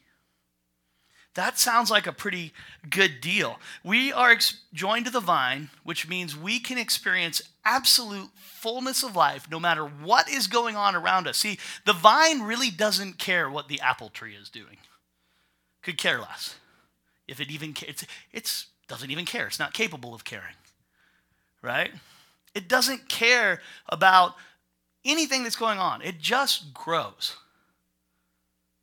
That 1.38 1.56
sounds 1.56 1.88
like 1.88 2.08
a 2.08 2.12
pretty 2.12 2.52
good 2.90 3.20
deal. 3.20 3.60
We 3.84 4.12
are 4.12 4.32
ex- 4.32 4.58
joined 4.74 5.04
to 5.04 5.12
the 5.12 5.20
vine, 5.20 5.70
which 5.84 6.08
means 6.08 6.36
we 6.36 6.58
can 6.58 6.78
experience 6.78 7.40
absolute 7.64 8.30
fullness 8.34 9.04
of 9.04 9.14
life 9.14 9.46
no 9.48 9.60
matter 9.60 9.84
what 9.84 10.28
is 10.28 10.48
going 10.48 10.74
on 10.74 10.96
around 10.96 11.28
us. 11.28 11.38
See, 11.38 11.60
the 11.86 11.92
vine 11.92 12.42
really 12.42 12.72
doesn't 12.72 13.18
care 13.18 13.48
what 13.48 13.68
the 13.68 13.80
apple 13.80 14.08
tree 14.08 14.34
is 14.34 14.50
doing, 14.50 14.78
could 15.80 15.96
care 15.96 16.18
less. 16.18 16.56
If 17.28 17.38
it 17.38 17.52
even 17.52 17.72
cares, 17.72 18.04
it's, 18.32 18.66
doesn't 18.88 19.12
even 19.12 19.24
care. 19.24 19.46
It's 19.46 19.60
not 19.60 19.72
capable 19.72 20.16
of 20.16 20.24
caring, 20.24 20.56
right? 21.62 21.92
It 22.52 22.68
doesn't 22.68 23.08
care 23.08 23.60
about 23.88 24.34
anything 25.04 25.44
that's 25.44 25.54
going 25.54 25.78
on. 25.78 26.02
It 26.02 26.18
just 26.18 26.74
grows 26.74 27.36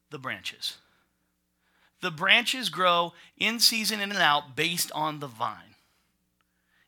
the 0.09 0.19
branches. 0.19 0.77
The 2.05 2.11
branches 2.11 2.69
grow 2.69 3.13
in 3.35 3.59
season 3.59 3.99
in 3.99 4.11
and 4.11 4.21
out 4.21 4.55
based 4.55 4.91
on 4.91 5.21
the 5.21 5.27
vine. 5.27 5.73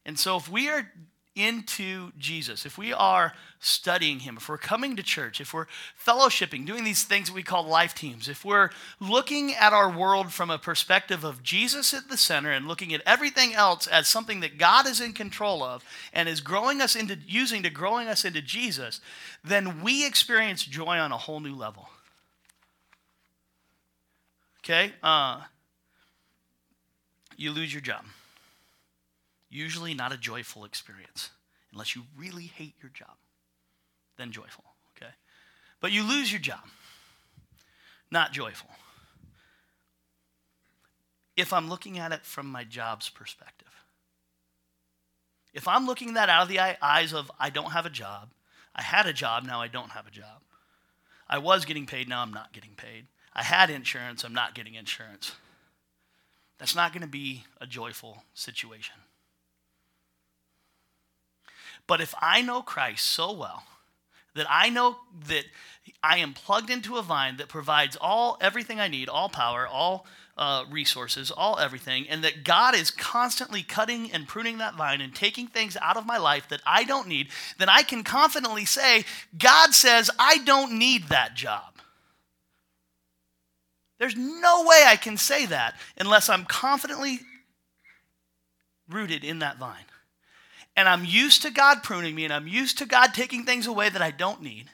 And 0.05 0.19
so 0.19 0.37
if 0.37 0.47
we 0.47 0.69
are 0.69 0.91
into 1.35 2.11
Jesus, 2.19 2.67
if 2.67 2.77
we 2.77 2.93
are 2.93 3.33
studying 3.59 4.19
Him, 4.19 4.37
if 4.37 4.47
we're 4.47 4.59
coming 4.59 4.95
to 4.95 5.01
church, 5.01 5.41
if 5.41 5.55
we're 5.55 5.65
fellowshipping, 6.05 6.67
doing 6.67 6.83
these 6.83 7.03
things 7.03 7.29
that 7.29 7.33
we 7.33 7.41
call 7.41 7.65
life 7.65 7.95
teams, 7.95 8.29
if 8.29 8.45
we're 8.45 8.69
looking 8.99 9.55
at 9.55 9.73
our 9.73 9.89
world 9.89 10.31
from 10.31 10.51
a 10.51 10.59
perspective 10.59 11.23
of 11.23 11.41
Jesus 11.41 11.91
at 11.95 12.07
the 12.07 12.15
center 12.15 12.51
and 12.51 12.67
looking 12.67 12.93
at 12.93 13.01
everything 13.03 13.55
else 13.55 13.87
as 13.87 14.07
something 14.07 14.41
that 14.41 14.59
God 14.59 14.85
is 14.85 15.01
in 15.01 15.13
control 15.13 15.63
of 15.63 15.83
and 16.13 16.29
is 16.29 16.41
growing 16.41 16.79
us 16.79 16.95
into, 16.95 17.17
using 17.25 17.63
to 17.63 17.71
growing 17.71 18.07
us 18.07 18.23
into 18.23 18.43
Jesus, 18.43 19.01
then 19.43 19.81
we 19.81 20.05
experience 20.05 20.63
joy 20.63 20.99
on 20.99 21.11
a 21.11 21.17
whole 21.17 21.39
new 21.39 21.55
level. 21.55 21.89
Okay? 24.67 24.91
Uh, 25.01 25.39
you 27.37 27.51
lose 27.51 27.73
your 27.73 27.81
job. 27.81 28.03
Usually 29.49 29.93
not 29.93 30.11
a 30.11 30.17
joyful 30.17 30.65
experience, 30.65 31.29
unless 31.71 31.95
you 31.95 32.03
really 32.17 32.43
hate 32.43 32.73
your 32.81 32.91
job. 32.93 33.15
Then 34.17 34.33
joyful, 34.33 34.65
okay? 34.97 35.11
But 35.79 35.93
you 35.93 36.03
lose 36.03 36.33
your 36.33 36.41
job. 36.41 36.59
Not 38.11 38.33
joyful. 38.33 38.69
If 41.37 41.53
I'm 41.53 41.69
looking 41.69 41.97
at 41.97 42.11
it 42.11 42.25
from 42.25 42.47
my 42.47 42.65
job's 42.65 43.07
perspective. 43.07 43.67
If 45.53 45.65
I'm 45.65 45.85
looking 45.85 46.15
that 46.15 46.27
out 46.27 46.43
of 46.43 46.49
the 46.49 46.59
eyes 46.59 47.13
of 47.13 47.31
I 47.39 47.51
don't 47.51 47.71
have 47.71 47.85
a 47.85 47.89
job, 47.89 48.31
I 48.75 48.81
had 48.81 49.05
a 49.07 49.13
job, 49.13 49.45
now 49.45 49.61
I 49.61 49.69
don't 49.69 49.91
have 49.91 50.07
a 50.07 50.11
job. 50.11 50.41
I 51.29 51.37
was 51.37 51.63
getting 51.63 51.85
paid, 51.85 52.09
now 52.09 52.21
I'm 52.21 52.33
not 52.33 52.51
getting 52.51 52.75
paid. 52.75 53.05
I 53.37 53.43
had 53.43 53.69
insurance, 53.69 54.23
I'm 54.23 54.33
not 54.33 54.55
getting 54.55 54.73
insurance. 54.73 55.33
That's 56.57 56.75
not 56.75 56.91
going 56.91 57.03
to 57.03 57.07
be 57.07 57.43
a 57.61 57.67
joyful 57.67 58.23
situation. 58.33 58.95
But 61.85 62.01
if 62.01 62.15
I 62.19 62.41
know 62.41 62.63
Christ 62.63 63.05
so 63.05 63.31
well 63.31 63.63
that 64.33 64.47
I 64.49 64.69
know 64.69 64.97
that 65.27 65.45
I 66.03 66.17
am 66.17 66.33
plugged 66.33 66.69
into 66.69 66.97
a 66.97 67.03
vine 67.03 67.37
that 67.37 67.47
provides 67.47 67.95
all 67.99 68.37
everything 68.41 68.79
I 68.79 68.87
need, 68.87 69.07
all 69.07 69.29
power, 69.29 69.67
all 69.67 70.07
uh, 70.37 70.65
resources, 70.69 71.31
all 71.31 71.59
everything, 71.59 72.07
and 72.09 72.23
that 72.23 72.43
God 72.43 72.75
is 72.75 72.91
constantly 72.91 73.63
cutting 73.63 74.11
and 74.11 74.27
pruning 74.27 74.57
that 74.57 74.75
vine 74.75 75.01
and 75.01 75.13
taking 75.13 75.47
things 75.47 75.77
out 75.81 75.97
of 75.97 76.05
my 76.05 76.17
life 76.17 76.49
that 76.49 76.61
I 76.65 76.83
don't 76.83 77.07
need, 77.07 77.29
then 77.57 77.69
I 77.69 77.83
can 77.83 78.03
confidently 78.03 78.65
say, 78.65 79.05
God 79.37 79.73
says, 79.73 80.11
I 80.19 80.39
don't 80.39 80.77
need 80.77 81.09
that 81.09 81.35
job. 81.35 81.76
There's 83.99 84.15
no 84.15 84.63
way 84.63 84.83
I 84.85 84.95
can 84.95 85.17
say 85.17 85.45
that 85.47 85.75
unless 85.97 86.29
I'm 86.29 86.45
confidently 86.45 87.19
rooted 88.89 89.23
in 89.23 89.39
that 89.39 89.57
vine. 89.57 89.85
And 90.75 90.87
I'm 90.87 91.03
used 91.03 91.41
to 91.41 91.49
God 91.49 91.81
pruning 91.81 92.13
me 92.13 92.23
and 92.23 92.33
I'm 92.33 92.47
used 92.47 92.77
to 92.77 92.85
God 92.85 93.13
taking 93.13 93.43
things 93.43 93.65
away 93.65 93.89
that 93.89 94.01
I 94.01 94.11
don't 94.11 94.41
need. 94.41 94.69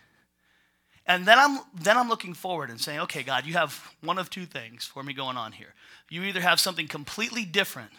And 1.05 1.25
then 1.25 1.37
I'm 1.37 1.59
then 1.73 1.97
I'm 1.97 2.07
looking 2.07 2.33
forward 2.33 2.69
and 2.69 2.79
saying, 2.79 2.99
"Okay, 3.01 3.23
God, 3.23 3.45
you 3.45 3.53
have 3.53 3.93
one 4.01 4.17
of 4.17 4.29
two 4.29 4.45
things 4.45 4.85
for 4.85 5.03
me 5.03 5.13
going 5.13 5.37
on 5.37 5.51
here. 5.51 5.73
You 6.09 6.23
either 6.23 6.41
have 6.41 6.59
something 6.59 6.87
completely 6.87 7.43
different 7.43 7.91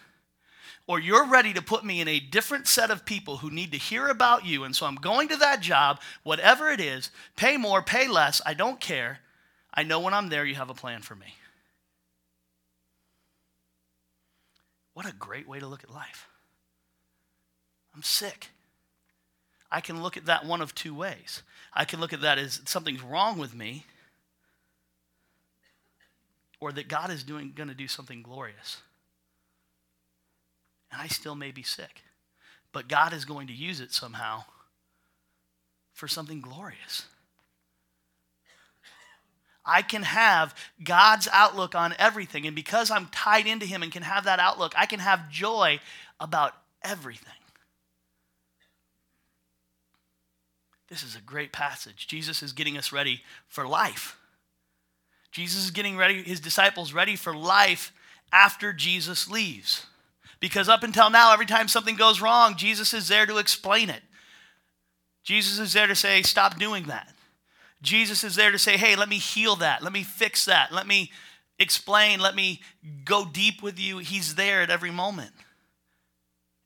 or 0.86 0.98
you're 0.98 1.26
ready 1.26 1.52
to 1.54 1.62
put 1.62 1.84
me 1.84 2.00
in 2.00 2.08
a 2.08 2.20
different 2.20 2.68
set 2.68 2.90
of 2.90 3.04
people 3.04 3.38
who 3.38 3.50
need 3.50 3.72
to 3.72 3.78
hear 3.78 4.08
about 4.08 4.44
you. 4.44 4.64
And 4.64 4.76
so 4.76 4.86
I'm 4.86 4.96
going 4.96 5.28
to 5.28 5.36
that 5.36 5.60
job, 5.60 6.00
whatever 6.22 6.68
it 6.68 6.80
is, 6.80 7.10
pay 7.36 7.56
more, 7.56 7.82
pay 7.82 8.06
less, 8.06 8.42
I 8.44 8.54
don't 8.54 8.80
care. 8.80 9.20
I 9.74 9.82
know 9.82 10.00
when 10.00 10.14
I'm 10.14 10.28
there, 10.28 10.44
you 10.44 10.54
have 10.54 10.70
a 10.70 10.74
plan 10.74 11.02
for 11.02 11.16
me. 11.16 11.34
What 14.94 15.06
a 15.08 15.12
great 15.12 15.48
way 15.48 15.58
to 15.58 15.66
look 15.66 15.82
at 15.82 15.92
life. 15.92 16.28
I'm 17.94 18.04
sick. 18.04 18.50
I 19.70 19.80
can 19.80 20.02
look 20.02 20.16
at 20.16 20.26
that 20.26 20.46
one 20.46 20.60
of 20.60 20.74
two 20.74 20.94
ways. 20.94 21.42
I 21.72 21.84
can 21.84 21.98
look 21.98 22.12
at 22.12 22.20
that 22.20 22.38
as 22.38 22.60
something's 22.64 23.02
wrong 23.02 23.38
with 23.38 23.54
me, 23.54 23.86
or 26.60 26.70
that 26.72 26.86
God 26.86 27.10
is 27.10 27.24
doing 27.24 27.52
going 27.54 27.68
to 27.68 27.74
do 27.74 27.88
something 27.88 28.22
glorious. 28.22 28.80
And 30.92 31.02
I 31.02 31.08
still 31.08 31.34
may 31.34 31.50
be 31.50 31.64
sick, 31.64 32.02
but 32.72 32.86
God 32.86 33.12
is 33.12 33.24
going 33.24 33.48
to 33.48 33.52
use 33.52 33.80
it 33.80 33.92
somehow 33.92 34.44
for 35.92 36.06
something 36.06 36.40
glorious. 36.40 37.06
I 39.64 39.82
can 39.82 40.02
have 40.02 40.54
God's 40.82 41.28
outlook 41.32 41.74
on 41.74 41.94
everything. 41.98 42.46
And 42.46 42.54
because 42.54 42.90
I'm 42.90 43.06
tied 43.06 43.46
into 43.46 43.66
Him 43.66 43.82
and 43.82 43.90
can 43.90 44.02
have 44.02 44.24
that 44.24 44.40
outlook, 44.40 44.74
I 44.76 44.86
can 44.86 45.00
have 45.00 45.30
joy 45.30 45.80
about 46.20 46.54
everything. 46.82 47.32
This 50.88 51.02
is 51.02 51.16
a 51.16 51.20
great 51.20 51.52
passage. 51.52 52.06
Jesus 52.06 52.42
is 52.42 52.52
getting 52.52 52.76
us 52.76 52.92
ready 52.92 53.22
for 53.48 53.66
life. 53.66 54.16
Jesus 55.32 55.64
is 55.64 55.70
getting 55.72 55.96
ready, 55.96 56.22
his 56.22 56.38
disciples 56.38 56.92
ready 56.92 57.16
for 57.16 57.34
life 57.34 57.92
after 58.32 58.72
Jesus 58.72 59.28
leaves. 59.28 59.86
Because 60.38 60.68
up 60.68 60.82
until 60.82 61.10
now, 61.10 61.32
every 61.32 61.46
time 61.46 61.66
something 61.66 61.96
goes 61.96 62.20
wrong, 62.20 62.56
Jesus 62.56 62.94
is 62.94 63.08
there 63.08 63.26
to 63.26 63.38
explain 63.38 63.90
it. 63.90 64.02
Jesus 65.24 65.58
is 65.58 65.72
there 65.72 65.86
to 65.86 65.96
say, 65.96 66.22
stop 66.22 66.58
doing 66.58 66.84
that. 66.84 67.12
Jesus 67.84 68.24
is 68.24 68.34
there 68.34 68.50
to 68.50 68.58
say, 68.58 68.76
hey, 68.76 68.96
let 68.96 69.08
me 69.08 69.18
heal 69.18 69.56
that. 69.56 69.82
Let 69.82 69.92
me 69.92 70.02
fix 70.02 70.46
that. 70.46 70.72
Let 70.72 70.86
me 70.86 71.12
explain, 71.58 72.18
let 72.18 72.34
me 72.34 72.60
go 73.04 73.24
deep 73.24 73.62
with 73.62 73.78
you. 73.78 73.98
He's 73.98 74.34
there 74.34 74.62
at 74.62 74.70
every 74.70 74.90
moment. 74.90 75.32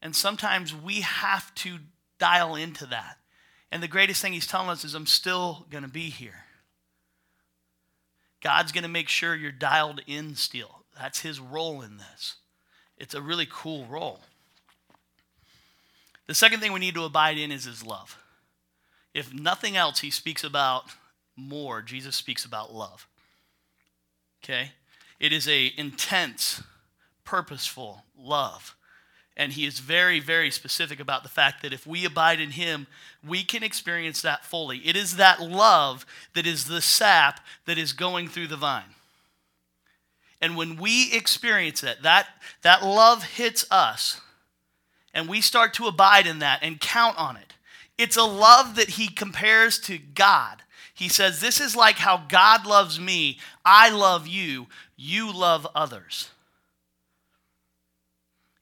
And 0.01 0.15
sometimes 0.15 0.75
we 0.75 1.01
have 1.03 1.55
to 1.57 1.79
dial 2.19 2.55
into 2.55 2.87
that. 2.87 3.19
And 3.71 3.83
the 3.83 3.89
greatest 3.89 4.23
thing 4.23 4.33
he's 4.33 4.47
telling 4.47 4.71
us 4.71 4.85
is, 4.85 4.95
I'm 4.95 5.07
still 5.07 5.67
going 5.71 5.85
to 5.85 5.91
be 5.91 6.09
here. 6.09 6.45
God's 8.41 8.73
going 8.73 8.85
to 8.85 8.89
make 8.89 9.09
sure 9.09 9.35
you're 9.35 9.53
dialed 9.53 10.01
in 10.07 10.37
still. 10.37 10.85
That's 10.99 11.21
his 11.21 11.41
role 11.41 11.83
in 11.83 11.99
this. 11.99 12.37
It's 12.97 13.15
a 13.15 13.21
really 13.21 13.47
cool 13.51 13.85
role. 13.87 14.21
The 16.27 16.35
second 16.35 16.61
thing 16.61 16.73
we 16.73 16.81
need 16.81 16.95
to 16.95 17.05
abide 17.05 17.39
in 17.39 17.51
is 17.51 17.65
his 17.65 17.85
love. 17.85 18.19
If 19.15 19.35
nothing 19.35 19.77
else, 19.77 20.01
he 20.01 20.11
speaks 20.11 20.45
about 20.45 20.85
more. 21.39 21.83
Jesus 21.83 22.17
speaks 22.17 22.45
about 22.45 22.75
love. 22.75 23.07
Okay? 24.43 24.73
It 25.21 25.33
is 25.33 25.49
a 25.49 25.73
intense, 25.77 26.63
purposeful 27.25 28.05
love. 28.19 28.75
And 29.37 29.53
he 29.53 29.67
is 29.67 29.79
very, 29.79 30.19
very 30.19 30.51
specific 30.51 30.99
about 30.99 31.23
the 31.23 31.29
fact 31.29 31.63
that 31.63 31.73
if 31.73 31.87
we 31.87 32.05
abide 32.05 32.41
in 32.41 32.51
him, 32.51 32.89
we 33.27 33.45
can 33.45 33.63
experience 33.63 34.21
that 34.23 34.45
fully. 34.45 34.79
It 34.79 34.97
is 34.97 35.17
that 35.17 35.41
love 35.41 36.05
that 36.35 36.47
is 36.47 36.65
the 36.65 36.81
sap 36.81 37.41
that 37.65 37.79
is 37.79 37.93
going 37.93 38.29
through 38.29 38.49
the 38.49 38.57
vine. 38.57 38.95
And 40.41 40.57
when 40.57 40.77
we 40.77 41.13
experience 41.13 41.83
it, 41.85 42.03
that, 42.03 42.27
that 42.63 42.85
love 42.85 43.25
hits 43.25 43.65
us, 43.71 44.21
and 45.15 45.29
we 45.29 45.41
start 45.41 45.75
to 45.75 45.87
abide 45.87 46.27
in 46.27 46.39
that 46.41 46.61
and 46.63 46.81
count 46.81 47.19
on 47.19 47.37
it. 47.37 47.55
It's 47.97 48.17
a 48.17 48.23
love 48.23 48.77
that 48.77 48.91
he 48.91 49.09
compares 49.09 49.79
to 49.81 49.99
God. 49.99 50.63
He 50.99 51.09
says, 51.09 51.41
This 51.41 51.61
is 51.61 51.77
like 51.77 51.97
how 51.97 52.25
God 52.29 52.67
loves 52.67 52.99
me. 52.99 53.39
I 53.65 53.89
love 53.89 54.27
you. 54.27 54.67
You 54.97 55.33
love 55.33 55.65
others. 55.73 56.31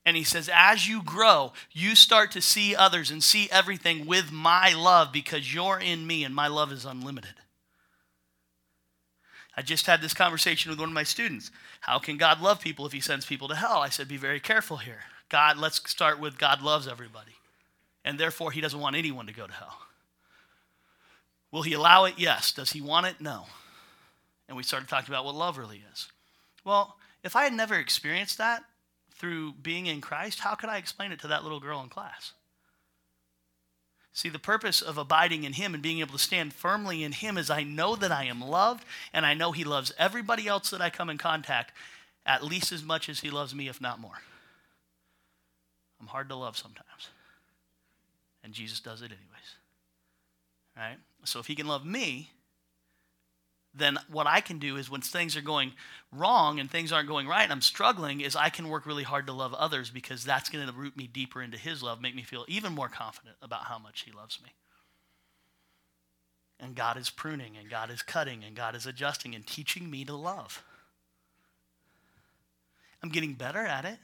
And 0.05 0.19
he 0.19 0.23
says, 0.23 0.49
as 0.53 0.87
you 0.87 1.03
grow, 1.03 1.53
you 1.73 1.97
start 1.97 2.31
to 2.33 2.43
see 2.43 2.77
others 2.77 3.11
and 3.11 3.25
see 3.25 3.49
everything 3.51 4.07
with 4.07 4.31
my 4.31 4.73
love 4.73 5.13
because 5.13 5.53
you're 5.53 5.81
in 5.81 6.07
me 6.07 6.23
and 6.23 6.33
my 6.33 6.47
love 6.47 6.71
is 6.71 6.85
unlimited. 6.85 7.35
I 9.57 9.63
just 9.63 9.87
had 9.87 10.01
this 10.01 10.15
conversation 10.15 10.71
with 10.71 10.79
one 10.79 10.91
of 10.91 10.95
my 10.95 11.03
students. 11.03 11.51
How 11.81 11.99
can 11.99 12.19
God 12.19 12.41
love 12.41 12.61
people 12.61 12.87
if 12.87 12.93
he 12.93 13.01
sends 13.01 13.27
people 13.27 13.49
to 13.49 13.57
hell? 13.57 13.79
I 13.79 13.89
said, 13.89 14.07
be 14.07 14.17
very 14.17 14.39
careful 14.39 14.77
here. 14.77 15.01
God, 15.29 15.57
let's 15.57 15.83
start 15.91 16.21
with 16.21 16.39
God 16.39 16.63
loves 16.63 16.87
everybody. 16.87 17.33
And 18.05 18.17
therefore, 18.21 18.53
he 18.53 18.61
doesn't 18.61 18.79
want 18.79 18.95
anyone 18.95 19.27
to 19.27 19.33
go 19.33 19.49
to 19.49 19.53
hell. 19.53 19.86
Will 21.57 21.63
he 21.63 21.73
allow 21.73 22.05
it? 22.05 22.19
Yes. 22.19 22.53
Does 22.53 22.73
he 22.73 22.83
want 22.83 23.07
it? 23.07 23.19
No. 23.19 23.47
And 24.47 24.59
we 24.59 24.63
started 24.63 24.91
talking 24.91 25.11
about 25.11 25.25
what 25.25 25.35
love 25.35 25.57
really 25.57 25.83
is. 25.91 26.07
Well, 26.67 26.99
if 27.25 27.35
I 27.35 27.45
had 27.45 27.55
never 27.55 27.77
experienced 27.77 28.37
that, 28.37 28.63
through 29.15 29.55
being 29.55 29.87
in 29.87 30.03
Christ, 30.03 30.41
how 30.41 30.55
could 30.55 30.69
I 30.69 30.77
explain 30.77 31.13
it 31.13 31.21
to 31.21 31.29
that 31.29 31.45
little 31.45 31.59
girl 31.59 31.81
in 31.81 31.89
class? 31.89 32.33
See, 34.13 34.29
the 34.29 34.39
purpose 34.39 34.83
of 34.83 34.99
abiding 34.99 35.45
in 35.45 35.55
Him 35.55 35.73
and 35.73 35.83
being 35.83 36.01
able 36.01 36.13
to 36.13 36.19
stand 36.19 36.53
firmly 36.53 37.03
in 37.03 37.13
Him 37.13 37.39
is 37.39 37.49
I 37.49 37.63
know 37.63 37.97
that 37.97 38.13
I 38.13 38.25
am 38.25 38.43
loved, 38.43 38.85
and 39.15 39.25
I 39.25 39.33
know 39.33 39.53
He 39.53 39.65
loves 39.65 39.95
everybody 39.99 40.47
else 40.47 40.69
that 40.69 40.83
I 40.83 40.91
come 40.91 41.09
in 41.09 41.17
contact 41.17 41.73
at 42.27 42.45
least 42.45 42.71
as 42.71 42.85
much 42.85 43.09
as 43.09 43.21
He 43.21 43.31
loves 43.31 43.55
me, 43.55 43.67
if 43.67 43.81
not 43.81 43.99
more. 43.99 44.21
I'm 46.03 46.09
hard 46.09 46.29
to 46.29 46.37
love 46.37 46.59
sometimes. 46.59 47.09
And 48.45 48.53
Jesus 48.53 48.81
does 48.81 49.01
it 49.01 49.07
anyways. 49.07 49.57
Right? 50.77 50.99
So 51.25 51.41
if 51.41 51.47
He 51.47 51.55
can 51.55 51.67
love 51.67 51.85
me, 51.85 52.31
then 53.77 53.99
what 54.11 54.27
I 54.27 54.41
can 54.41 54.59
do 54.59 54.77
is 54.77 54.91
when 54.91 55.03
things 55.03 55.37
are 55.37 55.43
going 55.43 55.73
wrong 56.11 56.59
and 56.59 56.71
things 56.71 56.93
aren't 56.93 57.09
going 57.09 57.29
right 57.29 57.43
and 57.43 57.53
I'm 57.53 57.61
struggling 57.61 58.23
is 58.23 58.35
I 58.35 58.49
can 58.49 58.69
work 58.69 58.87
really 58.87 59.03
hard 59.03 59.27
to 59.27 59.33
love 59.33 59.53
others 59.53 59.91
because 59.91 60.25
that's 60.25 60.49
going 60.49 60.67
to 60.67 60.73
root 60.73 60.97
me 60.97 61.07
deeper 61.07 61.43
into 61.43 61.59
his 61.59 61.83
love, 61.83 62.01
make 62.01 62.15
me 62.15 62.23
feel 62.23 62.47
even 62.49 62.73
more 62.75 62.89
confident 62.89 63.37
about 63.43 63.65
how 63.65 63.79
much 63.79 64.03
he 64.03 64.13
loves 64.13 64.41
me. 64.43 64.51
And 66.59 66.75
God 66.75 66.97
is 66.97 67.11
pruning 67.11 67.57
and 67.59 67.69
God 67.69 67.91
is 67.91 68.01
cutting 68.01 68.43
and 68.45 68.57
God 68.57 68.75
is 68.75 68.87
adjusting 68.87 69.35
and 69.35 69.47
teaching 69.47 69.91
me 69.91 70.07
to 70.07 70.17
love. 70.17 70.65
I'm 73.03 73.11
getting 73.11 73.35
better 73.35 73.65
at 73.65 73.85
it. 73.85 73.99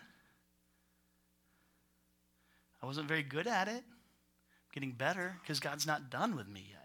I 2.83 2.87
wasn't 2.87 3.09
very 3.09 3.23
good 3.23 3.47
at 3.47 3.69
it. 3.69 3.83
I'm 3.85 4.73
getting 4.75 4.93
better 4.93 5.39
because 5.41 5.61
God's 5.61 5.87
not 5.87 6.11
done 6.11 6.37
with 6.37 6.49
me 6.49 6.67
yet. 6.71 6.82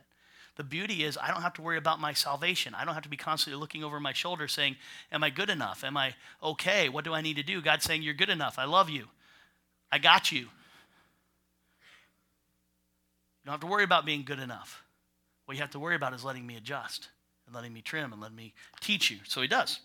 The 0.57 0.63
beauty 0.63 1.03
is, 1.03 1.17
I 1.21 1.27
don't 1.31 1.43
have 1.43 1.53
to 1.53 1.61
worry 1.61 1.77
about 1.77 2.01
my 2.01 2.13
salvation. 2.13 2.73
I 2.73 2.83
don't 2.83 2.95
have 2.95 3.03
to 3.03 3.09
be 3.09 3.15
constantly 3.15 3.59
looking 3.59 3.83
over 3.83 3.99
my 3.99 4.11
shoulder 4.11 4.47
saying, 4.47 4.75
Am 5.11 5.23
I 5.23 5.29
good 5.29 5.51
enough? 5.51 5.83
Am 5.83 5.95
I 5.95 6.15
okay? 6.41 6.89
What 6.89 7.05
do 7.05 7.13
I 7.13 7.21
need 7.21 7.35
to 7.37 7.43
do? 7.43 7.61
God's 7.61 7.85
saying, 7.85 8.01
You're 8.01 8.15
good 8.15 8.29
enough. 8.29 8.57
I 8.57 8.65
love 8.65 8.89
you. 8.89 9.05
I 9.91 9.99
got 9.99 10.31
you. 10.31 10.39
You 10.39 10.47
don't 13.45 13.53
have 13.53 13.61
to 13.61 13.67
worry 13.67 13.83
about 13.83 14.05
being 14.05 14.23
good 14.23 14.39
enough. 14.39 14.83
What 15.45 15.55
you 15.55 15.61
have 15.61 15.71
to 15.71 15.79
worry 15.79 15.95
about 15.95 16.13
is 16.13 16.25
letting 16.25 16.45
me 16.45 16.57
adjust 16.57 17.09
and 17.45 17.55
letting 17.55 17.71
me 17.71 17.81
trim 17.81 18.11
and 18.11 18.21
letting 18.21 18.35
me 18.35 18.53
teach 18.81 19.11
you. 19.11 19.19
So 19.25 19.41
he 19.41 19.47
does. 19.47 19.79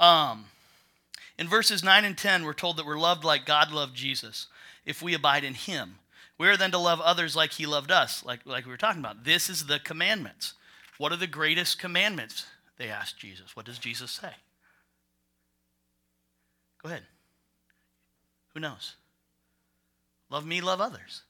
Um, 0.00 0.46
in 1.38 1.48
verses 1.48 1.84
9 1.84 2.04
and 2.04 2.18
10, 2.18 2.44
we're 2.44 2.54
told 2.54 2.76
that 2.76 2.86
we're 2.86 2.98
loved 2.98 3.24
like 3.24 3.46
God 3.46 3.70
loved 3.70 3.94
Jesus 3.94 4.48
if 4.84 5.00
we 5.00 5.14
abide 5.14 5.44
in 5.44 5.54
him. 5.54 6.00
We 6.42 6.48
are 6.48 6.56
then 6.56 6.72
to 6.72 6.78
love 6.78 7.00
others 7.00 7.36
like 7.36 7.52
he 7.52 7.66
loved 7.66 7.92
us, 7.92 8.24
like, 8.24 8.40
like 8.44 8.66
we 8.66 8.72
were 8.72 8.76
talking 8.76 8.98
about. 8.98 9.22
This 9.22 9.48
is 9.48 9.66
the 9.66 9.78
commandments. 9.78 10.54
What 10.98 11.12
are 11.12 11.16
the 11.16 11.28
greatest 11.28 11.78
commandments? 11.78 12.46
They 12.78 12.88
asked 12.88 13.16
Jesus. 13.16 13.54
What 13.54 13.64
does 13.64 13.78
Jesus 13.78 14.10
say? 14.10 14.32
Go 16.82 16.88
ahead. 16.88 17.04
Who 18.54 18.58
knows? 18.58 18.96
Love 20.30 20.44
me, 20.44 20.60
love 20.60 20.80
others. 20.80 21.22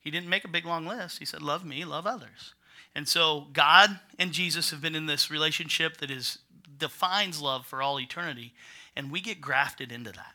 He 0.00 0.10
didn't 0.10 0.28
make 0.28 0.44
a 0.44 0.48
big 0.48 0.66
long 0.66 0.84
list. 0.84 1.20
He 1.20 1.24
said, 1.24 1.40
Love 1.40 1.64
me, 1.64 1.84
love 1.84 2.08
others. 2.08 2.54
And 2.96 3.06
so 3.06 3.46
God 3.52 4.00
and 4.18 4.32
Jesus 4.32 4.72
have 4.72 4.80
been 4.80 4.96
in 4.96 5.06
this 5.06 5.30
relationship 5.30 5.98
that 5.98 6.10
is 6.10 6.38
defines 6.76 7.40
love 7.40 7.66
for 7.66 7.82
all 7.82 8.00
eternity, 8.00 8.52
and 8.96 9.12
we 9.12 9.20
get 9.20 9.40
grafted 9.40 9.92
into 9.92 10.10
that. 10.10 10.34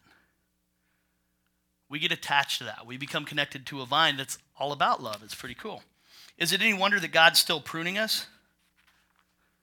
We 1.89 1.99
get 1.99 2.11
attached 2.11 2.59
to 2.59 2.63
that. 2.65 2.85
We 2.85 2.97
become 2.97 3.25
connected 3.25 3.65
to 3.67 3.81
a 3.81 3.85
vine 3.85 4.17
that's 4.17 4.37
all 4.57 4.71
about 4.71 5.03
love. 5.03 5.21
It's 5.23 5.35
pretty 5.35 5.55
cool. 5.55 5.83
Is 6.37 6.51
it 6.51 6.61
any 6.61 6.73
wonder 6.73 6.99
that 6.99 7.11
God's 7.11 7.39
still 7.39 7.61
pruning 7.61 7.97
us? 7.97 8.27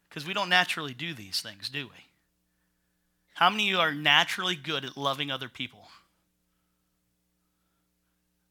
Because 0.08 0.26
we 0.26 0.34
don't 0.34 0.48
naturally 0.48 0.94
do 0.94 1.14
these 1.14 1.40
things, 1.40 1.68
do 1.68 1.86
we? 1.86 2.04
How 3.34 3.50
many 3.50 3.64
of 3.64 3.68
you 3.70 3.78
are 3.78 3.94
naturally 3.94 4.54
good 4.54 4.84
at 4.84 4.96
loving 4.96 5.30
other 5.30 5.48
people? 5.48 5.88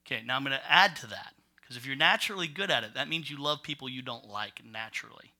Okay, 0.05 0.21
now 0.25 0.35
I'm 0.35 0.43
going 0.43 0.57
to 0.57 0.71
add 0.71 0.95
to 0.97 1.07
that. 1.07 1.33
Because 1.61 1.77
if 1.77 1.85
you're 1.85 1.95
naturally 1.95 2.47
good 2.47 2.71
at 2.71 2.83
it, 2.83 2.95
that 2.95 3.07
means 3.07 3.29
you 3.29 3.41
love 3.41 3.63
people 3.63 3.87
you 3.87 4.01
don't 4.01 4.27
like 4.27 4.61
naturally. 4.69 5.31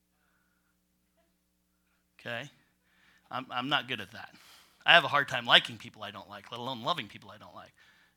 Okay? 2.19 2.49
I'm, 3.29 3.47
I'm 3.51 3.67
not 3.67 3.87
good 3.87 3.99
at 3.99 4.11
that. 4.11 4.29
I 4.85 4.93
have 4.93 5.03
a 5.03 5.09
hard 5.09 5.27
time 5.27 5.45
liking 5.45 5.77
people 5.77 6.03
I 6.03 6.11
don't 6.11 6.29
like, 6.29 6.51
let 6.51 6.59
alone 6.59 6.83
loving 6.83 7.07
people 7.07 7.31
I 7.31 7.37
don't 7.37 7.55
like 7.55 7.73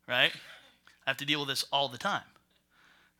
right? 0.09 0.33
I 1.07 1.11
have 1.11 1.17
to 1.19 1.27
deal 1.27 1.41
with 1.41 1.49
this 1.49 1.65
all 1.73 1.89
the 1.89 1.99
time. 1.99 2.23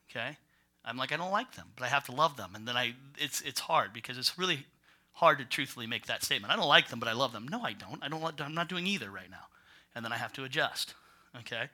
Okay? 0.09 0.37
I'm 0.83 0.97
like, 0.97 1.11
I 1.11 1.17
don't 1.17 1.31
like 1.31 1.55
them, 1.55 1.67
but 1.75 1.85
I 1.85 1.87
have 1.87 2.05
to 2.05 2.11
love 2.11 2.37
them. 2.37 2.51
And 2.55 2.67
then 2.67 2.77
I, 2.77 2.93
it's, 3.17 3.41
it's 3.41 3.59
hard 3.59 3.93
because 3.93 4.17
it's 4.17 4.37
really 4.37 4.65
hard 5.13 5.39
to 5.39 5.45
truthfully 5.45 5.87
make 5.87 6.05
that 6.07 6.23
statement. 6.23 6.53
I 6.53 6.55
don't 6.55 6.67
like 6.67 6.89
them, 6.89 6.99
but 6.99 7.09
I 7.09 7.13
love 7.13 7.31
them. 7.31 7.47
No, 7.47 7.61
I 7.61 7.73
don't. 7.73 8.03
I 8.03 8.07
don't. 8.07 8.41
I'm 8.41 8.53
not 8.53 8.69
doing 8.69 8.85
either 8.85 9.09
right 9.09 9.29
now. 9.29 9.47
And 9.95 10.03
then 10.03 10.11
I 10.11 10.17
have 10.17 10.33
to 10.33 10.43
adjust. 10.43 10.93
Okay? 11.39 11.69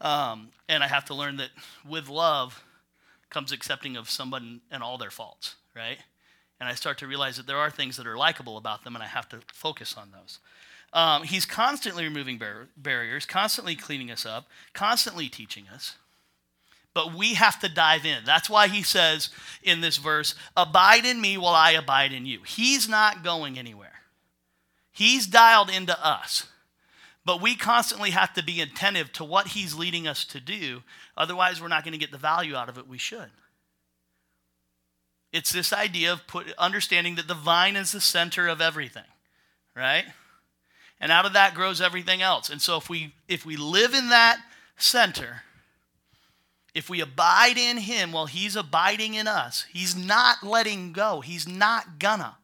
Um, 0.00 0.48
and 0.68 0.82
I 0.82 0.88
have 0.88 1.04
to 1.06 1.14
learn 1.14 1.36
that 1.38 1.50
with 1.88 2.08
love 2.08 2.64
comes 3.28 3.52
accepting 3.52 3.96
of 3.96 4.10
someone 4.10 4.60
and 4.70 4.82
all 4.82 4.98
their 4.98 5.10
faults, 5.10 5.56
right? 5.74 5.98
And 6.58 6.68
I 6.68 6.74
start 6.74 6.98
to 6.98 7.06
realize 7.06 7.36
that 7.36 7.46
there 7.46 7.58
are 7.58 7.70
things 7.70 7.96
that 7.96 8.06
are 8.06 8.16
likable 8.16 8.56
about 8.56 8.84
them, 8.84 8.94
and 8.94 9.02
I 9.02 9.06
have 9.06 9.28
to 9.30 9.40
focus 9.52 9.94
on 9.96 10.10
those. 10.10 10.40
Um, 10.92 11.22
he's 11.22 11.46
constantly 11.46 12.04
removing 12.04 12.38
bar- 12.38 12.68
barriers, 12.76 13.24
constantly 13.24 13.76
cleaning 13.76 14.10
us 14.10 14.26
up, 14.26 14.48
constantly 14.72 15.28
teaching 15.28 15.66
us. 15.72 15.94
But 16.92 17.14
we 17.14 17.34
have 17.34 17.60
to 17.60 17.68
dive 17.68 18.04
in. 18.04 18.24
That's 18.24 18.50
why 18.50 18.66
he 18.66 18.82
says 18.82 19.30
in 19.62 19.80
this 19.80 19.96
verse, 19.96 20.34
Abide 20.56 21.04
in 21.04 21.20
me 21.20 21.38
while 21.38 21.54
I 21.54 21.72
abide 21.72 22.12
in 22.12 22.26
you. 22.26 22.40
He's 22.44 22.88
not 22.88 23.22
going 23.22 23.58
anywhere, 23.58 24.00
he's 24.90 25.26
dialed 25.26 25.70
into 25.70 25.98
us. 26.04 26.46
But 27.22 27.42
we 27.42 27.54
constantly 27.54 28.10
have 28.10 28.32
to 28.32 28.42
be 28.42 28.62
attentive 28.62 29.12
to 29.12 29.24
what 29.24 29.48
he's 29.48 29.74
leading 29.74 30.08
us 30.08 30.24
to 30.24 30.40
do. 30.40 30.82
Otherwise, 31.18 31.60
we're 31.60 31.68
not 31.68 31.84
going 31.84 31.92
to 31.92 31.98
get 31.98 32.10
the 32.10 32.18
value 32.18 32.56
out 32.56 32.70
of 32.70 32.78
it 32.78 32.88
we 32.88 32.96
should. 32.96 33.30
It's 35.30 35.52
this 35.52 35.72
idea 35.72 36.14
of 36.14 36.26
put, 36.26 36.50
understanding 36.58 37.16
that 37.16 37.28
the 37.28 37.34
vine 37.34 37.76
is 37.76 37.92
the 37.92 38.00
center 38.00 38.48
of 38.48 38.60
everything, 38.60 39.04
right? 39.76 40.06
And 41.00 41.10
out 41.10 41.24
of 41.26 41.32
that 41.32 41.54
grows 41.54 41.80
everything 41.80 42.20
else. 42.22 42.50
And 42.50 42.60
so 42.60 42.76
if 42.76 42.90
we 42.90 43.14
if 43.28 43.46
we 43.46 43.56
live 43.56 43.94
in 43.94 44.10
that 44.10 44.38
center, 44.76 45.42
if 46.74 46.88
we 46.90 47.00
abide 47.00 47.56
in 47.58 47.78
him 47.78 48.12
while 48.12 48.26
he's 48.26 48.54
abiding 48.56 49.14
in 49.14 49.26
us, 49.26 49.66
he's 49.72 49.96
not 49.96 50.42
letting 50.42 50.92
go. 50.92 51.20
He's 51.20 51.48
not 51.48 51.98
gonna. 51.98 52.36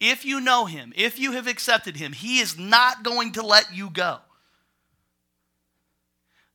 if 0.00 0.24
you 0.24 0.40
know 0.40 0.64
him, 0.66 0.92
if 0.96 1.18
you 1.18 1.32
have 1.32 1.46
accepted 1.46 1.96
him, 1.96 2.12
he 2.12 2.38
is 2.38 2.58
not 2.58 3.02
going 3.02 3.32
to 3.32 3.42
let 3.42 3.74
you 3.74 3.90
go. 3.90 4.18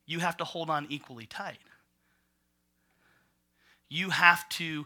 You 0.08 0.20
have 0.20 0.38
to 0.38 0.44
hold 0.44 0.70
on 0.70 0.88
equally 0.90 1.26
tight. 1.26 1.58
You 3.90 4.10
have 4.10 4.48
to 4.50 4.86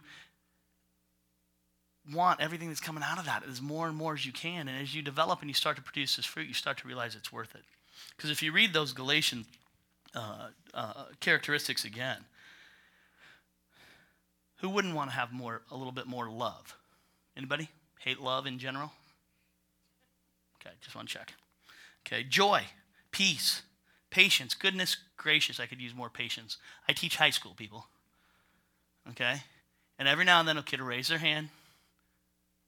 want 2.13 2.41
everything 2.41 2.69
that's 2.69 2.79
coming 2.79 3.03
out 3.03 3.19
of 3.19 3.25
that 3.25 3.43
as 3.49 3.61
more 3.61 3.87
and 3.87 3.95
more 3.95 4.13
as 4.13 4.25
you 4.25 4.31
can. 4.31 4.67
And 4.67 4.81
as 4.81 4.93
you 4.95 5.01
develop 5.01 5.41
and 5.41 5.49
you 5.49 5.53
start 5.53 5.75
to 5.77 5.81
produce 5.81 6.15
this 6.15 6.25
fruit, 6.25 6.47
you 6.47 6.53
start 6.53 6.77
to 6.79 6.87
realize 6.87 7.15
it's 7.15 7.31
worth 7.31 7.55
it. 7.55 7.63
Because 8.15 8.29
if 8.29 8.41
you 8.41 8.51
read 8.51 8.73
those 8.73 8.93
Galatian 8.93 9.45
uh, 10.15 10.49
uh, 10.73 11.05
characteristics 11.19 11.85
again, 11.85 12.17
who 14.57 14.69
wouldn't 14.69 14.95
want 14.95 15.09
to 15.09 15.15
have 15.15 15.31
more, 15.31 15.61
a 15.71 15.77
little 15.77 15.91
bit 15.91 16.07
more 16.07 16.29
love? 16.29 16.75
Anybody 17.37 17.69
hate 17.99 18.19
love 18.19 18.45
in 18.45 18.59
general? 18.59 18.91
Okay, 20.61 20.75
just 20.81 20.97
to 20.97 21.05
check. 21.05 21.33
Okay, 22.05 22.23
joy, 22.23 22.63
peace, 23.11 23.61
patience, 24.09 24.53
goodness, 24.53 24.97
gracious. 25.15 25.59
I 25.59 25.65
could 25.65 25.81
use 25.81 25.95
more 25.95 26.09
patience. 26.09 26.57
I 26.87 26.93
teach 26.93 27.15
high 27.15 27.29
school 27.29 27.53
people. 27.55 27.85
Okay, 29.11 29.41
and 29.97 30.07
every 30.07 30.25
now 30.25 30.39
and 30.39 30.47
then 30.47 30.57
a 30.57 30.63
kid 30.63 30.81
will 30.81 30.87
raise 30.87 31.07
their 31.07 31.17
hand, 31.17 31.49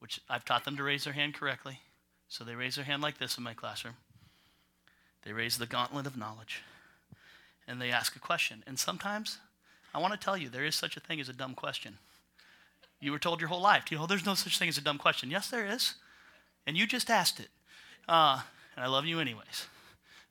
which 0.02 0.20
I've 0.28 0.43
taught 0.43 0.66
them 0.66 0.76
to 0.78 0.84
raise 0.84 1.04
their 1.04 1.14
hand 1.14 1.36
correctly. 1.36 1.80
So 2.28 2.43
they 2.43 2.56
raise 2.56 2.76
their 2.76 2.86
hand 2.86 3.04
like 3.04 3.20
this 3.20 3.38
in 3.38 3.43
my 3.43 3.54
classroom. 3.54 3.93
They 5.24 5.32
raise 5.32 5.60
the 5.60 5.68
gauntlet 5.68 6.08
of 6.08 6.18
knowledge, 6.18 6.64
and 7.68 7.80
they 7.80 7.91
ask 7.91 8.16
a 8.16 8.20
question. 8.20 8.64
And 8.66 8.80
sometimes 8.80 9.38
I 9.93 9.99
want 9.99 10.14
to 10.14 10.20
tell 10.20 10.36
you, 10.36 10.49
there 10.49 10.66
is 10.66 10.76
such 10.76 10.97
a 10.97 10.99
thing 10.99 11.22
as 11.22 11.30
a 11.30 11.34
dumb 11.34 11.54
question. 11.54 11.99
You 12.99 13.12
were 13.12 13.20
told 13.20 13.39
your 13.39 13.49
whole 13.49 13.62
life, 13.62 13.91
you 13.91 13.97
know, 13.97 14.08
there's 14.08 14.26
no 14.26 14.34
such 14.34 14.58
thing 14.58 14.70
as 14.70 14.78
a 14.78 14.82
dumb 14.82 14.97
question. 14.97 15.30
Yes, 15.30 15.49
there 15.49 15.68
is. 15.68 15.95
And 16.66 16.76
you 16.76 16.88
just 16.88 17.10
asked 17.10 17.39
it. 17.39 17.49
Uh, 18.08 18.41
and 18.76 18.84
I 18.84 18.88
love 18.88 19.06
you 19.06 19.20
anyways. 19.20 19.68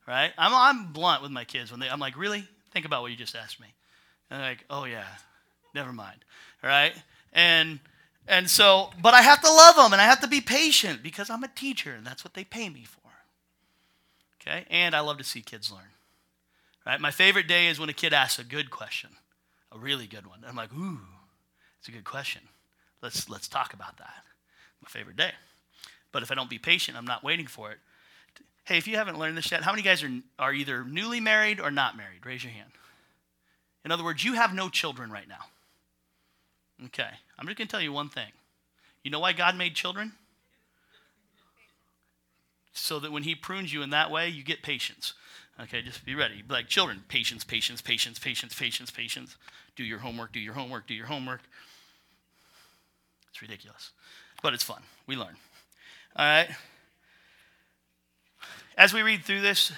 Right? 0.06 0.32
I'm, 0.36 0.52
I'm 0.52 0.92
blunt 0.92 1.22
with 1.22 1.30
my 1.30 1.44
kids 1.44 1.70
when 1.70 1.78
they, 1.78 1.88
I'm 1.88 2.00
like, 2.00 2.16
really? 2.16 2.44
Think 2.72 2.86
about 2.86 3.02
what 3.02 3.12
you 3.12 3.16
just 3.16 3.36
asked 3.36 3.60
me. 3.60 3.68
And 4.30 4.40
they're 4.40 4.48
like, 4.48 4.64
oh, 4.68 4.84
yeah, 4.84 5.04
never 5.74 5.92
mind. 5.92 6.24
Right? 6.62 6.92
And, 7.32 7.78
and 8.28 8.48
so, 8.48 8.90
but 9.00 9.14
I 9.14 9.22
have 9.22 9.40
to 9.42 9.50
love 9.50 9.76
them 9.76 9.92
and 9.92 10.00
I 10.00 10.04
have 10.04 10.20
to 10.20 10.28
be 10.28 10.40
patient 10.40 11.02
because 11.02 11.30
I'm 11.30 11.44
a 11.44 11.48
teacher 11.48 11.92
and 11.92 12.06
that's 12.06 12.24
what 12.24 12.34
they 12.34 12.44
pay 12.44 12.68
me 12.68 12.84
for. 12.84 13.00
Okay? 14.40 14.64
And 14.70 14.94
I 14.94 15.00
love 15.00 15.18
to 15.18 15.24
see 15.24 15.40
kids 15.40 15.70
learn. 15.70 15.82
Right? 16.86 17.00
My 17.00 17.10
favorite 17.10 17.46
day 17.46 17.68
is 17.68 17.78
when 17.78 17.88
a 17.88 17.94
kid 17.94 18.12
asks 18.12 18.38
a 18.38 18.44
good 18.44 18.70
question 18.70 19.10
a 19.72 19.78
really 19.78 20.06
good 20.06 20.26
one. 20.26 20.40
I'm 20.46 20.56
like, 20.56 20.72
ooh, 20.72 21.00
it's 21.78 21.88
a 21.88 21.92
good 21.92 22.04
question. 22.04 22.42
Let's 23.02 23.28
let's 23.28 23.48
talk 23.48 23.72
about 23.72 23.96
that. 23.98 24.24
My 24.82 24.88
favorite 24.88 25.16
day. 25.16 25.32
But 26.12 26.22
if 26.22 26.32
I 26.32 26.34
don't 26.34 26.50
be 26.50 26.58
patient, 26.58 26.96
I'm 26.96 27.06
not 27.06 27.22
waiting 27.22 27.46
for 27.46 27.70
it. 27.70 27.78
Hey, 28.64 28.78
if 28.78 28.88
you 28.88 28.96
haven't 28.96 29.18
learned 29.18 29.36
this 29.36 29.50
yet, 29.50 29.62
how 29.62 29.72
many 29.72 29.82
guys 29.82 30.02
are 30.02 30.10
are 30.38 30.52
either 30.52 30.84
newly 30.84 31.20
married 31.20 31.60
or 31.60 31.70
not 31.70 31.96
married? 31.96 32.24
Raise 32.24 32.44
your 32.44 32.52
hand. 32.52 32.70
In 33.84 33.92
other 33.92 34.04
words, 34.04 34.24
you 34.24 34.34
have 34.34 34.52
no 34.52 34.68
children 34.68 35.10
right 35.10 35.28
now. 35.28 35.46
Okay. 36.86 37.10
I'm 37.38 37.46
just 37.46 37.58
going 37.58 37.68
to 37.68 37.72
tell 37.72 37.80
you 37.80 37.92
one 37.92 38.08
thing. 38.08 38.30
You 39.02 39.10
know 39.10 39.20
why 39.20 39.32
God 39.32 39.56
made 39.56 39.74
children? 39.74 40.12
So 42.72 42.98
that 43.00 43.12
when 43.12 43.24
he 43.24 43.34
prunes 43.34 43.72
you 43.72 43.82
in 43.82 43.90
that 43.90 44.10
way, 44.10 44.28
you 44.28 44.42
get 44.42 44.62
patience. 44.62 45.14
Okay, 45.60 45.82
just 45.82 46.04
be 46.06 46.14
ready. 46.14 46.42
Like 46.48 46.68
children, 46.68 47.02
patience, 47.08 47.44
patience, 47.44 47.82
patience, 47.82 48.18
patience, 48.18 48.54
patience, 48.54 48.90
patience. 48.90 49.36
Do 49.76 49.84
your 49.84 49.98
homework, 49.98 50.32
do 50.32 50.40
your 50.40 50.54
homework, 50.54 50.86
do 50.86 50.94
your 50.94 51.06
homework. 51.06 51.40
It's 53.30 53.42
ridiculous, 53.42 53.90
but 54.42 54.54
it's 54.54 54.62
fun. 54.62 54.82
We 55.06 55.16
learn. 55.16 55.36
All 56.16 56.24
right. 56.24 56.48
As 58.76 58.94
we 58.94 59.02
read 59.02 59.24
through 59.24 59.42
this, 59.42 59.72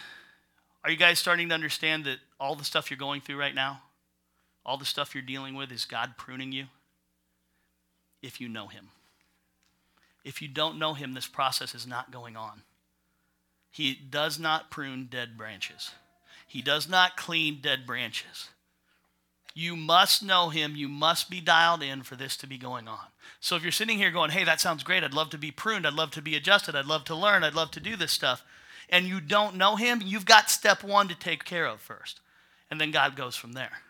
are 0.85 0.91
you 0.91 0.97
guys 0.97 1.19
starting 1.19 1.49
to 1.49 1.55
understand 1.55 2.05
that 2.05 2.19
all 2.39 2.55
the 2.55 2.65
stuff 2.65 2.91
you're 2.91 2.99
going 2.99 3.21
through 3.21 3.39
right 3.39 3.55
now, 3.55 3.83
all 4.65 4.77
the 4.77 4.85
stuff 4.85 5.15
you're 5.15 5.23
dealing 5.23 5.55
with, 5.55 5.73
is 5.73 5.85
God 5.85 6.15
pruning 6.17 6.53
you? 6.53 6.67
If 8.23 8.41
you 8.41 8.49
know 8.49 8.69
Him. 8.69 8.89
If 10.25 10.41
you 10.41 10.49
don't 10.49 10.79
know 10.79 10.95
Him, 10.95 11.15
this 11.15 11.27
process 11.27 11.75
is 11.75 11.87
not 11.87 12.13
going 12.13 12.37
on. 12.37 12.63
He 13.71 13.95
does 13.95 14.39
not 14.39 14.71
prune 14.71 15.09
dead 15.11 15.37
branches. 15.37 15.93
He 16.47 16.61
does 16.61 16.89
not 16.89 17.17
clean 17.17 17.61
dead 17.63 17.87
branches. 17.87 18.51
You 19.55 19.77
must 19.77 20.23
know 20.23 20.51
him. 20.51 20.77
You 20.77 20.89
must 20.89 21.31
be 21.31 21.41
dialed 21.41 21.83
in 21.83 22.03
for 22.03 22.17
this 22.17 22.37
to 22.39 22.47
be 22.47 22.59
going 22.59 22.89
on. 22.89 23.07
So 23.41 23.57
if 23.57 23.63
you're 23.63 23.73
sitting 23.73 23.99
here 23.99 24.11
going, 24.11 24.31
hey, 24.31 24.45
that 24.45 24.61
sounds 24.61 24.83
great. 24.83 25.03
I'd 25.03 25.15
love 25.15 25.31
to 25.31 25.39
be 25.39 25.51
pruned. 25.51 25.87
I'd 25.87 25.95
love 25.95 26.11
to 26.13 26.23
be 26.23 26.37
adjusted. 26.37 26.75
I'd 26.75 26.87
love 26.87 27.05
to 27.05 27.15
learn. 27.15 27.45
I'd 27.45 27.55
love 27.55 27.71
to 27.73 27.81
do 27.81 27.97
this 27.97 28.13
stuff. 28.13 28.43
And 28.89 29.07
you 29.07 29.21
don't 29.21 29.57
know 29.57 29.77
him, 29.77 30.03
you've 30.05 30.27
got 30.27 30.51
step 30.51 30.85
one 30.85 31.09
to 31.09 31.15
take 31.15 31.45
care 31.45 31.67
of 31.67 31.81
first. 31.81 32.21
And 32.71 32.79
then 32.79 32.91
God 32.91 33.17
goes 33.17 33.37
from 33.37 33.53
there. 33.53 33.81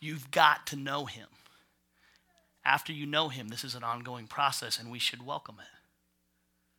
You've 0.00 0.30
got 0.30 0.66
to 0.68 0.76
know 0.76 1.04
him. 1.04 1.28
After 2.66 2.92
you 2.92 3.06
know 3.06 3.28
him, 3.28 3.46
this 3.46 3.62
is 3.62 3.76
an 3.76 3.84
ongoing 3.84 4.26
process, 4.26 4.78
and 4.78 4.90
we 4.90 4.98
should 4.98 5.24
welcome 5.24 5.54
it. 5.60 5.68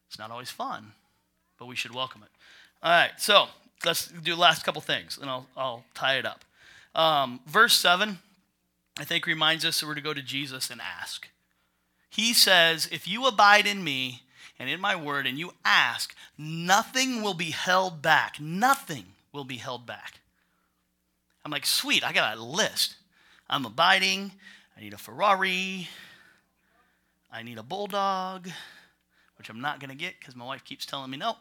It's 0.09 0.19
not 0.19 0.31
always 0.31 0.51
fun, 0.51 0.91
but 1.57 1.65
we 1.65 1.77
should 1.77 1.95
welcome 1.95 2.23
it. 2.23 2.29
All 2.83 2.91
right, 2.91 3.11
so 3.17 3.47
let's 3.85 4.07
do 4.07 4.35
the 4.35 4.39
last 4.39 4.65
couple 4.65 4.81
things, 4.81 5.17
and 5.17 5.29
I'll, 5.29 5.47
I'll 5.55 5.85
tie 5.93 6.17
it 6.17 6.25
up. 6.25 6.43
Um, 6.93 7.39
verse 7.47 7.73
7, 7.79 8.19
I 8.99 9.05
think, 9.05 9.25
reminds 9.25 9.63
us 9.63 9.79
that 9.79 9.87
we're 9.87 9.95
to 9.95 10.01
go 10.01 10.13
to 10.13 10.21
Jesus 10.21 10.69
and 10.69 10.81
ask. 10.81 11.29
He 12.09 12.33
says, 12.33 12.89
If 12.91 13.07
you 13.07 13.25
abide 13.25 13.65
in 13.65 13.81
me 13.81 14.23
and 14.59 14.69
in 14.69 14.81
my 14.81 14.95
word, 14.95 15.25
and 15.25 15.39
you 15.39 15.51
ask, 15.63 16.13
nothing 16.37 17.21
will 17.21 17.33
be 17.33 17.51
held 17.51 18.01
back. 18.01 18.41
Nothing 18.41 19.05
will 19.31 19.45
be 19.45 19.57
held 19.57 19.85
back. 19.85 20.19
I'm 21.45 21.51
like, 21.51 21.65
sweet, 21.65 22.03
I 22.03 22.11
got 22.11 22.37
a 22.37 22.43
list. 22.43 22.95
I'm 23.49 23.65
abiding. 23.65 24.33
I 24.77 24.81
need 24.81 24.93
a 24.93 24.97
Ferrari. 24.97 25.87
I 27.31 27.43
need 27.43 27.57
a 27.57 27.63
bulldog 27.63 28.49
which 29.37 29.49
I'm 29.49 29.61
not 29.61 29.79
going 29.79 29.89
to 29.89 29.95
get 29.95 30.15
because 30.19 30.35
my 30.35 30.45
wife 30.45 30.63
keeps 30.63 30.85
telling 30.85 31.11
me 31.11 31.17
no. 31.17 31.35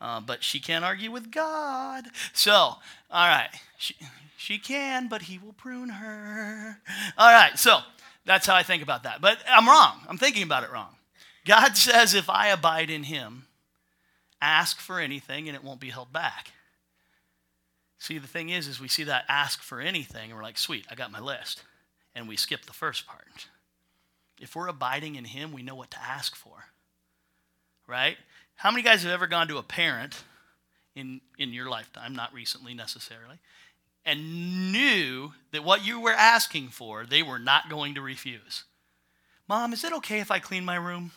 Uh, 0.00 0.20
but 0.20 0.42
she 0.42 0.60
can't 0.60 0.84
argue 0.84 1.10
with 1.10 1.30
God. 1.30 2.06
So, 2.32 2.52
all 2.52 2.78
right, 3.10 3.48
she, 3.78 3.94
she 4.36 4.58
can, 4.58 5.08
but 5.08 5.22
He 5.22 5.38
will 5.38 5.54
prune 5.54 5.88
her. 5.88 6.78
All 7.16 7.32
right, 7.32 7.58
so 7.58 7.78
that's 8.24 8.46
how 8.46 8.54
I 8.54 8.62
think 8.62 8.82
about 8.82 9.04
that. 9.04 9.20
But 9.20 9.38
I'm 9.48 9.66
wrong. 9.66 10.00
I'm 10.08 10.18
thinking 10.18 10.42
about 10.42 10.64
it 10.64 10.72
wrong. 10.72 10.96
God 11.46 11.76
says, 11.76 12.14
if 12.14 12.28
I 12.28 12.48
abide 12.48 12.90
in 12.90 13.04
Him, 13.04 13.46
ask 14.40 14.80
for 14.80 15.00
anything 15.00 15.48
and 15.48 15.56
it 15.56 15.64
won't 15.64 15.80
be 15.80 15.90
held 15.90 16.12
back. 16.12 16.52
See, 17.98 18.18
the 18.18 18.26
thing 18.26 18.50
is, 18.50 18.68
is 18.68 18.78
we 18.78 18.88
see 18.88 19.04
that 19.04 19.24
ask 19.28 19.62
for 19.62 19.80
anything 19.80 20.30
and 20.30 20.34
we're 20.34 20.42
like, 20.42 20.58
sweet, 20.58 20.84
I 20.90 20.94
got 20.94 21.10
my 21.10 21.20
list. 21.20 21.62
And 22.16 22.26
we 22.26 22.36
skip 22.36 22.64
the 22.66 22.72
first 22.72 23.06
part. 23.06 23.46
If 24.40 24.56
we're 24.56 24.66
abiding 24.66 25.14
in 25.14 25.26
Him, 25.26 25.52
we 25.52 25.62
know 25.62 25.76
what 25.76 25.92
to 25.92 26.02
ask 26.02 26.34
for 26.34 26.64
right? 27.86 28.16
How 28.56 28.70
many 28.70 28.82
guys 28.82 29.02
have 29.02 29.12
ever 29.12 29.26
gone 29.26 29.48
to 29.48 29.58
a 29.58 29.62
parent 29.62 30.24
in, 30.94 31.20
in 31.38 31.52
your 31.52 31.68
lifetime, 31.68 32.14
not 32.14 32.32
recently 32.32 32.74
necessarily, 32.74 33.38
and 34.04 34.72
knew 34.72 35.32
that 35.52 35.64
what 35.64 35.84
you 35.84 36.00
were 36.00 36.12
asking 36.12 36.68
for, 36.68 37.04
they 37.04 37.22
were 37.22 37.38
not 37.38 37.68
going 37.68 37.94
to 37.94 38.00
refuse? 38.00 38.64
Mom, 39.48 39.72
is 39.72 39.84
it 39.84 39.92
okay 39.92 40.20
if 40.20 40.30
I 40.30 40.38
clean 40.38 40.64
my 40.64 40.76
room? 40.76 41.12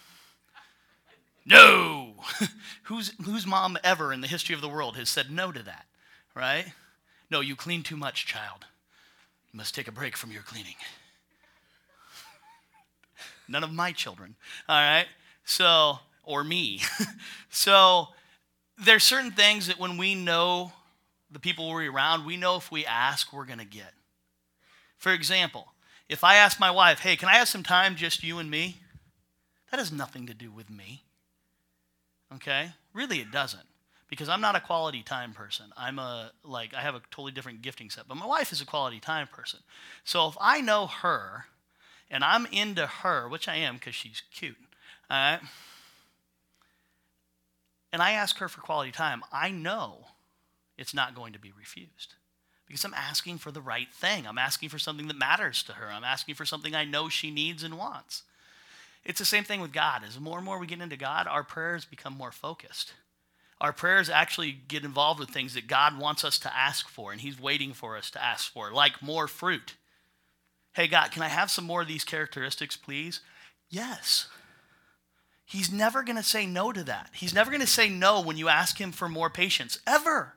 No! 1.45 2.15
who's, 2.83 3.13
whose 3.23 3.47
mom 3.47 3.77
ever 3.83 4.13
in 4.13 4.21
the 4.21 4.27
history 4.27 4.53
of 4.53 4.61
the 4.61 4.69
world 4.69 4.97
has 4.97 5.09
said 5.09 5.31
no 5.31 5.51
to 5.51 5.63
that, 5.63 5.85
right? 6.35 6.73
No, 7.31 7.39
you 7.39 7.55
clean 7.55 7.83
too 7.83 7.97
much, 7.97 8.25
child. 8.25 8.65
You 9.51 9.57
must 9.57 9.73
take 9.73 9.87
a 9.87 9.91
break 9.91 10.15
from 10.15 10.31
your 10.31 10.43
cleaning. 10.43 10.75
None 13.47 13.63
of 13.63 13.71
my 13.71 13.91
children, 13.91 14.35
all 14.67 14.79
right? 14.79 15.07
So, 15.43 15.99
or 16.23 16.43
me. 16.43 16.81
so 17.49 18.09
there's 18.77 19.03
certain 19.03 19.31
things 19.31 19.67
that 19.67 19.79
when 19.79 19.97
we 19.97 20.13
know 20.13 20.71
the 21.31 21.39
people 21.39 21.69
we're 21.69 21.91
around, 21.91 22.25
we 22.25 22.37
know 22.37 22.55
if 22.57 22.71
we 22.71 22.85
ask, 22.85 23.33
we're 23.33 23.45
going 23.45 23.59
to 23.59 23.65
get. 23.65 23.93
For 24.97 25.11
example, 25.13 25.67
if 26.07 26.23
I 26.23 26.35
ask 26.35 26.59
my 26.59 26.71
wife, 26.71 26.99
hey, 26.99 27.15
can 27.15 27.29
I 27.29 27.35
have 27.35 27.47
some 27.47 27.63
time, 27.63 27.95
just 27.95 28.23
you 28.23 28.37
and 28.37 28.49
me? 28.49 28.77
That 29.71 29.79
has 29.79 29.91
nothing 29.91 30.27
to 30.27 30.33
do 30.33 30.51
with 30.51 30.69
me. 30.69 31.03
Okay? 32.35 32.71
Really, 32.93 33.19
it 33.19 33.31
doesn't. 33.31 33.68
Because 34.09 34.27
I'm 34.29 34.41
not 34.41 34.55
a 34.55 34.59
quality 34.59 35.03
time 35.03 35.33
person. 35.33 35.67
I'm 35.77 35.99
a, 35.99 36.31
like, 36.43 36.73
I 36.73 36.81
have 36.81 36.95
a 36.95 37.01
totally 37.11 37.31
different 37.31 37.61
gifting 37.61 37.89
set. 37.89 38.07
But 38.07 38.17
my 38.17 38.25
wife 38.25 38.51
is 38.51 38.61
a 38.61 38.65
quality 38.65 38.99
time 38.99 39.27
person. 39.27 39.59
So 40.03 40.27
if 40.27 40.35
I 40.39 40.61
know 40.61 40.87
her 40.87 41.45
and 42.09 42.23
I'm 42.23 42.47
into 42.47 42.87
her, 42.87 43.27
which 43.29 43.47
I 43.47 43.55
am 43.55 43.75
because 43.75 43.95
she's 43.95 44.23
cute, 44.33 44.57
all 45.09 45.17
right? 45.17 45.39
and 47.91 48.01
I 48.01 48.11
ask 48.11 48.37
her 48.37 48.47
for 48.47 48.61
quality 48.61 48.91
time, 48.91 49.23
I 49.31 49.51
know 49.51 50.07
it's 50.77 50.93
not 50.93 51.15
going 51.15 51.33
to 51.33 51.39
be 51.39 51.51
refused 51.57 52.15
because 52.67 52.83
I'm 52.85 52.93
asking 52.93 53.39
for 53.39 53.51
the 53.51 53.61
right 53.61 53.91
thing. 53.91 54.27
I'm 54.27 54.37
asking 54.37 54.69
for 54.69 54.79
something 54.79 55.07
that 55.07 55.17
matters 55.17 55.63
to 55.63 55.73
her. 55.73 55.87
I'm 55.87 56.03
asking 56.03 56.35
for 56.35 56.45
something 56.45 56.75
I 56.75 56.85
know 56.85 57.09
she 57.09 57.31
needs 57.31 57.63
and 57.63 57.77
wants. 57.77 58.23
It's 59.03 59.19
the 59.19 59.25
same 59.25 59.43
thing 59.43 59.59
with 59.59 59.73
God. 59.73 60.03
As 60.07 60.19
more 60.19 60.37
and 60.37 60.45
more 60.45 60.59
we 60.59 60.67
get 60.67 60.81
into 60.81 60.97
God, 60.97 61.25
our 61.27 61.43
prayers 61.43 61.85
become 61.85 62.13
more 62.13 62.31
focused. 62.31 62.93
Our 63.61 63.73
prayers 63.73 64.09
actually 64.09 64.51
get 64.51 64.85
involved 64.85 65.19
with 65.19 65.29
things 65.29 65.53
that 65.53 65.67
God 65.67 65.99
wants 65.99 66.23
us 66.23 66.39
to 66.39 66.55
ask 66.55 66.87
for, 66.87 67.11
and 67.11 67.19
He's 67.19 67.39
waiting 67.39 67.73
for 67.73 67.97
us 67.97 68.09
to 68.11 68.23
ask 68.23 68.51
for, 68.51 68.71
like 68.71 69.01
more 69.01 69.27
fruit. 69.27 69.75
Hey, 70.73 70.87
God, 70.87 71.11
can 71.11 71.23
I 71.23 71.27
have 71.27 71.51
some 71.51 71.65
more 71.65 71.81
of 71.81 71.87
these 71.87 72.05
characteristics, 72.05 72.77
please? 72.77 73.19
Yes. 73.69 74.27
He's 75.43 75.71
never 75.71 76.03
going 76.03 76.15
to 76.15 76.23
say 76.23 76.45
no 76.45 76.71
to 76.71 76.83
that. 76.83 77.09
He's 77.13 77.33
never 77.33 77.51
going 77.51 77.61
to 77.61 77.67
say 77.67 77.89
no 77.89 78.21
when 78.21 78.37
you 78.37 78.47
ask 78.47 78.79
Him 78.79 78.91
for 78.91 79.09
more 79.09 79.29
patience, 79.29 79.79
ever. 79.85 80.35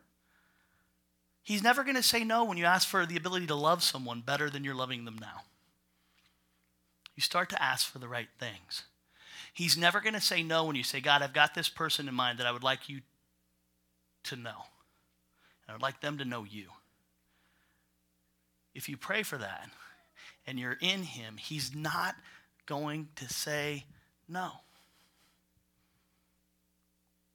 He's 1.44 1.62
never 1.62 1.84
going 1.84 1.96
to 1.96 2.02
say 2.02 2.24
no 2.24 2.44
when 2.44 2.56
you 2.56 2.64
ask 2.64 2.88
for 2.88 3.04
the 3.04 3.16
ability 3.16 3.46
to 3.48 3.54
love 3.54 3.82
someone 3.82 4.20
better 4.20 4.48
than 4.48 4.64
you're 4.64 4.74
loving 4.74 5.04
them 5.04 5.18
now. 5.20 5.42
You 7.14 7.20
start 7.20 7.50
to 7.50 7.62
ask 7.62 7.90
for 7.90 7.98
the 7.98 8.08
right 8.08 8.28
things. 8.38 8.84
He's 9.52 9.76
never 9.76 10.00
going 10.00 10.14
to 10.14 10.20
say 10.20 10.42
no 10.42 10.64
when 10.64 10.76
you 10.76 10.82
say, 10.82 11.00
God, 11.00 11.20
I've 11.20 11.34
got 11.34 11.54
this 11.54 11.68
person 11.68 12.08
in 12.08 12.14
mind 12.14 12.38
that 12.38 12.46
I 12.46 12.52
would 12.52 12.62
like 12.62 12.88
you 12.88 13.00
to 14.24 14.36
know. 14.36 14.66
And 15.66 15.70
I 15.70 15.72
would 15.72 15.82
like 15.82 16.00
them 16.00 16.18
to 16.18 16.24
know 16.24 16.44
you. 16.44 16.66
If 18.74 18.88
you 18.88 18.96
pray 18.96 19.22
for 19.22 19.36
that 19.38 19.68
and 20.46 20.58
you're 20.58 20.78
in 20.80 21.02
Him, 21.02 21.36
He's 21.36 21.74
not 21.74 22.14
going 22.66 23.08
to 23.16 23.28
say 23.28 23.84
no. 24.28 24.50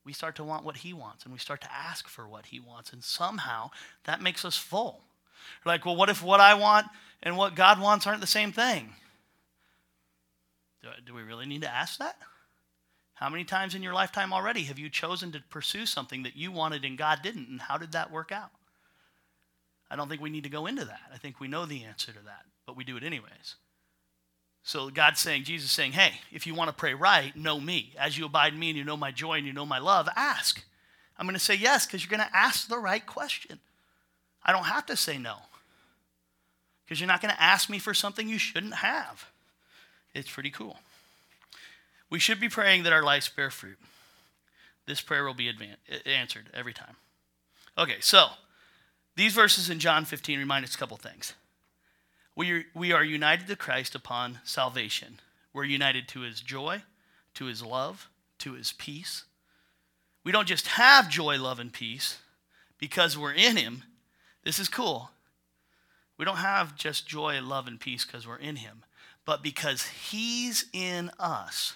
We 0.03 0.13
start 0.13 0.37
to 0.37 0.43
want 0.43 0.63
what 0.63 0.77
He 0.77 0.93
wants 0.93 1.25
and 1.25 1.33
we 1.33 1.39
start 1.39 1.61
to 1.61 1.73
ask 1.73 2.07
for 2.07 2.27
what 2.27 2.47
He 2.47 2.59
wants, 2.59 2.93
and 2.93 3.03
somehow 3.03 3.71
that 4.05 4.21
makes 4.21 4.45
us 4.45 4.57
full. 4.57 5.01
We're 5.65 5.71
like, 5.71 5.85
well, 5.85 5.95
what 5.95 6.09
if 6.09 6.23
what 6.23 6.39
I 6.39 6.55
want 6.55 6.87
and 7.21 7.37
what 7.37 7.55
God 7.55 7.79
wants 7.79 8.07
aren't 8.07 8.21
the 8.21 8.27
same 8.27 8.51
thing? 8.51 8.95
Do 11.05 11.13
we 11.13 11.21
really 11.21 11.45
need 11.45 11.61
to 11.63 11.73
ask 11.73 11.99
that? 11.99 12.17
How 13.19 13.29
many 13.29 13.43
times 13.45 13.73
in 13.73 13.81
your 13.81 13.95
lifetime 13.95 14.31
already 14.31 14.63
have 14.63 14.77
you 14.77 14.89
chosen 14.89 15.31
to 15.31 15.41
pursue 15.49 15.87
something 15.87 16.21
that 16.21 16.35
you 16.35 16.51
wanted 16.51 16.85
and 16.85 16.97
God 16.97 17.19
didn't? 17.23 17.49
And 17.49 17.59
how 17.59 17.77
did 17.77 17.93
that 17.93 18.11
work 18.11 18.31
out? 18.31 18.51
I 19.89 19.95
don't 19.95 20.07
think 20.07 20.21
we 20.21 20.29
need 20.29 20.43
to 20.43 20.49
go 20.49 20.67
into 20.67 20.85
that. 20.85 21.01
I 21.11 21.17
think 21.17 21.39
we 21.39 21.47
know 21.47 21.65
the 21.65 21.83
answer 21.83 22.11
to 22.11 22.25
that, 22.25 22.45
but 22.67 22.77
we 22.77 22.83
do 22.83 22.95
it 22.95 23.03
anyways. 23.03 23.55
So 24.61 24.91
God's 24.91 25.19
saying, 25.19 25.45
Jesus 25.45 25.71
saying, 25.71 25.93
hey, 25.93 26.11
if 26.31 26.45
you 26.45 26.53
want 26.53 26.69
to 26.69 26.75
pray 26.75 26.93
right, 26.93 27.35
know 27.35 27.59
me. 27.59 27.93
As 27.97 28.19
you 28.19 28.25
abide 28.25 28.53
in 28.53 28.59
me 28.59 28.69
and 28.69 28.77
you 28.77 28.83
know 28.83 28.97
my 28.97 29.11
joy 29.11 29.37
and 29.37 29.47
you 29.47 29.53
know 29.53 29.65
my 29.65 29.79
love, 29.79 30.07
ask. 30.15 30.63
I'm 31.17 31.25
going 31.25 31.33
to 31.33 31.43
say 31.43 31.55
yes 31.55 31.87
because 31.87 32.03
you're 32.03 32.15
going 32.15 32.29
to 32.29 32.37
ask 32.37 32.67
the 32.67 32.77
right 32.77 33.03
question. 33.03 33.59
I 34.45 34.51
don't 34.51 34.65
have 34.65 34.85
to 34.87 34.95
say 34.95 35.17
no 35.17 35.37
because 36.85 36.99
you're 36.99 37.07
not 37.07 37.21
going 37.21 37.33
to 37.33 37.41
ask 37.41 37.67
me 37.67 37.79
for 37.79 37.95
something 37.95 38.29
you 38.29 38.37
shouldn't 38.37 38.75
have. 38.75 39.25
It's 40.13 40.29
pretty 40.29 40.51
cool. 40.51 40.77
We 42.09 42.19
should 42.19 42.39
be 42.39 42.49
praying 42.49 42.83
that 42.83 42.93
our 42.93 43.03
lives 43.03 43.29
bear 43.29 43.49
fruit. 43.49 43.77
This 44.85 45.01
prayer 45.01 45.25
will 45.25 45.33
be 45.33 45.51
answered 46.05 46.49
every 46.53 46.73
time. 46.73 46.95
Okay, 47.77 47.97
so 47.99 48.27
these 49.15 49.33
verses 49.33 49.69
in 49.69 49.79
John 49.79 50.05
15 50.05 50.39
remind 50.39 50.63
us 50.63 50.75
a 50.75 50.77
couple 50.77 50.97
things. 50.97 51.33
We 52.35 52.51
are, 52.51 52.63
we 52.73 52.91
are 52.91 53.03
united 53.03 53.47
to 53.47 53.55
Christ 53.55 53.95
upon 53.95 54.39
salvation. 54.43 55.19
We're 55.53 55.65
united 55.65 56.07
to 56.09 56.21
his 56.21 56.39
joy, 56.39 56.83
to 57.33 57.45
his 57.45 57.61
love, 57.61 58.09
to 58.39 58.53
his 58.53 58.71
peace. 58.73 59.25
We 60.23 60.31
don't 60.31 60.47
just 60.47 60.67
have 60.67 61.09
joy, 61.09 61.39
love, 61.39 61.59
and 61.59 61.73
peace 61.73 62.19
because 62.77 63.17
we're 63.17 63.33
in 63.33 63.57
him. 63.57 63.83
This 64.43 64.59
is 64.59 64.69
cool. 64.69 65.11
We 66.17 66.25
don't 66.25 66.37
have 66.37 66.75
just 66.75 67.07
joy, 67.07 67.41
love, 67.41 67.67
and 67.67 67.79
peace 67.79 68.05
because 68.05 68.27
we're 68.27 68.37
in 68.37 68.57
him, 68.57 68.83
but 69.25 69.43
because 69.43 69.85
he's 69.87 70.65
in 70.73 71.11
us 71.19 71.75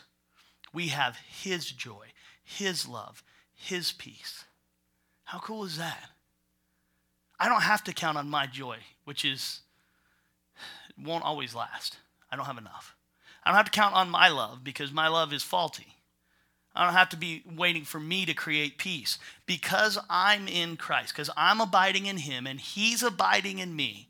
we 0.73 0.87
have 0.87 1.17
His 1.17 1.65
joy, 1.65 2.07
His 2.43 2.87
love, 2.87 3.23
His 3.53 3.91
peace. 3.91 4.45
How 5.25 5.39
cool 5.39 5.63
is 5.63 5.77
that? 5.77 6.09
I 7.39 7.47
don't 7.49 7.63
have 7.63 7.83
to 7.85 7.93
count 7.93 8.17
on 8.17 8.29
my 8.29 8.45
joy, 8.45 8.77
which 9.05 9.25
is 9.25 9.61
won't 11.01 11.23
always 11.23 11.55
last. 11.55 11.97
I 12.31 12.35
don't 12.35 12.45
have 12.45 12.57
enough. 12.57 12.95
I 13.43 13.49
don't 13.49 13.57
have 13.57 13.65
to 13.65 13.71
count 13.71 13.95
on 13.95 14.09
my 14.09 14.29
love 14.29 14.63
because 14.63 14.91
my 14.91 15.07
love 15.07 15.33
is 15.33 15.41
faulty. 15.41 15.95
I 16.75 16.85
don't 16.85 16.93
have 16.93 17.09
to 17.09 17.17
be 17.17 17.43
waiting 17.57 17.83
for 17.83 17.99
me 17.99 18.25
to 18.25 18.33
create 18.33 18.77
peace. 18.77 19.17
Because 19.45 19.97
I'm 20.09 20.47
in 20.47 20.77
Christ, 20.77 21.13
because 21.13 21.29
I'm 21.35 21.59
abiding 21.59 22.05
in 22.05 22.17
Him 22.17 22.47
and 22.47 22.59
He's 22.59 23.03
abiding 23.03 23.59
in 23.59 23.75
me, 23.75 24.09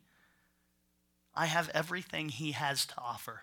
I 1.34 1.46
have 1.46 1.70
everything 1.70 2.28
He 2.28 2.52
has 2.52 2.86
to 2.86 2.94
offer. 2.98 3.42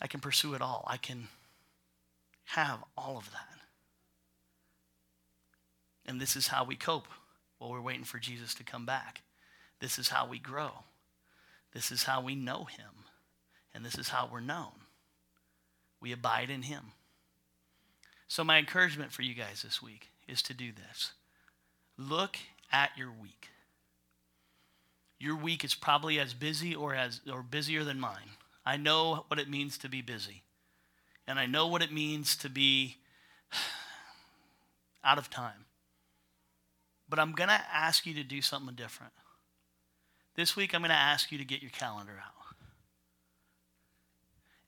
I 0.00 0.06
can 0.06 0.20
pursue 0.20 0.54
it 0.54 0.62
all. 0.62 0.84
I 0.88 0.96
can 0.96 1.28
have 2.44 2.80
all 2.96 3.16
of 3.16 3.30
that. 3.30 3.48
And 6.06 6.20
this 6.20 6.36
is 6.36 6.48
how 6.48 6.64
we 6.64 6.76
cope 6.76 7.08
while 7.58 7.70
we're 7.70 7.80
waiting 7.80 8.04
for 8.04 8.18
Jesus 8.18 8.54
to 8.54 8.64
come 8.64 8.84
back. 8.84 9.22
This 9.80 9.98
is 9.98 10.08
how 10.08 10.26
we 10.26 10.38
grow. 10.38 10.70
This 11.72 11.90
is 11.90 12.04
how 12.04 12.20
we 12.22 12.34
know 12.34 12.64
him. 12.64 13.06
And 13.74 13.84
this 13.84 13.96
is 13.96 14.08
how 14.08 14.28
we're 14.30 14.40
known. 14.40 14.72
We 16.00 16.12
abide 16.12 16.50
in 16.50 16.62
him. 16.62 16.92
So, 18.28 18.44
my 18.44 18.58
encouragement 18.58 19.12
for 19.12 19.22
you 19.22 19.34
guys 19.34 19.62
this 19.62 19.82
week 19.82 20.10
is 20.28 20.42
to 20.42 20.54
do 20.54 20.70
this 20.72 21.12
look 21.96 22.36
at 22.72 22.90
your 22.96 23.10
week. 23.10 23.48
Your 25.18 25.36
week 25.36 25.64
is 25.64 25.74
probably 25.74 26.18
as 26.18 26.34
busy 26.34 26.74
or 26.74 26.94
as 26.94 27.20
or 27.30 27.42
busier 27.42 27.84
than 27.84 28.00
mine. 28.00 28.30
I 28.66 28.76
know 28.76 29.24
what 29.28 29.38
it 29.38 29.48
means 29.48 29.78
to 29.78 29.88
be 29.88 30.02
busy. 30.02 30.42
And 31.26 31.38
I 31.38 31.46
know 31.46 31.66
what 31.66 31.82
it 31.82 31.92
means 31.92 32.36
to 32.36 32.48
be 32.48 32.96
out 35.04 35.18
of 35.18 35.30
time. 35.30 35.66
But 37.08 37.18
I'm 37.18 37.32
going 37.32 37.48
to 37.48 37.60
ask 37.72 38.06
you 38.06 38.14
to 38.14 38.24
do 38.24 38.40
something 38.40 38.74
different. 38.74 39.12
This 40.34 40.56
week, 40.56 40.74
I'm 40.74 40.80
going 40.80 40.90
to 40.90 40.96
ask 40.96 41.30
you 41.30 41.38
to 41.38 41.44
get 41.44 41.62
your 41.62 41.70
calendar 41.70 42.20
out. 42.24 42.32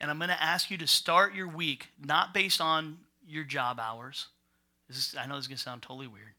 And 0.00 0.10
I'm 0.10 0.18
going 0.18 0.28
to 0.28 0.42
ask 0.42 0.70
you 0.70 0.78
to 0.78 0.86
start 0.86 1.34
your 1.34 1.48
week 1.48 1.88
not 2.04 2.34
based 2.34 2.60
on 2.60 2.98
your 3.26 3.44
job 3.44 3.80
hours. 3.80 4.28
Is, 4.88 5.16
I 5.18 5.26
know 5.26 5.36
this 5.36 5.44
is 5.44 5.48
going 5.48 5.56
to 5.56 5.62
sound 5.62 5.82
totally 5.82 6.06
weird 6.06 6.35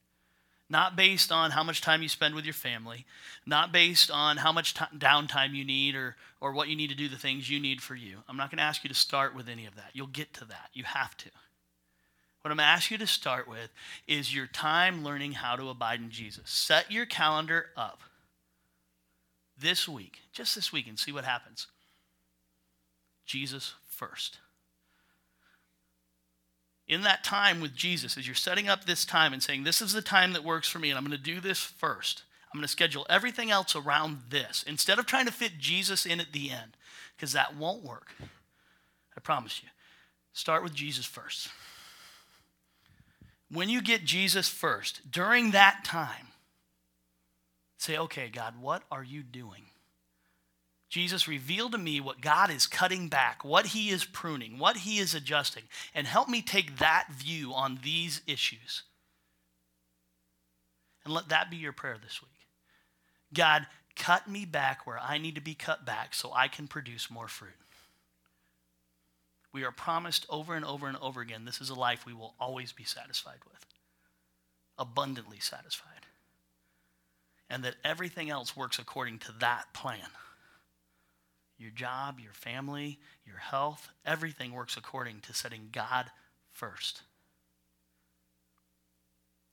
not 0.70 0.96
based 0.96 1.32
on 1.32 1.52
how 1.52 1.64
much 1.64 1.82
time 1.82 2.02
you 2.02 2.10
spend 2.10 2.36
with 2.36 2.46
your 2.46 2.54
family, 2.54 3.06
not 3.46 3.72
based 3.72 4.12
on 4.12 4.38
how 4.38 4.52
much 4.52 4.74
t- 4.74 4.84
downtime 4.98 5.54
you 5.54 5.64
need 5.64 5.96
or, 5.96 6.16
or 6.42 6.52
what 6.52 6.68
you 6.68 6.76
need 6.76 6.90
to 6.90 6.96
do 6.96 7.08
the 7.08 7.18
things 7.18 7.50
you 7.50 7.60
need 7.60 7.82
for 7.82 7.96
you. 7.96 8.18
I'm 8.28 8.38
not 8.38 8.52
going 8.52 8.58
to 8.58 8.64
ask 8.64 8.84
you 8.84 8.90
to 8.90 8.96
start 8.96 9.36
with 9.36 9.48
any 9.48 9.66
of 9.66 9.76
that. 9.76 9.92
You'll 9.94 10.08
get 10.08 10.34
to 10.36 10.46
that. 10.46 10.70
You 10.74 10.84
have 10.84 11.16
to. 11.18 11.30
What 12.42 12.52
I'm 12.52 12.58
going 12.58 12.66
to 12.66 12.72
ask 12.72 12.92
you 12.92 12.98
to 12.98 13.08
start 13.08 13.48
with 13.48 13.70
is 14.08 14.34
your 14.36 14.48
time 14.48 15.04
learning 15.04 15.34
how 15.34 15.56
to 15.56 15.70
abide 15.70 16.00
in 16.00 16.10
Jesus. 16.10 16.50
Set 16.50 16.92
your 16.92 17.06
calendar 17.06 17.68
up 17.76 18.02
this 19.58 19.88
week, 19.88 20.20
just 20.34 20.54
this 20.54 20.72
week, 20.72 20.88
and 20.88 21.00
see 21.00 21.12
what 21.12 21.26
happens. 21.26 21.68
Jesus 23.26 23.74
first 23.90 24.40
in 26.88 27.02
that 27.02 27.24
time 27.24 27.60
with 27.60 27.76
Jesus, 27.76 28.18
as 28.18 28.26
you're 28.26 28.36
setting 28.36 28.70
up 28.70 28.86
this 28.86 29.04
time 29.04 29.34
and 29.34 29.44
saying, 29.44 29.64
This 29.64 29.82
is 29.82 29.94
the 29.94 30.02
time 30.02 30.34
that 30.34 30.44
works 30.44 30.70
for 30.70 30.80
me, 30.80 30.90
and 30.90 30.98
I'm 30.98 31.06
going 31.06 31.18
to 31.18 31.24
do 31.24 31.42
this 31.42 31.60
first, 31.60 32.24
I'm 32.52 32.58
going 32.58 32.66
to 32.66 32.72
schedule 32.72 33.06
everything 33.10 33.52
else 33.52 33.76
around 33.76 34.20
this 34.30 34.64
instead 34.66 35.00
of 35.00 35.06
trying 35.06 35.26
to 35.26 35.32
fit 35.32 35.58
Jesus 35.60 36.06
in 36.06 36.20
at 36.20 36.32
the 36.32 36.50
end, 36.50 36.78
because 37.16 37.34
that 37.34 37.56
won't 37.56 37.84
work. 37.84 38.14
I 39.16 39.20
promise 39.20 39.62
you. 39.62 39.70
Start 40.34 40.64
with 40.64 40.74
Jesus 40.74 41.06
first. 41.06 41.50
When 43.52 43.70
you 43.70 43.82
get 43.82 44.06
Jesus 44.06 44.48
first, 44.48 45.12
during 45.12 45.52
that 45.52 45.84
time, 45.84 46.28
say, 47.78 47.98
Okay, 47.98 48.30
God, 48.30 48.56
what 48.62 48.84
are 48.92 49.04
you 49.04 49.24
doing? 49.24 49.64
Jesus, 50.90 51.28
reveal 51.28 51.70
to 51.70 51.78
me 51.78 52.00
what 52.00 52.22
God 52.22 52.50
is 52.50 52.66
cutting 52.66 53.10
back, 53.10 53.44
what 53.44 53.68
he 53.68 53.90
is 53.90 54.06
pruning, 54.06 54.58
what 54.58 54.78
he 54.78 55.00
is 55.00 55.14
adjusting, 55.14 55.64
and 55.94 56.08
help 56.08 56.30
me 56.30 56.42
take 56.42 56.78
that 56.78 57.08
view 57.12 57.54
on 57.54 57.80
these 57.84 58.22
issues. 58.26 58.84
And 61.04 61.14
let 61.14 61.30
that 61.30 61.52
be 61.52 61.58
your 61.58 61.74
prayer 61.74 61.98
this 62.02 62.22
week. 62.22 62.32
God, 63.34 63.68
cut 63.98 64.30
me 64.30 64.46
back 64.46 64.88
where 64.88 65.00
I 65.00 65.18
need 65.18 65.36
to 65.36 65.42
be 65.42 65.56
cut 65.56 65.86
back 65.86 66.14
so 66.14 66.32
I 66.34 66.48
can 66.48 66.68
produce 66.68 67.12
more 67.12 67.28
fruit. 67.28 67.52
We 69.52 69.64
are 69.64 69.72
promised 69.72 70.26
over 70.30 70.56
and 70.56 70.64
over 70.64 70.88
and 70.88 70.98
over 70.98 71.20
again 71.20 71.44
this 71.44 71.60
is 71.60 71.70
a 71.70 71.76
life 71.76 72.06
we 72.06 72.14
will 72.14 72.36
always 72.40 72.72
be 72.72 72.84
satisfied 72.84 73.40
with, 73.50 73.66
abundantly 74.78 75.40
satisfied. 75.40 75.92
And 77.50 77.64
that 77.64 77.76
everything 77.84 78.30
else 78.30 78.56
works 78.56 78.80
according 78.80 79.20
to 79.20 79.34
that 79.40 79.74
plan 79.74 80.00
your 81.58 81.72
job, 81.72 82.20
your 82.20 82.34
family, 82.34 83.00
your 83.26 83.38
health, 83.38 83.90
everything 84.06 84.54
works 84.54 84.78
according 84.78 85.22
to 85.22 85.34
setting 85.34 85.70
God 85.72 86.12
first. 86.52 87.02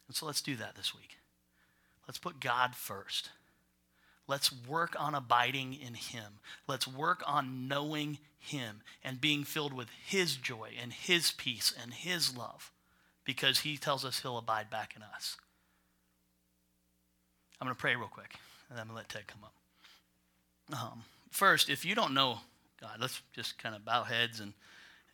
And 0.07 0.17
so 0.17 0.27
let's 0.27 0.43
do 0.43 0.57
that 0.57 0.77
this 0.77 0.95
week. 0.95 1.17
Let's 2.07 2.19
put 2.19 2.41
God 2.41 2.75
first. 2.75 3.31
Let's 4.27 4.51
work 4.67 4.95
on 4.99 5.15
abiding 5.15 5.75
in 5.75 5.95
Him. 5.95 6.41
Let's 6.67 6.87
work 6.87 7.23
on 7.27 7.69
knowing 7.69 8.19
Him 8.39 8.83
and 9.03 9.21
being 9.21 9.45
filled 9.45 9.73
with 9.73 9.89
His 10.07 10.37
joy 10.37 10.71
and 10.81 10.93
His 10.93 11.33
peace 11.33 11.73
and 11.81 11.93
His 11.93 12.37
love 12.37 12.71
because 13.25 13.61
He 13.61 13.77
tells 13.77 14.05
us 14.05 14.21
He'll 14.21 14.39
abide 14.39 14.71
back 14.71 14.95
in 14.97 15.03
us. 15.03 15.37
I'm 17.61 17.67
going 17.67 17.75
to 17.75 17.81
pray 17.81 17.97
real 17.97 18.09
quick 18.09 18.35
and 18.71 18.79
I'm 18.79 18.87
going 18.87 18.97
to 18.97 18.97
let 18.97 19.09
Ted 19.09 19.27
come 19.27 19.45
up. 19.45 19.55
Um, 20.73 21.05
first, 21.31 21.69
if 21.69 21.85
you 21.85 21.95
don't 21.95 22.15
know 22.15 22.39
God, 22.85 22.99
let's 23.01 23.23
just 23.33 23.59
kind 23.59 23.75
of 23.75 23.85
bow 23.85 24.03
heads 24.03 24.41
and, 24.41 24.53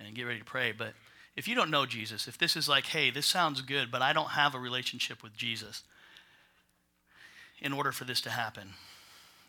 and 0.01 0.12
get 0.14 0.24
ready 0.24 0.40
to 0.40 0.44
pray. 0.44 0.72
But 0.72 0.94
if 1.36 1.46
you 1.46 1.55
don't 1.55 1.70
know 1.70 1.86
Jesus, 1.86 2.26
if 2.26 2.36
this 2.36 2.57
is 2.57 2.68
like, 2.68 2.86
hey, 2.86 3.11
this 3.11 3.26
sounds 3.26 3.62
good, 3.62 3.92
but 3.92 4.03
I 4.03 4.12
don't 4.12 4.30
have 4.30 4.57
a 4.57 4.59
relationship 4.59 5.22
with 5.22 5.36
Jesus, 5.36 5.84
in 7.61 7.72
order 7.72 7.92
for 7.92 8.05
this 8.05 8.20
to 8.22 8.30
happen, 8.30 8.70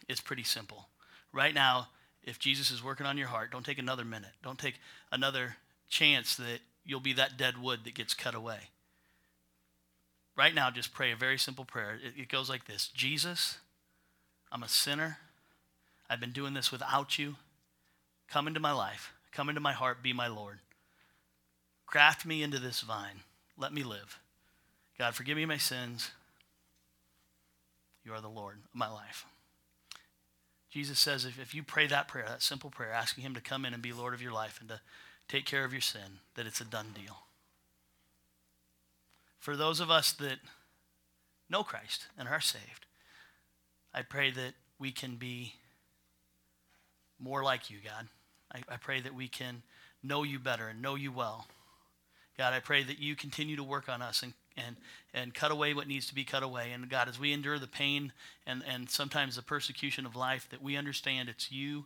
it's 0.07 0.21
pretty 0.21 0.43
simple. 0.43 0.87
Right 1.33 1.53
now, 1.53 1.87
if 2.23 2.37
Jesus 2.37 2.69
is 2.69 2.83
working 2.83 3.07
on 3.07 3.17
your 3.17 3.29
heart, 3.29 3.51
don't 3.51 3.65
take 3.65 3.79
another 3.79 4.05
minute. 4.05 4.33
Don't 4.43 4.59
take 4.59 4.75
another 5.11 5.55
chance 5.89 6.35
that 6.35 6.59
you'll 6.85 6.99
be 6.99 7.13
that 7.13 7.37
dead 7.37 7.57
wood 7.57 7.79
that 7.85 7.95
gets 7.95 8.13
cut 8.13 8.35
away. 8.35 8.69
Right 10.37 10.53
now, 10.53 10.69
just 10.69 10.93
pray 10.93 11.11
a 11.11 11.15
very 11.15 11.39
simple 11.39 11.65
prayer. 11.65 11.97
It, 12.03 12.21
it 12.21 12.29
goes 12.29 12.49
like 12.49 12.65
this 12.65 12.91
Jesus, 12.93 13.57
I'm 14.51 14.61
a 14.61 14.69
sinner. 14.69 15.17
I've 16.11 16.19
been 16.19 16.33
doing 16.33 16.53
this 16.53 16.73
without 16.73 17.17
you. 17.17 17.37
Come 18.27 18.45
into 18.45 18.59
my 18.59 18.73
life. 18.73 19.13
Come 19.31 19.47
into 19.47 19.61
my 19.61 19.71
heart. 19.71 20.03
Be 20.03 20.11
my 20.11 20.27
Lord. 20.27 20.59
Graft 21.85 22.25
me 22.25 22.43
into 22.43 22.59
this 22.59 22.81
vine. 22.81 23.21
Let 23.57 23.71
me 23.71 23.83
live. 23.83 24.19
God, 24.99 25.15
forgive 25.15 25.37
me 25.37 25.45
my 25.45 25.55
sins. 25.55 26.11
You 28.03 28.11
are 28.11 28.19
the 28.19 28.27
Lord 28.27 28.57
of 28.57 28.75
my 28.77 28.91
life. 28.91 29.25
Jesus 30.69 30.99
says 30.99 31.23
if, 31.23 31.39
if 31.39 31.55
you 31.55 31.63
pray 31.63 31.87
that 31.87 32.09
prayer, 32.09 32.25
that 32.27 32.41
simple 32.41 32.69
prayer, 32.69 32.91
asking 32.91 33.23
Him 33.23 33.33
to 33.33 33.41
come 33.41 33.63
in 33.63 33.73
and 33.73 33.81
be 33.81 33.93
Lord 33.93 34.13
of 34.13 34.21
your 34.21 34.33
life 34.33 34.57
and 34.59 34.67
to 34.67 34.81
take 35.29 35.45
care 35.45 35.63
of 35.63 35.71
your 35.71 35.81
sin, 35.81 36.19
that 36.35 36.45
it's 36.45 36.59
a 36.59 36.65
done 36.65 36.87
deal. 36.93 37.19
For 39.39 39.55
those 39.55 39.79
of 39.79 39.89
us 39.89 40.11
that 40.11 40.39
know 41.49 41.63
Christ 41.63 42.07
and 42.17 42.27
are 42.27 42.41
saved, 42.41 42.85
I 43.93 44.01
pray 44.01 44.29
that 44.31 44.55
we 44.77 44.91
can 44.91 45.15
be 45.15 45.53
more 47.21 47.43
like 47.43 47.69
you, 47.69 47.77
God. 47.83 48.07
I, 48.53 48.73
I 48.73 48.77
pray 48.77 49.01
that 49.01 49.15
we 49.15 49.27
can 49.27 49.61
know 50.03 50.23
you 50.23 50.39
better 50.39 50.67
and 50.67 50.81
know 50.81 50.95
you 50.95 51.11
well. 51.11 51.47
God, 52.37 52.53
I 52.53 52.59
pray 52.59 52.83
that 52.83 52.99
you 52.99 53.15
continue 53.15 53.55
to 53.55 53.63
work 53.63 53.87
on 53.87 54.01
us 54.01 54.23
and, 54.23 54.33
and, 54.57 54.77
and 55.13 55.33
cut 55.33 55.51
away 55.51 55.73
what 55.73 55.87
needs 55.87 56.07
to 56.07 56.15
be 56.15 56.23
cut 56.23 56.43
away. 56.43 56.71
And 56.71 56.89
God, 56.89 57.07
as 57.07 57.19
we 57.19 57.33
endure 57.33 57.59
the 57.59 57.67
pain 57.67 58.13
and, 58.47 58.63
and 58.67 58.89
sometimes 58.89 59.35
the 59.35 59.41
persecution 59.41 60.05
of 60.05 60.15
life, 60.15 60.47
that 60.49 60.61
we 60.61 60.75
understand 60.75 61.29
it's 61.29 61.51
you 61.51 61.85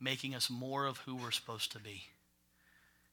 making 0.00 0.34
us 0.34 0.50
more 0.50 0.86
of 0.86 0.98
who 0.98 1.16
we're 1.16 1.30
supposed 1.30 1.72
to 1.72 1.78
be. 1.78 2.02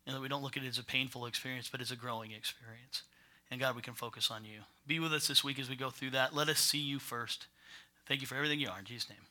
And 0.06 0.16
that 0.16 0.22
we 0.22 0.28
don't 0.28 0.44
look 0.44 0.58
at 0.58 0.64
it 0.64 0.68
as 0.68 0.80
a 0.80 0.84
painful 0.84 1.26
experience, 1.26 1.70
but 1.72 1.82
as 1.82 1.92
a 1.92 1.96
growing 1.96 2.32
experience. 2.32 3.04
And 3.50 3.60
God, 3.60 3.76
we 3.76 3.82
can 3.82 3.94
focus 3.94 4.32
on 4.32 4.44
you. 4.44 4.62
Be 4.88 5.00
with 5.00 5.14
us 5.14 5.28
this 5.28 5.44
week 5.44 5.60
as 5.60 5.70
we 5.70 5.76
go 5.76 5.92
through 5.92 6.12
that. 6.12 6.36
Let 6.36 6.50
us 6.50 6.60
see 6.60 6.80
you 6.80 7.00
first. 7.00 7.48
Thank 8.08 8.22
you 8.22 8.28
for 8.28 8.36
everything 8.36 8.60
you 8.60 8.70
are. 8.70 8.80
In 8.80 8.86
Jesus' 8.86 9.10
name. 9.10 9.31